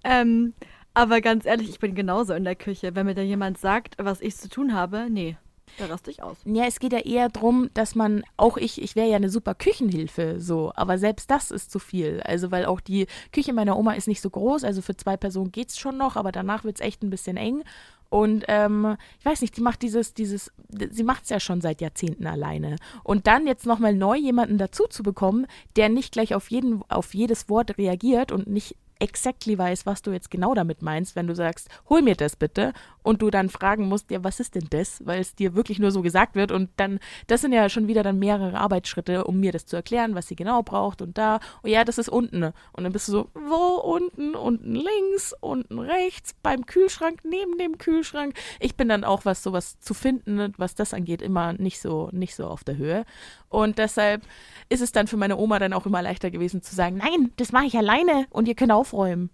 ähm, 0.03 0.53
aber 0.93 1.21
ganz 1.21 1.45
ehrlich, 1.45 1.69
ich 1.69 1.79
bin 1.79 1.95
genauso 1.95 2.33
in 2.33 2.43
der 2.43 2.55
Küche. 2.55 2.95
Wenn 2.95 3.05
mir 3.05 3.15
da 3.15 3.21
jemand 3.21 3.57
sagt, 3.57 3.95
was 3.97 4.19
ich 4.21 4.35
zu 4.35 4.49
tun 4.49 4.73
habe, 4.73 5.07
nee, 5.09 5.37
da 5.77 5.85
raste 5.85 6.11
ich 6.11 6.21
aus. 6.21 6.37
Ja, 6.45 6.65
es 6.65 6.79
geht 6.79 6.93
ja 6.93 6.99
eher 6.99 7.29
darum, 7.29 7.69
dass 7.73 7.95
man, 7.95 8.23
auch 8.37 8.57
ich, 8.57 8.81
ich 8.81 8.95
wäre 8.95 9.09
ja 9.09 9.15
eine 9.15 9.29
super 9.29 9.55
Küchenhilfe, 9.55 10.39
so, 10.39 10.71
aber 10.75 10.97
selbst 10.97 11.31
das 11.31 11.51
ist 11.51 11.71
zu 11.71 11.79
viel. 11.79 12.21
Also, 12.25 12.51
weil 12.51 12.65
auch 12.65 12.81
die 12.81 13.07
Küche 13.31 13.53
meiner 13.53 13.77
Oma 13.77 13.93
ist 13.93 14.07
nicht 14.07 14.21
so 14.21 14.29
groß, 14.29 14.63
also 14.63 14.81
für 14.81 14.95
zwei 14.95 15.17
Personen 15.17 15.51
geht 15.51 15.69
es 15.69 15.79
schon 15.79 15.97
noch, 15.97 16.15
aber 16.15 16.31
danach 16.31 16.63
wird 16.63 16.75
es 16.75 16.85
echt 16.85 17.03
ein 17.03 17.09
bisschen 17.09 17.37
eng. 17.37 17.63
Und 18.11 18.43
ähm, 18.49 18.97
ich 19.19 19.25
weiß 19.25 19.39
nicht, 19.39 19.55
die 19.55 19.61
macht 19.61 19.81
dieses, 19.81 20.13
dieses, 20.13 20.51
sie 20.91 21.03
macht 21.03 21.23
es 21.23 21.29
ja 21.29 21.39
schon 21.39 21.61
seit 21.61 21.79
Jahrzehnten 21.79 22.27
alleine. 22.27 22.75
Und 23.05 23.25
dann 23.25 23.47
jetzt 23.47 23.65
nochmal 23.65 23.95
neu 23.95 24.17
jemanden 24.17 24.57
dazu 24.57 24.83
zu 24.89 25.01
bekommen, 25.01 25.47
der 25.77 25.87
nicht 25.87 26.11
gleich 26.11 26.35
auf 26.35 26.51
jeden, 26.51 26.83
auf 26.89 27.13
jedes 27.13 27.47
Wort 27.47 27.77
reagiert 27.77 28.33
und 28.33 28.47
nicht 28.47 28.75
exactly 28.99 29.57
weiß, 29.57 29.85
was 29.85 30.01
du 30.01 30.11
jetzt 30.11 30.29
genau 30.29 30.53
damit 30.53 30.81
meinst, 30.81 31.15
wenn 31.15 31.25
du 31.25 31.35
sagst, 31.35 31.69
hol 31.89 32.01
mir 32.01 32.15
das 32.15 32.35
bitte 32.35 32.73
und 33.03 33.21
du 33.21 33.29
dann 33.29 33.49
fragen 33.49 33.87
musst, 33.87 34.11
ja, 34.11 34.23
was 34.23 34.39
ist 34.39 34.55
denn 34.55 34.67
das, 34.69 35.05
weil 35.05 35.21
es 35.21 35.35
dir 35.35 35.55
wirklich 35.55 35.79
nur 35.79 35.91
so 35.91 36.01
gesagt 36.01 36.35
wird 36.35 36.51
und 36.51 36.69
dann, 36.77 36.99
das 37.27 37.41
sind 37.41 37.53
ja 37.53 37.69
schon 37.69 37.87
wieder 37.87 38.03
dann 38.03 38.19
mehrere 38.19 38.57
Arbeitsschritte, 38.57 39.23
um 39.23 39.39
mir 39.39 39.51
das 39.51 39.65
zu 39.65 39.75
erklären, 39.75 40.15
was 40.15 40.27
sie 40.27 40.35
genau 40.35 40.63
braucht 40.63 41.01
und 41.01 41.17
da, 41.17 41.39
oh 41.63 41.67
ja, 41.67 41.83
das 41.83 41.97
ist 41.97 42.09
unten. 42.09 42.43
Und 42.43 42.83
dann 42.83 42.91
bist 42.91 43.07
du 43.07 43.11
so, 43.11 43.29
wo 43.33 43.75
unten, 43.81 44.35
unten 44.35 44.75
links, 44.75 45.33
unten 45.39 45.79
rechts, 45.79 46.33
beim 46.41 46.65
Kühlschrank, 46.65 47.19
neben 47.23 47.57
dem 47.57 47.77
Kühlschrank. 47.77 48.35
Ich 48.59 48.75
bin 48.75 48.89
dann 48.89 49.03
auch, 49.03 49.25
was 49.25 49.43
sowas 49.43 49.79
zu 49.79 49.93
finden, 49.93 50.53
was 50.57 50.75
das 50.75 50.93
angeht, 50.93 51.21
immer 51.21 51.53
nicht 51.53 51.81
so, 51.81 52.09
nicht 52.11 52.35
so 52.35 52.47
auf 52.47 52.63
der 52.63 52.77
Höhe. 52.77 53.05
Und 53.49 53.77
deshalb 53.77 54.21
ist 54.69 54.81
es 54.81 54.91
dann 54.91 55.07
für 55.07 55.17
meine 55.17 55.37
Oma 55.37 55.59
dann 55.59 55.73
auch 55.73 55.85
immer 55.85 56.01
leichter 56.01 56.31
gewesen 56.31 56.61
zu 56.61 56.73
sagen, 56.75 56.97
nein, 56.97 57.31
das 57.37 57.51
mache 57.51 57.65
ich 57.65 57.77
alleine 57.77 58.25
und 58.29 58.47
ihr 58.47 58.55
könnt 58.55 58.71
aufräumen. 58.71 59.29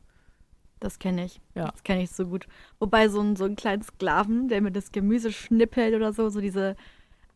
Das 0.79 0.99
kenne 0.99 1.25
ich. 1.25 1.41
Ja. 1.55 1.71
Das 1.71 1.83
kenne 1.83 2.03
ich 2.03 2.11
so 2.11 2.25
gut. 2.27 2.47
Wobei 2.79 3.09
so 3.09 3.19
ein, 3.21 3.35
so 3.35 3.45
ein 3.45 3.55
kleinen 3.55 3.81
Sklaven, 3.81 4.47
der 4.47 4.61
mir 4.61 4.71
das 4.71 4.91
Gemüse 4.91 5.31
schnippelt 5.31 5.95
oder 5.95 6.13
so, 6.13 6.29
so 6.29 6.39
diese 6.39 6.75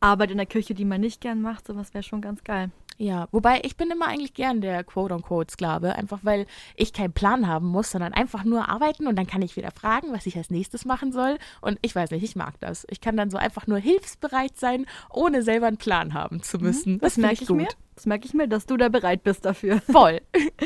Arbeit 0.01 0.31
in 0.31 0.37
der 0.37 0.45
Küche, 0.45 0.73
die 0.73 0.85
man 0.85 0.99
nicht 0.99 1.21
gern 1.21 1.41
macht, 1.41 1.67
sowas 1.67 1.93
wäre 1.93 2.03
schon 2.03 2.21
ganz 2.21 2.43
geil. 2.43 2.71
Ja, 2.97 3.27
wobei 3.31 3.61
ich 3.63 3.77
bin 3.77 3.89
immer 3.89 4.07
eigentlich 4.07 4.35
gern 4.35 4.61
der 4.61 4.83
Quote-unquote-Sklave, 4.83 5.95
einfach 5.95 6.19
weil 6.21 6.45
ich 6.75 6.93
keinen 6.93 7.13
Plan 7.13 7.47
haben 7.47 7.67
muss, 7.67 7.89
sondern 7.89 8.13
einfach 8.13 8.43
nur 8.43 8.69
arbeiten 8.69 9.07
und 9.07 9.15
dann 9.15 9.25
kann 9.25 9.41
ich 9.41 9.55
wieder 9.55 9.71
fragen, 9.71 10.11
was 10.11 10.27
ich 10.27 10.37
als 10.37 10.51
nächstes 10.51 10.85
machen 10.85 11.11
soll. 11.11 11.39
Und 11.61 11.79
ich 11.81 11.95
weiß 11.95 12.11
nicht, 12.11 12.23
ich 12.23 12.35
mag 12.35 12.59
das. 12.59 12.85
Ich 12.91 13.01
kann 13.01 13.17
dann 13.17 13.31
so 13.31 13.37
einfach 13.37 13.65
nur 13.65 13.79
hilfsbereit 13.79 14.55
sein, 14.55 14.85
ohne 15.09 15.41
selber 15.41 15.65
einen 15.65 15.77
Plan 15.77 16.13
haben 16.13 16.43
zu 16.43 16.59
müssen. 16.59 16.93
Mhm, 16.93 16.99
das, 16.99 17.15
find 17.15 17.25
merke 17.25 17.43
ich, 17.43 17.49
mir. 17.49 17.67
Das 17.95 18.05
merke 18.05 18.25
ich 18.25 18.35
mir, 18.35 18.47
dass 18.47 18.67
du 18.67 18.77
da 18.77 18.89
bereit 18.89 19.23
bist 19.23 19.45
dafür. 19.45 19.81
Voll. 19.91 20.21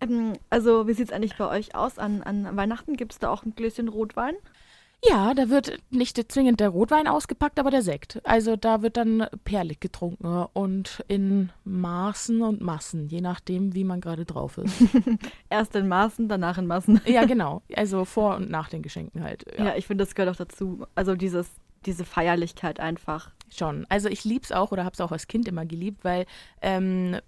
Ähm, 0.00 0.34
also, 0.50 0.86
wie 0.86 0.92
sieht 0.92 1.08
es 1.08 1.12
eigentlich 1.12 1.36
bei 1.36 1.48
euch 1.48 1.74
aus? 1.74 1.98
An, 1.98 2.22
an 2.22 2.56
Weihnachten 2.56 2.94
gibt 2.96 3.12
es 3.12 3.20
da 3.20 3.30
auch 3.30 3.44
ein 3.44 3.54
Gläschen 3.54 3.88
Rotwein? 3.88 4.34
Ja, 5.08 5.34
da 5.34 5.50
wird 5.50 5.78
nicht 5.90 6.20
zwingend 6.32 6.60
der 6.60 6.70
Rotwein 6.70 7.06
ausgepackt, 7.06 7.58
aber 7.58 7.70
der 7.70 7.82
Sekt. 7.82 8.20
Also 8.24 8.56
da 8.56 8.82
wird 8.82 8.96
dann 8.96 9.26
perlig 9.44 9.80
getrunken 9.80 10.46
und 10.52 11.04
in 11.08 11.50
Maßen 11.64 12.40
und 12.42 12.60
Massen, 12.60 13.08
je 13.08 13.20
nachdem, 13.20 13.74
wie 13.74 13.84
man 13.84 14.00
gerade 14.00 14.24
drauf 14.24 14.58
ist. 14.58 14.74
Erst 15.50 15.74
in 15.76 15.88
Maßen, 15.88 16.28
danach 16.28 16.58
in 16.58 16.66
Massen. 16.66 17.00
ja, 17.06 17.24
genau. 17.24 17.62
Also 17.74 18.04
vor 18.04 18.36
und 18.36 18.50
nach 18.50 18.68
den 18.68 18.82
Geschenken 18.82 19.22
halt. 19.22 19.44
Ja, 19.58 19.66
ja 19.66 19.76
ich 19.76 19.86
finde, 19.86 20.04
das 20.04 20.14
gehört 20.14 20.34
auch 20.34 20.38
dazu. 20.38 20.86
Also 20.94 21.14
dieses, 21.14 21.50
diese 21.86 22.04
Feierlichkeit 22.04 22.80
einfach. 22.80 23.30
Schon. 23.52 23.86
Also 23.88 24.08
ich 24.08 24.24
liebe 24.24 24.42
es 24.42 24.50
auch 24.50 24.72
oder 24.72 24.84
habe 24.84 24.94
es 24.94 25.00
auch 25.00 25.12
als 25.12 25.28
Kind 25.28 25.46
immer 25.46 25.64
geliebt, 25.64 26.02
weil 26.02 26.26
ähm, 26.60 27.20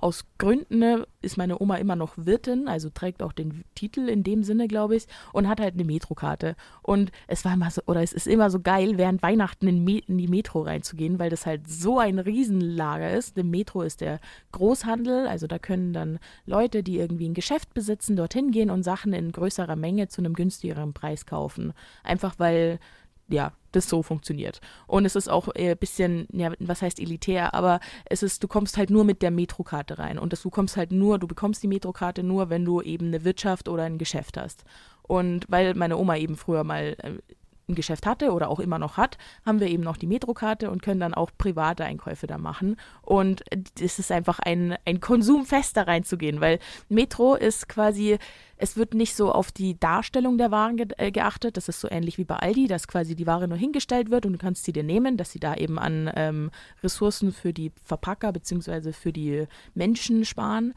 aus 0.00 0.24
Gründen 0.38 0.78
ne, 0.78 1.06
ist 1.20 1.36
meine 1.36 1.60
Oma 1.60 1.76
immer 1.76 1.96
noch 1.96 2.12
Wirtin, 2.16 2.68
also 2.68 2.90
trägt 2.90 3.24
auch 3.24 3.32
den 3.32 3.64
Titel 3.74 4.08
in 4.08 4.22
dem 4.22 4.44
Sinne, 4.44 4.68
glaube 4.68 4.94
ich, 4.94 5.06
und 5.32 5.48
hat 5.48 5.60
halt 5.60 5.74
eine 5.74 5.82
Metrokarte. 5.84 6.54
Und 6.82 7.10
es 7.26 7.44
war 7.44 7.54
immer 7.54 7.70
so, 7.72 7.80
oder 7.86 8.02
es 8.02 8.12
ist 8.12 8.28
immer 8.28 8.50
so 8.50 8.60
geil, 8.60 8.98
während 8.98 9.22
Weihnachten 9.22 9.66
in, 9.66 9.88
in 9.88 10.18
die 10.18 10.28
Metro 10.28 10.60
reinzugehen, 10.60 11.18
weil 11.18 11.30
das 11.30 11.44
halt 11.44 11.66
so 11.66 11.98
ein 11.98 12.20
Riesenlager 12.20 13.10
ist. 13.10 13.36
Der 13.36 13.44
Metro 13.44 13.82
ist 13.82 14.00
der 14.00 14.20
Großhandel, 14.52 15.26
also 15.26 15.48
da 15.48 15.58
können 15.58 15.92
dann 15.92 16.20
Leute, 16.46 16.84
die 16.84 16.98
irgendwie 16.98 17.28
ein 17.28 17.34
Geschäft 17.34 17.74
besitzen, 17.74 18.14
dorthin 18.14 18.52
gehen 18.52 18.70
und 18.70 18.84
Sachen 18.84 19.12
in 19.12 19.32
größerer 19.32 19.76
Menge 19.76 20.06
zu 20.06 20.20
einem 20.20 20.34
günstigeren 20.34 20.92
Preis 20.92 21.26
kaufen. 21.26 21.72
Einfach 22.04 22.34
weil 22.38 22.78
ja, 23.28 23.52
das 23.76 23.88
so 23.88 24.02
funktioniert. 24.02 24.60
Und 24.86 25.04
es 25.04 25.16
ist 25.16 25.28
auch 25.28 25.48
ein 25.48 25.54
äh, 25.56 25.76
bisschen, 25.78 26.26
ja, 26.32 26.52
was 26.58 26.82
heißt 26.82 27.00
elitär, 27.00 27.54
aber 27.54 27.80
es 28.06 28.22
ist, 28.22 28.42
du 28.42 28.48
kommst 28.48 28.76
halt 28.76 28.90
nur 28.90 29.04
mit 29.04 29.22
der 29.22 29.30
Metrokarte 29.30 29.98
rein. 29.98 30.18
Und 30.18 30.32
das, 30.32 30.42
du 30.42 30.50
kommst 30.50 30.76
halt 30.76 30.92
nur, 30.92 31.18
du 31.18 31.26
bekommst 31.26 31.62
die 31.62 31.68
Metrokarte 31.68 32.22
nur, 32.22 32.50
wenn 32.50 32.64
du 32.64 32.80
eben 32.80 33.06
eine 33.06 33.24
Wirtschaft 33.24 33.68
oder 33.68 33.84
ein 33.84 33.98
Geschäft 33.98 34.36
hast. 34.36 34.64
Und 35.02 35.44
weil 35.48 35.74
meine 35.74 35.98
Oma 35.98 36.16
eben 36.16 36.36
früher 36.36 36.64
mal 36.64 36.96
ein 37.68 37.74
Geschäft 37.74 38.06
hatte 38.06 38.32
oder 38.32 38.50
auch 38.50 38.60
immer 38.60 38.78
noch 38.78 38.96
hat, 38.96 39.18
haben 39.44 39.60
wir 39.60 39.68
eben 39.68 39.82
noch 39.82 39.96
die 39.96 40.06
Metrokarte 40.06 40.70
und 40.70 40.82
können 40.82 41.00
dann 41.00 41.14
auch 41.14 41.30
private 41.36 41.84
Einkäufe 41.84 42.26
da 42.26 42.38
machen. 42.38 42.76
Und 43.02 43.42
es 43.80 43.98
ist 43.98 44.12
einfach 44.12 44.38
ein, 44.38 44.76
ein 44.84 45.00
Konsumfest 45.00 45.76
da 45.76 45.82
reinzugehen, 45.82 46.40
weil 46.40 46.58
Metro 46.88 47.34
ist 47.34 47.68
quasi, 47.68 48.18
es 48.56 48.76
wird 48.76 48.94
nicht 48.94 49.14
so 49.14 49.32
auf 49.32 49.50
die 49.50 49.78
Darstellung 49.78 50.38
der 50.38 50.50
Waren 50.50 50.76
ge 50.76 50.88
äh, 50.98 51.10
geachtet. 51.10 51.56
Das 51.56 51.68
ist 51.68 51.80
so 51.80 51.88
ähnlich 51.90 52.18
wie 52.18 52.24
bei 52.24 52.36
Aldi, 52.36 52.66
dass 52.66 52.86
quasi 52.86 53.14
die 53.14 53.26
Ware 53.26 53.48
nur 53.48 53.58
hingestellt 53.58 54.10
wird 54.10 54.26
und 54.26 54.34
du 54.34 54.38
kannst 54.38 54.64
sie 54.64 54.72
dir 54.72 54.84
nehmen, 54.84 55.16
dass 55.16 55.32
sie 55.32 55.40
da 55.40 55.54
eben 55.54 55.78
an 55.78 56.10
ähm, 56.14 56.50
Ressourcen 56.82 57.32
für 57.32 57.52
die 57.52 57.72
Verpacker 57.84 58.32
bzw. 58.32 58.92
für 58.92 59.12
die 59.12 59.46
Menschen 59.74 60.24
sparen 60.24 60.74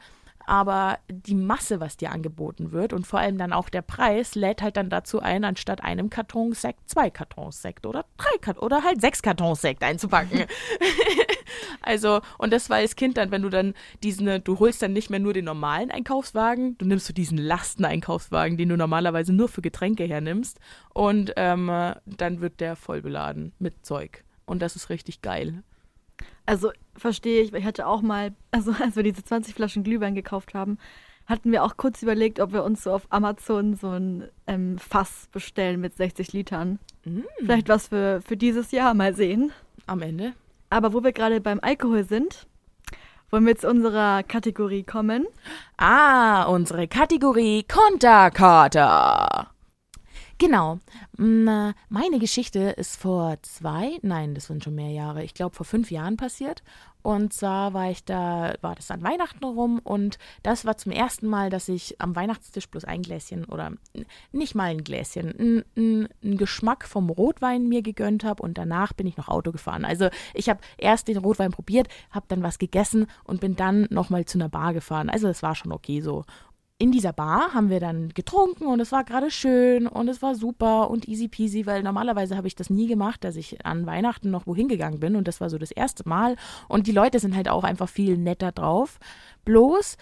aber 0.48 0.98
die 1.10 1.34
Masse, 1.34 1.78
was 1.78 1.98
dir 1.98 2.10
angeboten 2.10 2.72
wird 2.72 2.94
und 2.94 3.06
vor 3.06 3.18
allem 3.18 3.36
dann 3.36 3.52
auch 3.52 3.68
der 3.68 3.82
Preis, 3.82 4.34
lädt 4.34 4.62
halt 4.62 4.78
dann 4.78 4.88
dazu 4.88 5.20
ein, 5.20 5.44
anstatt 5.44 5.84
einem 5.84 6.08
Karton 6.08 6.54
Sekt 6.54 6.88
zwei 6.88 7.10
Kartons 7.10 7.60
Sekt 7.60 7.84
oder 7.84 8.06
drei 8.16 8.38
Kartons 8.40 8.64
oder 8.64 8.82
halt 8.82 9.02
sechs 9.02 9.20
Kartons 9.20 9.60
Sekt 9.60 9.84
einzupacken. 9.84 10.46
also, 11.82 12.22
und 12.38 12.52
das 12.52 12.70
war 12.70 12.78
als 12.78 12.96
Kind 12.96 13.18
dann, 13.18 13.30
wenn 13.30 13.42
du 13.42 13.50
dann 13.50 13.74
diesen, 14.02 14.42
du 14.42 14.58
holst 14.58 14.80
dann 14.80 14.94
nicht 14.94 15.10
mehr 15.10 15.20
nur 15.20 15.34
den 15.34 15.44
normalen 15.44 15.90
Einkaufswagen, 15.90 16.78
du 16.78 16.86
nimmst 16.86 17.06
so 17.06 17.12
diesen 17.12 17.36
Lasteneinkaufswagen, 17.36 18.56
den 18.56 18.70
du 18.70 18.78
normalerweise 18.78 19.34
nur 19.34 19.48
für 19.48 19.60
Getränke 19.60 20.04
hernimmst 20.04 20.58
und 20.94 21.34
ähm, 21.36 21.66
dann 22.06 22.40
wird 22.40 22.60
der 22.60 22.74
voll 22.74 23.02
beladen 23.02 23.52
mit 23.58 23.84
Zeug. 23.84 24.24
Und 24.46 24.62
das 24.62 24.76
ist 24.76 24.88
richtig 24.88 25.20
geil. 25.20 25.62
Also 26.48 26.72
verstehe 26.96 27.42
ich, 27.42 27.52
ich 27.52 27.64
hatte 27.66 27.86
auch 27.86 28.00
mal, 28.00 28.32
also 28.52 28.72
als 28.82 28.96
wir 28.96 29.02
diese 29.02 29.22
20 29.22 29.54
Flaschen 29.54 29.84
Glühwein 29.84 30.14
gekauft 30.14 30.54
haben, 30.54 30.78
hatten 31.26 31.52
wir 31.52 31.62
auch 31.62 31.76
kurz 31.76 32.02
überlegt, 32.02 32.40
ob 32.40 32.54
wir 32.54 32.64
uns 32.64 32.84
so 32.84 32.92
auf 32.92 33.02
Amazon 33.10 33.76
so 33.76 33.90
ein 33.90 34.26
ähm, 34.46 34.78
Fass 34.78 35.28
bestellen 35.30 35.78
mit 35.78 35.94
60 35.94 36.32
Litern. 36.32 36.78
Mm. 37.04 37.20
Vielleicht 37.40 37.68
was 37.68 37.88
für, 37.88 38.22
für 38.22 38.38
dieses 38.38 38.70
Jahr 38.70 38.94
mal 38.94 39.14
sehen. 39.14 39.52
Am 39.86 40.00
Ende. 40.00 40.32
Aber 40.70 40.94
wo 40.94 41.04
wir 41.04 41.12
gerade 41.12 41.42
beim 41.42 41.60
Alkohol 41.60 42.04
sind, 42.04 42.46
wollen 43.28 43.44
wir 43.44 43.58
zu 43.58 43.68
unserer 43.68 44.22
Kategorie 44.22 44.84
kommen. 44.84 45.26
Ah, 45.76 46.44
unsere 46.44 46.88
Kategorie 46.88 47.64
Konterkater. 47.64 49.50
Genau. 50.38 50.78
Äh, 51.18 51.72
meine 51.88 52.18
Geschichte 52.20 52.60
ist 52.60 52.96
vor 52.96 53.38
zwei, 53.42 53.98
nein, 54.02 54.34
das 54.34 54.46
sind 54.46 54.62
schon 54.62 54.76
mehr 54.76 54.90
Jahre, 54.90 55.24
ich 55.24 55.34
glaube 55.34 55.56
vor 55.56 55.66
fünf 55.66 55.90
Jahren 55.90 56.16
passiert. 56.16 56.62
Und 57.02 57.32
zwar 57.32 57.74
war 57.74 57.90
ich 57.90 58.04
da, 58.04 58.54
war 58.60 58.74
das 58.74 58.90
an 58.90 59.02
Weihnachten 59.02 59.44
rum 59.44 59.78
und 59.82 60.18
das 60.42 60.64
war 60.64 60.76
zum 60.76 60.92
ersten 60.92 61.26
Mal, 61.26 61.48
dass 61.48 61.68
ich 61.68 62.00
am 62.00 62.14
Weihnachtstisch 62.14 62.68
bloß 62.68 62.84
ein 62.84 63.02
Gläschen 63.02 63.44
oder 63.44 63.72
nicht 64.32 64.54
mal 64.54 64.64
ein 64.64 64.84
Gläschen, 64.84 65.64
einen 65.76 66.36
Geschmack 66.36 66.86
vom 66.86 67.08
Rotwein 67.08 67.68
mir 67.68 67.82
gegönnt 67.82 68.24
habe 68.24 68.42
und 68.42 68.58
danach 68.58 68.92
bin 68.92 69.06
ich 69.06 69.16
noch 69.16 69.28
Auto 69.28 69.52
gefahren. 69.52 69.84
Also 69.84 70.08
ich 70.34 70.48
habe 70.48 70.60
erst 70.76 71.08
den 71.08 71.18
Rotwein 71.18 71.52
probiert, 71.52 71.88
habe 72.10 72.26
dann 72.28 72.42
was 72.42 72.58
gegessen 72.58 73.06
und 73.24 73.40
bin 73.40 73.56
dann 73.56 73.86
nochmal 73.90 74.24
zu 74.24 74.36
einer 74.38 74.48
Bar 74.48 74.74
gefahren. 74.74 75.08
Also 75.08 75.28
es 75.28 75.42
war 75.42 75.54
schon 75.54 75.72
okay 75.72 76.00
so 76.00 76.24
in 76.80 76.92
dieser 76.92 77.12
Bar 77.12 77.54
haben 77.54 77.70
wir 77.70 77.80
dann 77.80 78.10
getrunken 78.10 78.66
und 78.66 78.78
es 78.78 78.92
war 78.92 79.02
gerade 79.02 79.32
schön 79.32 79.88
und 79.88 80.06
es 80.06 80.22
war 80.22 80.36
super 80.36 80.90
und 80.90 81.08
easy 81.08 81.26
peasy, 81.26 81.66
weil 81.66 81.82
normalerweise 81.82 82.36
habe 82.36 82.46
ich 82.46 82.54
das 82.54 82.70
nie 82.70 82.86
gemacht, 82.86 83.24
dass 83.24 83.34
ich 83.34 83.66
an 83.66 83.84
Weihnachten 83.84 84.30
noch 84.30 84.46
wohin 84.46 84.68
gegangen 84.68 85.00
bin 85.00 85.16
und 85.16 85.26
das 85.26 85.40
war 85.40 85.50
so 85.50 85.58
das 85.58 85.72
erste 85.72 86.08
Mal 86.08 86.36
und 86.68 86.86
die 86.86 86.92
Leute 86.92 87.18
sind 87.18 87.34
halt 87.34 87.48
auch 87.48 87.64
einfach 87.64 87.88
viel 87.88 88.16
netter 88.16 88.52
drauf. 88.52 89.00
Bloß 89.44 89.96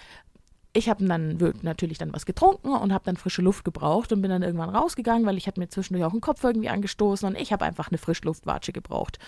ich 0.77 0.89
habe 0.89 1.05
dann 1.07 1.55
natürlich 1.63 1.99
dann 1.99 2.13
was 2.13 2.27
getrunken 2.27 2.69
und 2.69 2.93
habe 2.93 3.05
dann 3.05 3.17
frische 3.17 3.43
Luft 3.43 3.65
gebraucht 3.65 4.13
und 4.13 4.21
bin 4.21 4.31
dann 4.31 4.43
irgendwann 4.43 4.69
rausgegangen, 4.69 5.27
weil 5.27 5.37
ich 5.39 5.47
hatte 5.47 5.59
mir 5.59 5.69
zwischendurch 5.69 6.07
auch 6.07 6.13
den 6.13 6.21
Kopf 6.21 6.45
irgendwie 6.45 6.69
angestoßen 6.69 7.29
und 7.29 7.41
ich 7.41 7.53
habe 7.53 7.65
einfach 7.65 7.89
eine 7.89 7.99
Frischluftwatsche 7.99 8.73
gebraucht. 8.73 9.19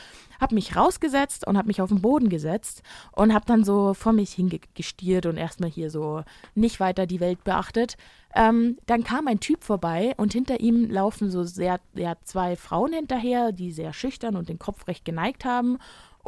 Habe 0.40 0.55
mich 0.55 0.76
rausgesetzt 0.76 1.46
und 1.46 1.57
habe 1.57 1.68
mich 1.68 1.80
auf 1.80 1.88
den 1.88 2.03
Boden 2.03 2.28
gesetzt 2.28 2.82
und 3.12 3.32
habe 3.32 3.46
dann 3.46 3.64
so 3.64 3.94
vor 3.94 4.12
mich 4.12 4.32
hingestiert 4.32 5.26
und 5.26 5.36
erstmal 5.36 5.70
hier 5.70 5.90
so 5.90 6.22
nicht 6.55 6.80
weiter 6.80 7.07
die 7.07 7.20
Welt 7.20 7.42
beachtet. 7.44 7.96
Ähm, 8.34 8.76
dann 8.86 9.05
kam 9.05 9.26
ein 9.26 9.40
Typ 9.40 9.64
vorbei 9.64 10.14
und 10.18 10.32
hinter 10.32 10.61
ihm 10.61 10.90
laufen 10.90 11.30
so 11.30 11.44
sehr, 11.44 11.80
ja, 11.94 12.16
zwei 12.24 12.57
Frauen 12.57 12.92
hinterher, 12.92 13.53
die 13.53 13.72
sehr 13.72 13.92
schüchtern 13.92 14.36
und 14.36 14.49
den 14.49 14.59
Kopf 14.59 14.86
recht 14.86 15.05
geneigt 15.05 15.44
haben. 15.44 15.78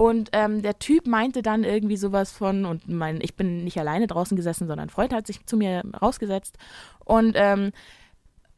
Und 0.00 0.30
ähm, 0.32 0.62
der 0.62 0.78
Typ 0.78 1.06
meinte 1.06 1.42
dann 1.42 1.62
irgendwie 1.62 1.98
sowas 1.98 2.32
von, 2.32 2.64
und 2.64 2.88
mein, 2.88 3.20
ich 3.20 3.36
bin 3.36 3.64
nicht 3.64 3.78
alleine 3.78 4.06
draußen 4.06 4.34
gesessen, 4.34 4.66
sondern 4.66 4.86
ein 4.86 4.88
Freund 4.88 5.12
hat 5.12 5.26
sich 5.26 5.44
zu 5.44 5.58
mir 5.58 5.82
rausgesetzt. 6.00 6.56
Und 7.04 7.34
ähm, 7.34 7.72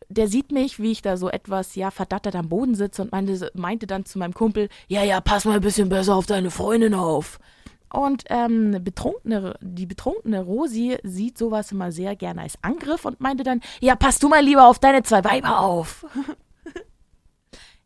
der 0.09 0.29
sieht 0.29 0.53
mich, 0.53 0.79
wie 0.79 0.93
ich 0.93 1.03
da 1.03 1.17
so 1.17 1.29
etwas, 1.29 1.75
ja, 1.75 1.91
verdattert 1.91 2.37
am 2.37 2.49
Boden 2.49 2.77
sitze 2.77 3.03
und 3.03 3.11
meinte, 3.11 3.51
meinte 3.55 3.89
dann 3.89 4.05
zu 4.05 4.21
meinem 4.21 4.35
Kumpel, 4.35 4.69
ja, 4.87 5.03
ja, 5.03 5.21
pass 5.21 5.45
mal 5.45 5.57
ein 5.57 5.63
bisschen 5.63 5.89
besser 5.89 6.15
auf 6.15 6.27
deine 6.27 6.53
Freundin 6.53 6.95
auf. 6.95 7.41
Und 7.93 8.23
ähm, 8.29 8.79
betrunkene, 8.81 9.57
die 9.61 9.87
betrunkene 9.87 10.43
Rosi 10.43 10.97
sieht 11.03 11.39
sowas 11.39 11.73
immer 11.73 11.91
sehr 11.91 12.15
gerne 12.15 12.43
als 12.43 12.55
Angriff 12.63 13.05
und 13.05 13.21
meinte 13.21 13.43
dann, 13.43 13.63
ja, 13.81 13.97
pass 13.97 14.21
du 14.21 14.29
mal 14.29 14.45
lieber 14.45 14.69
auf 14.69 14.79
deine 14.79 15.03
zwei 15.03 15.25
Weiber 15.25 15.59
auf. 15.59 16.07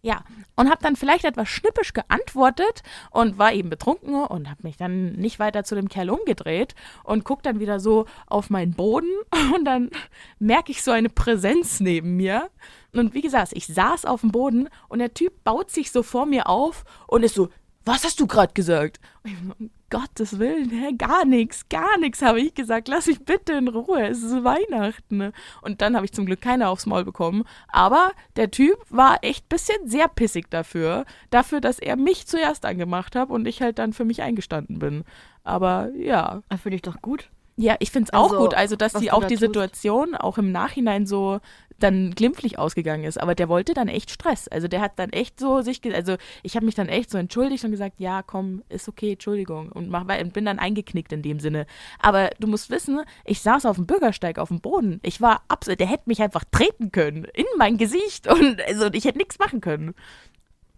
Ja, 0.06 0.22
und 0.54 0.70
habe 0.70 0.80
dann 0.82 0.94
vielleicht 0.94 1.24
etwas 1.24 1.48
schnippisch 1.48 1.92
geantwortet 1.92 2.84
und 3.10 3.38
war 3.38 3.52
eben 3.52 3.70
betrunken 3.70 4.14
und 4.14 4.48
habe 4.48 4.62
mich 4.62 4.76
dann 4.76 5.14
nicht 5.14 5.40
weiter 5.40 5.64
zu 5.64 5.74
dem 5.74 5.88
Kerl 5.88 6.10
umgedreht 6.10 6.76
und 7.02 7.24
guck 7.24 7.42
dann 7.42 7.58
wieder 7.58 7.80
so 7.80 8.06
auf 8.28 8.48
meinen 8.48 8.72
Boden 8.74 9.10
und 9.56 9.64
dann 9.64 9.90
merke 10.38 10.70
ich 10.70 10.84
so 10.84 10.92
eine 10.92 11.08
Präsenz 11.08 11.80
neben 11.80 12.14
mir. 12.14 12.50
Und 12.92 13.14
wie 13.14 13.20
gesagt, 13.20 13.50
ich 13.52 13.66
saß 13.66 14.04
auf 14.04 14.20
dem 14.20 14.30
Boden 14.30 14.68
und 14.88 15.00
der 15.00 15.12
Typ 15.12 15.42
baut 15.42 15.72
sich 15.72 15.90
so 15.90 16.04
vor 16.04 16.24
mir 16.24 16.48
auf 16.48 16.84
und 17.08 17.24
ist 17.24 17.34
so, 17.34 17.48
was 17.84 18.04
hast 18.04 18.20
du 18.20 18.28
gerade 18.28 18.54
gesagt? 18.54 19.00
Und 19.24 19.32
ich, 19.32 19.36
um 19.58 19.70
Gottes 19.90 20.38
Willen, 20.38 20.70
hä, 20.70 20.92
gar 20.96 21.24
nichts, 21.24 21.68
gar 21.68 21.98
nichts 21.98 22.22
habe 22.22 22.40
ich 22.40 22.54
gesagt. 22.54 22.88
Lass 22.88 23.06
mich 23.06 23.24
bitte 23.24 23.52
in 23.52 23.68
Ruhe, 23.68 24.08
es 24.08 24.22
ist 24.22 24.42
Weihnachten. 24.42 25.32
Und 25.62 25.80
dann 25.80 25.94
habe 25.94 26.04
ich 26.04 26.12
zum 26.12 26.26
Glück 26.26 26.40
keine 26.40 26.68
aufs 26.68 26.86
Maul 26.86 27.04
bekommen. 27.04 27.44
Aber 27.68 28.12
der 28.36 28.50
Typ 28.50 28.76
war 28.90 29.18
echt 29.22 29.44
ein 29.44 29.48
bisschen 29.48 29.88
sehr 29.88 30.08
pissig 30.08 30.50
dafür, 30.50 31.04
dafür, 31.30 31.60
dass 31.60 31.78
er 31.78 31.96
mich 31.96 32.26
zuerst 32.26 32.64
angemacht 32.64 33.14
hat 33.14 33.30
und 33.30 33.46
ich 33.46 33.62
halt 33.62 33.78
dann 33.78 33.92
für 33.92 34.04
mich 34.04 34.22
eingestanden 34.22 34.78
bin. 34.78 35.04
Aber 35.44 35.90
ja. 35.96 36.42
Finde 36.62 36.76
ich 36.76 36.82
doch 36.82 37.00
gut. 37.00 37.30
Ja, 37.58 37.76
ich 37.78 37.90
finde 37.90 38.08
es 38.08 38.12
auch 38.14 38.24
Also, 38.24 38.38
gut, 38.38 38.54
also 38.54 38.76
dass 38.76 38.92
die 38.92 39.10
auch 39.10 39.22
da 39.22 39.28
die 39.28 39.34
tust. 39.36 39.46
Situation 39.46 40.14
auch 40.14 40.36
im 40.36 40.52
Nachhinein 40.52 41.06
so 41.06 41.40
dann 41.78 42.10
glimpflich 42.14 42.58
ausgegangen 42.58 43.04
ist. 43.04 43.18
Aber 43.20 43.34
der 43.34 43.48
wollte 43.48 43.72
dann 43.74 43.88
echt 43.88 44.10
Stress. 44.10 44.46
Also 44.48 44.66
der 44.68 44.80
hat 44.80 44.92
dann 44.98 45.10
echt 45.10 45.38
so 45.40 45.60
sich, 45.62 45.80
also 45.94 46.16
ich 46.42 46.56
habe 46.56 46.64
mich 46.66 46.74
dann 46.74 46.88
echt 46.88 47.10
so 47.10 47.18
entschuldigt 47.18 47.64
und 47.64 47.70
gesagt, 47.70 47.98
ja, 47.98 48.22
komm, 48.22 48.62
ist 48.68 48.88
okay, 48.88 49.12
Entschuldigung. 49.12 49.72
Und, 49.72 49.88
mach, 49.90 50.06
wei- 50.06 50.22
und 50.22 50.32
bin 50.32 50.44
dann 50.46 50.58
eingeknickt 50.58 51.12
in 51.12 51.22
dem 51.22 51.38
Sinne. 51.40 51.66
Aber 51.98 52.30
du 52.40 52.46
musst 52.46 52.70
wissen, 52.70 53.00
ich 53.24 53.40
saß 53.40 53.66
auf 53.66 53.76
dem 53.76 53.86
Bürgersteig 53.86 54.38
auf 54.38 54.48
dem 54.48 54.60
Boden. 54.60 55.00
Ich 55.02 55.20
war 55.20 55.42
absolut, 55.48 55.80
der 55.80 55.86
hätte 55.86 56.04
mich 56.06 56.20
einfach 56.22 56.44
treten 56.50 56.92
können 56.92 57.24
in 57.34 57.46
mein 57.58 57.76
Gesicht 57.78 58.26
und 58.30 58.60
also 58.66 58.86
ich 58.92 59.04
hätte 59.06 59.18
nichts 59.18 59.38
machen 59.38 59.60
können. 59.60 59.94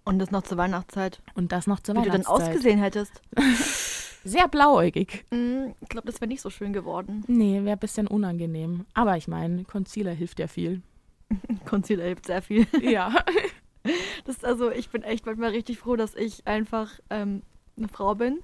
Und 0.05 0.18
das 0.20 0.31
noch 0.31 0.43
zur 0.43 0.59
Weihnachtszeit. 0.59 1.20
Und 1.35 1.53
das 1.53 1.66
noch 1.66 1.81
zur 1.81 1.95
Wie 1.97 2.03
du 2.03 2.11
dann 2.11 2.24
Weihnachtszeit. 2.24 2.49
ausgesehen 2.51 2.79
hättest. 2.81 3.20
Sehr 4.29 4.49
blauäugig. 4.49 5.24
Mm, 5.31 5.72
Ich 5.81 5.89
glaube, 5.89 6.07
das 6.07 6.20
wäre 6.20 6.29
nicht 6.29 6.41
so 6.41 6.51
schön 6.51 6.72
geworden. 6.72 7.24
Nee, 7.26 7.61
wäre 7.64 7.76
ein 7.76 7.79
bisschen 7.79 8.07
unangenehm. 8.07 8.85
Aber 8.95 9.16
ich 9.16 9.29
meine, 9.29 9.64
Concealer 9.64 10.12
hilft 10.12 10.39
ja 10.39 10.47
viel. 10.47 10.83
Concealer 11.66 12.05
hilft 12.05 12.26
sehr 12.26 12.43
viel. 12.43 12.66
Ja. 12.83 13.14
Das 14.26 14.37
ist 14.37 14.45
also, 14.45 14.70
ich 14.70 14.91
bin 14.91 15.03
echt 15.03 15.24
manchmal 15.24 15.51
richtig 15.51 15.79
froh, 15.79 15.97
dass 15.97 16.14
ich 16.14 16.47
einfach 16.47 16.91
ähm, 17.11 17.43
eine 17.76 17.89
Frau 17.89 18.14
bin. 18.14 18.41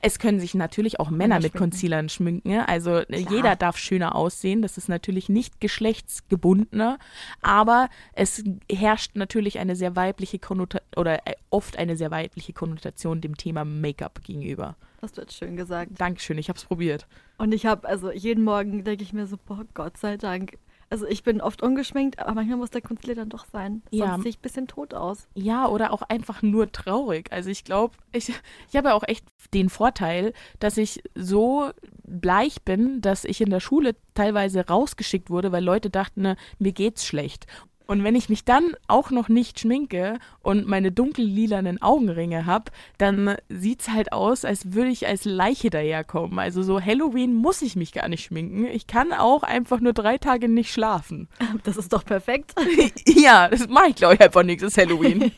Es 0.00 0.18
können 0.18 0.40
sich 0.40 0.54
natürlich 0.54 0.98
auch 0.98 1.10
Männer 1.10 1.38
mit. 1.38 1.54
Concealern 1.54 2.08
schminken. 2.08 2.48
ne? 2.48 2.68
Also 2.68 2.90
äh, 2.96 3.18
jeder 3.30 3.54
darf 3.56 3.76
schöner 3.76 4.14
aussehen. 4.16 4.62
Das 4.62 4.78
ist 4.78 4.88
natürlich 4.88 5.28
nicht 5.28 5.60
geschlechtsgebundener. 5.60 6.98
Aber 7.42 7.88
es 8.12 8.42
herrscht 8.70 9.12
natürlich 9.14 9.58
eine 9.58 9.76
sehr 9.76 9.94
weibliche 9.94 10.38
Konnotation 10.38 10.88
oder 10.96 11.26
äh, 11.26 11.34
oft 11.50 11.78
eine 11.78 11.96
sehr 11.96 12.10
weibliche 12.10 12.52
Konnotation 12.52 13.20
dem 13.20 13.36
Thema 13.36 13.64
Make-up 13.64 14.22
gegenüber. 14.24 14.76
Hast 15.06 15.18
du 15.18 15.20
jetzt 15.20 15.34
schön 15.36 15.54
gesagt. 15.56 15.92
Dankeschön, 16.00 16.36
ich 16.36 16.48
habe 16.48 16.58
es 16.58 16.64
probiert. 16.64 17.06
Und 17.38 17.54
ich 17.54 17.64
habe, 17.64 17.86
also 17.86 18.10
jeden 18.10 18.42
Morgen 18.42 18.82
denke 18.82 19.04
ich 19.04 19.12
mir 19.12 19.28
so, 19.28 19.36
boah, 19.36 19.64
Gott 19.72 19.96
sei 19.98 20.16
Dank. 20.16 20.58
Also 20.90 21.06
ich 21.06 21.22
bin 21.22 21.40
oft 21.40 21.62
ungeschminkt, 21.62 22.18
aber 22.18 22.34
manchmal 22.34 22.56
muss 22.58 22.70
der 22.70 22.80
Concealer 22.80 23.14
dann 23.14 23.28
doch 23.28 23.46
sein. 23.52 23.82
Sonst 23.92 24.00
Ja. 24.00 24.18
sehe 24.18 24.30
ich 24.30 24.38
ein 24.38 24.42
bisschen 24.42 24.66
tot 24.66 24.94
aus. 24.94 25.28
Ja, 25.34 25.68
oder 25.68 25.92
auch 25.92 26.02
einfach 26.02 26.42
nur 26.42 26.72
traurig. 26.72 27.30
Also 27.30 27.50
ich 27.50 27.62
glaube, 27.62 27.94
ich, 28.10 28.30
ich 28.68 28.74
habe 28.76 28.88
ja 28.88 28.94
auch 28.94 29.04
echt 29.06 29.24
den 29.54 29.68
Vorteil, 29.68 30.32
dass 30.58 30.76
ich 30.76 31.04
so 31.14 31.70
bleich 32.02 32.62
bin, 32.62 33.00
dass 33.00 33.24
ich 33.24 33.40
in 33.40 33.50
der 33.50 33.60
Schule 33.60 33.94
teilweise 34.14 34.66
rausgeschickt 34.66 35.30
wurde, 35.30 35.52
weil 35.52 35.62
Leute 35.62 35.88
dachten, 35.88 36.22
ne, 36.22 36.36
mir 36.58 36.72
geht's 36.72 37.06
schlecht. 37.06 37.46
Und 37.86 38.02
wenn 38.02 38.16
ich 38.16 38.28
mich 38.28 38.44
dann 38.44 38.74
auch 38.88 39.10
noch 39.10 39.28
nicht 39.28 39.60
schminke 39.60 40.18
und 40.42 40.66
meine 40.66 40.90
dunkellilanen 40.90 41.80
Augenringe 41.80 42.44
habe, 42.44 42.72
dann 42.98 43.36
sieht's 43.48 43.90
halt 43.90 44.12
aus, 44.12 44.44
als 44.44 44.72
würde 44.72 44.90
ich 44.90 45.06
als 45.06 45.24
Leiche 45.24 45.70
daherkommen. 45.70 46.38
Also 46.38 46.62
so 46.62 46.80
Halloween 46.80 47.34
muss 47.34 47.62
ich 47.62 47.76
mich 47.76 47.92
gar 47.92 48.08
nicht 48.08 48.24
schminken. 48.24 48.66
Ich 48.66 48.86
kann 48.86 49.12
auch 49.12 49.42
einfach 49.44 49.80
nur 49.80 49.92
drei 49.92 50.18
Tage 50.18 50.48
nicht 50.48 50.72
schlafen. 50.72 51.28
Das 51.64 51.76
ist 51.76 51.92
doch 51.92 52.04
perfekt. 52.04 52.54
ja, 53.06 53.48
das 53.48 53.68
mache 53.68 53.88
ich 53.88 53.96
glaube 53.96 54.14
ich 54.14 54.20
einfach 54.20 54.42
nächstes 54.42 54.76
Halloween. 54.76 55.32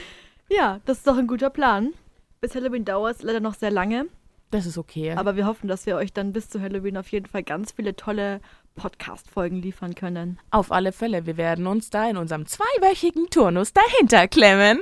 ja, 0.48 0.80
das 0.84 0.98
ist 0.98 1.06
doch 1.06 1.16
ein 1.16 1.26
guter 1.26 1.50
Plan. 1.50 1.92
Bis 2.40 2.54
Halloween 2.54 2.84
dauert 2.84 3.16
es 3.16 3.22
leider 3.22 3.40
noch 3.40 3.54
sehr 3.54 3.70
lange. 3.70 4.06
Das 4.50 4.66
ist 4.66 4.78
okay. 4.78 5.12
Aber 5.12 5.36
wir 5.36 5.46
hoffen, 5.46 5.68
dass 5.68 5.84
wir 5.84 5.96
euch 5.96 6.12
dann 6.12 6.32
bis 6.32 6.48
zu 6.48 6.60
Halloween 6.60 6.96
auf 6.96 7.08
jeden 7.08 7.26
Fall 7.26 7.42
ganz 7.42 7.72
viele 7.72 7.96
tolle 7.96 8.40
Podcast-Folgen 8.74 9.62
liefern 9.62 9.94
können. 9.94 10.38
Auf 10.50 10.72
alle 10.72 10.92
Fälle, 10.92 11.26
wir 11.26 11.36
werden 11.36 11.66
uns 11.66 11.90
da 11.90 12.08
in 12.08 12.16
unserem 12.16 12.46
zweiwöchigen 12.46 13.28
Turnus 13.30 13.72
dahinter 13.72 14.28
klemmen. 14.28 14.80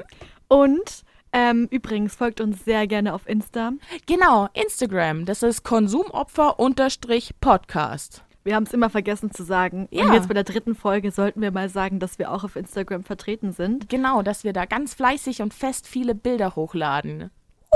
Und 0.48 1.04
ähm, 1.32 1.66
übrigens 1.70 2.14
folgt 2.14 2.40
uns 2.40 2.64
sehr 2.64 2.86
gerne 2.86 3.14
auf 3.14 3.28
Insta. 3.28 3.72
Genau, 4.06 4.48
Instagram, 4.52 5.24
das 5.24 5.42
ist 5.42 5.64
Konsumopfer-Podcast. 5.64 8.22
Wir 8.44 8.56
haben 8.56 8.64
es 8.64 8.72
immer 8.72 8.90
vergessen 8.90 9.30
zu 9.30 9.44
sagen. 9.44 9.86
Ja. 9.90 10.04
Und 10.04 10.14
jetzt 10.14 10.28
bei 10.28 10.34
der 10.34 10.44
dritten 10.44 10.74
Folge 10.74 11.12
sollten 11.12 11.40
wir 11.40 11.52
mal 11.52 11.68
sagen, 11.68 12.00
dass 12.00 12.18
wir 12.18 12.32
auch 12.32 12.44
auf 12.44 12.56
Instagram 12.56 13.04
vertreten 13.04 13.52
sind. 13.52 13.88
Genau, 13.88 14.22
dass 14.22 14.42
wir 14.42 14.52
da 14.52 14.64
ganz 14.64 14.94
fleißig 14.94 15.42
und 15.42 15.54
fest 15.54 15.86
viele 15.86 16.14
Bilder 16.14 16.56
hochladen. 16.56 17.30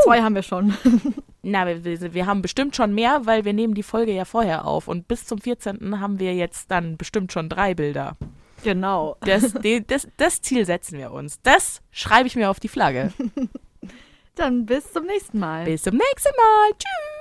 Zwei 0.05 0.22
haben 0.22 0.34
wir 0.34 0.42
schon. 0.42 0.74
Na, 1.42 1.66
wir, 1.66 1.84
wir, 1.84 2.14
wir 2.14 2.26
haben 2.26 2.42
bestimmt 2.42 2.76
schon 2.76 2.94
mehr, 2.94 3.22
weil 3.24 3.44
wir 3.44 3.53
nehmen 3.53 3.74
die 3.74 3.82
Folge 3.82 4.12
ja 4.12 4.24
vorher 4.24 4.66
auf. 4.66 4.88
Und 4.88 5.09
bis 5.09 5.26
zum 5.26 5.38
14. 5.38 6.01
haben 6.01 6.18
wir 6.18 6.34
jetzt 6.34 6.70
dann 6.70 6.97
bestimmt 6.97 7.32
schon 7.32 7.49
drei 7.49 7.74
Bilder. 7.74 8.16
genau. 8.62 9.16
Das, 9.20 9.55
das, 9.86 10.09
das 10.16 10.42
Ziel 10.42 10.66
setzen 10.66 10.99
wir 10.99 11.12
uns. 11.12 11.40
Das 11.42 11.80
schreibe 11.90 12.26
ich 12.26 12.36
mir 12.36 12.51
auf 12.51 12.61
die 12.61 12.68
Flagge. 12.68 13.12
Dann 14.34 14.66
bis 14.66 14.92
zum 14.92 15.07
nächsten 15.07 15.38
Mal. 15.38 15.64
Bis 15.64 15.82
zum 15.82 15.94
nächsten 15.94 16.36
Mal. 16.36 16.70
Tschüss. 16.72 17.15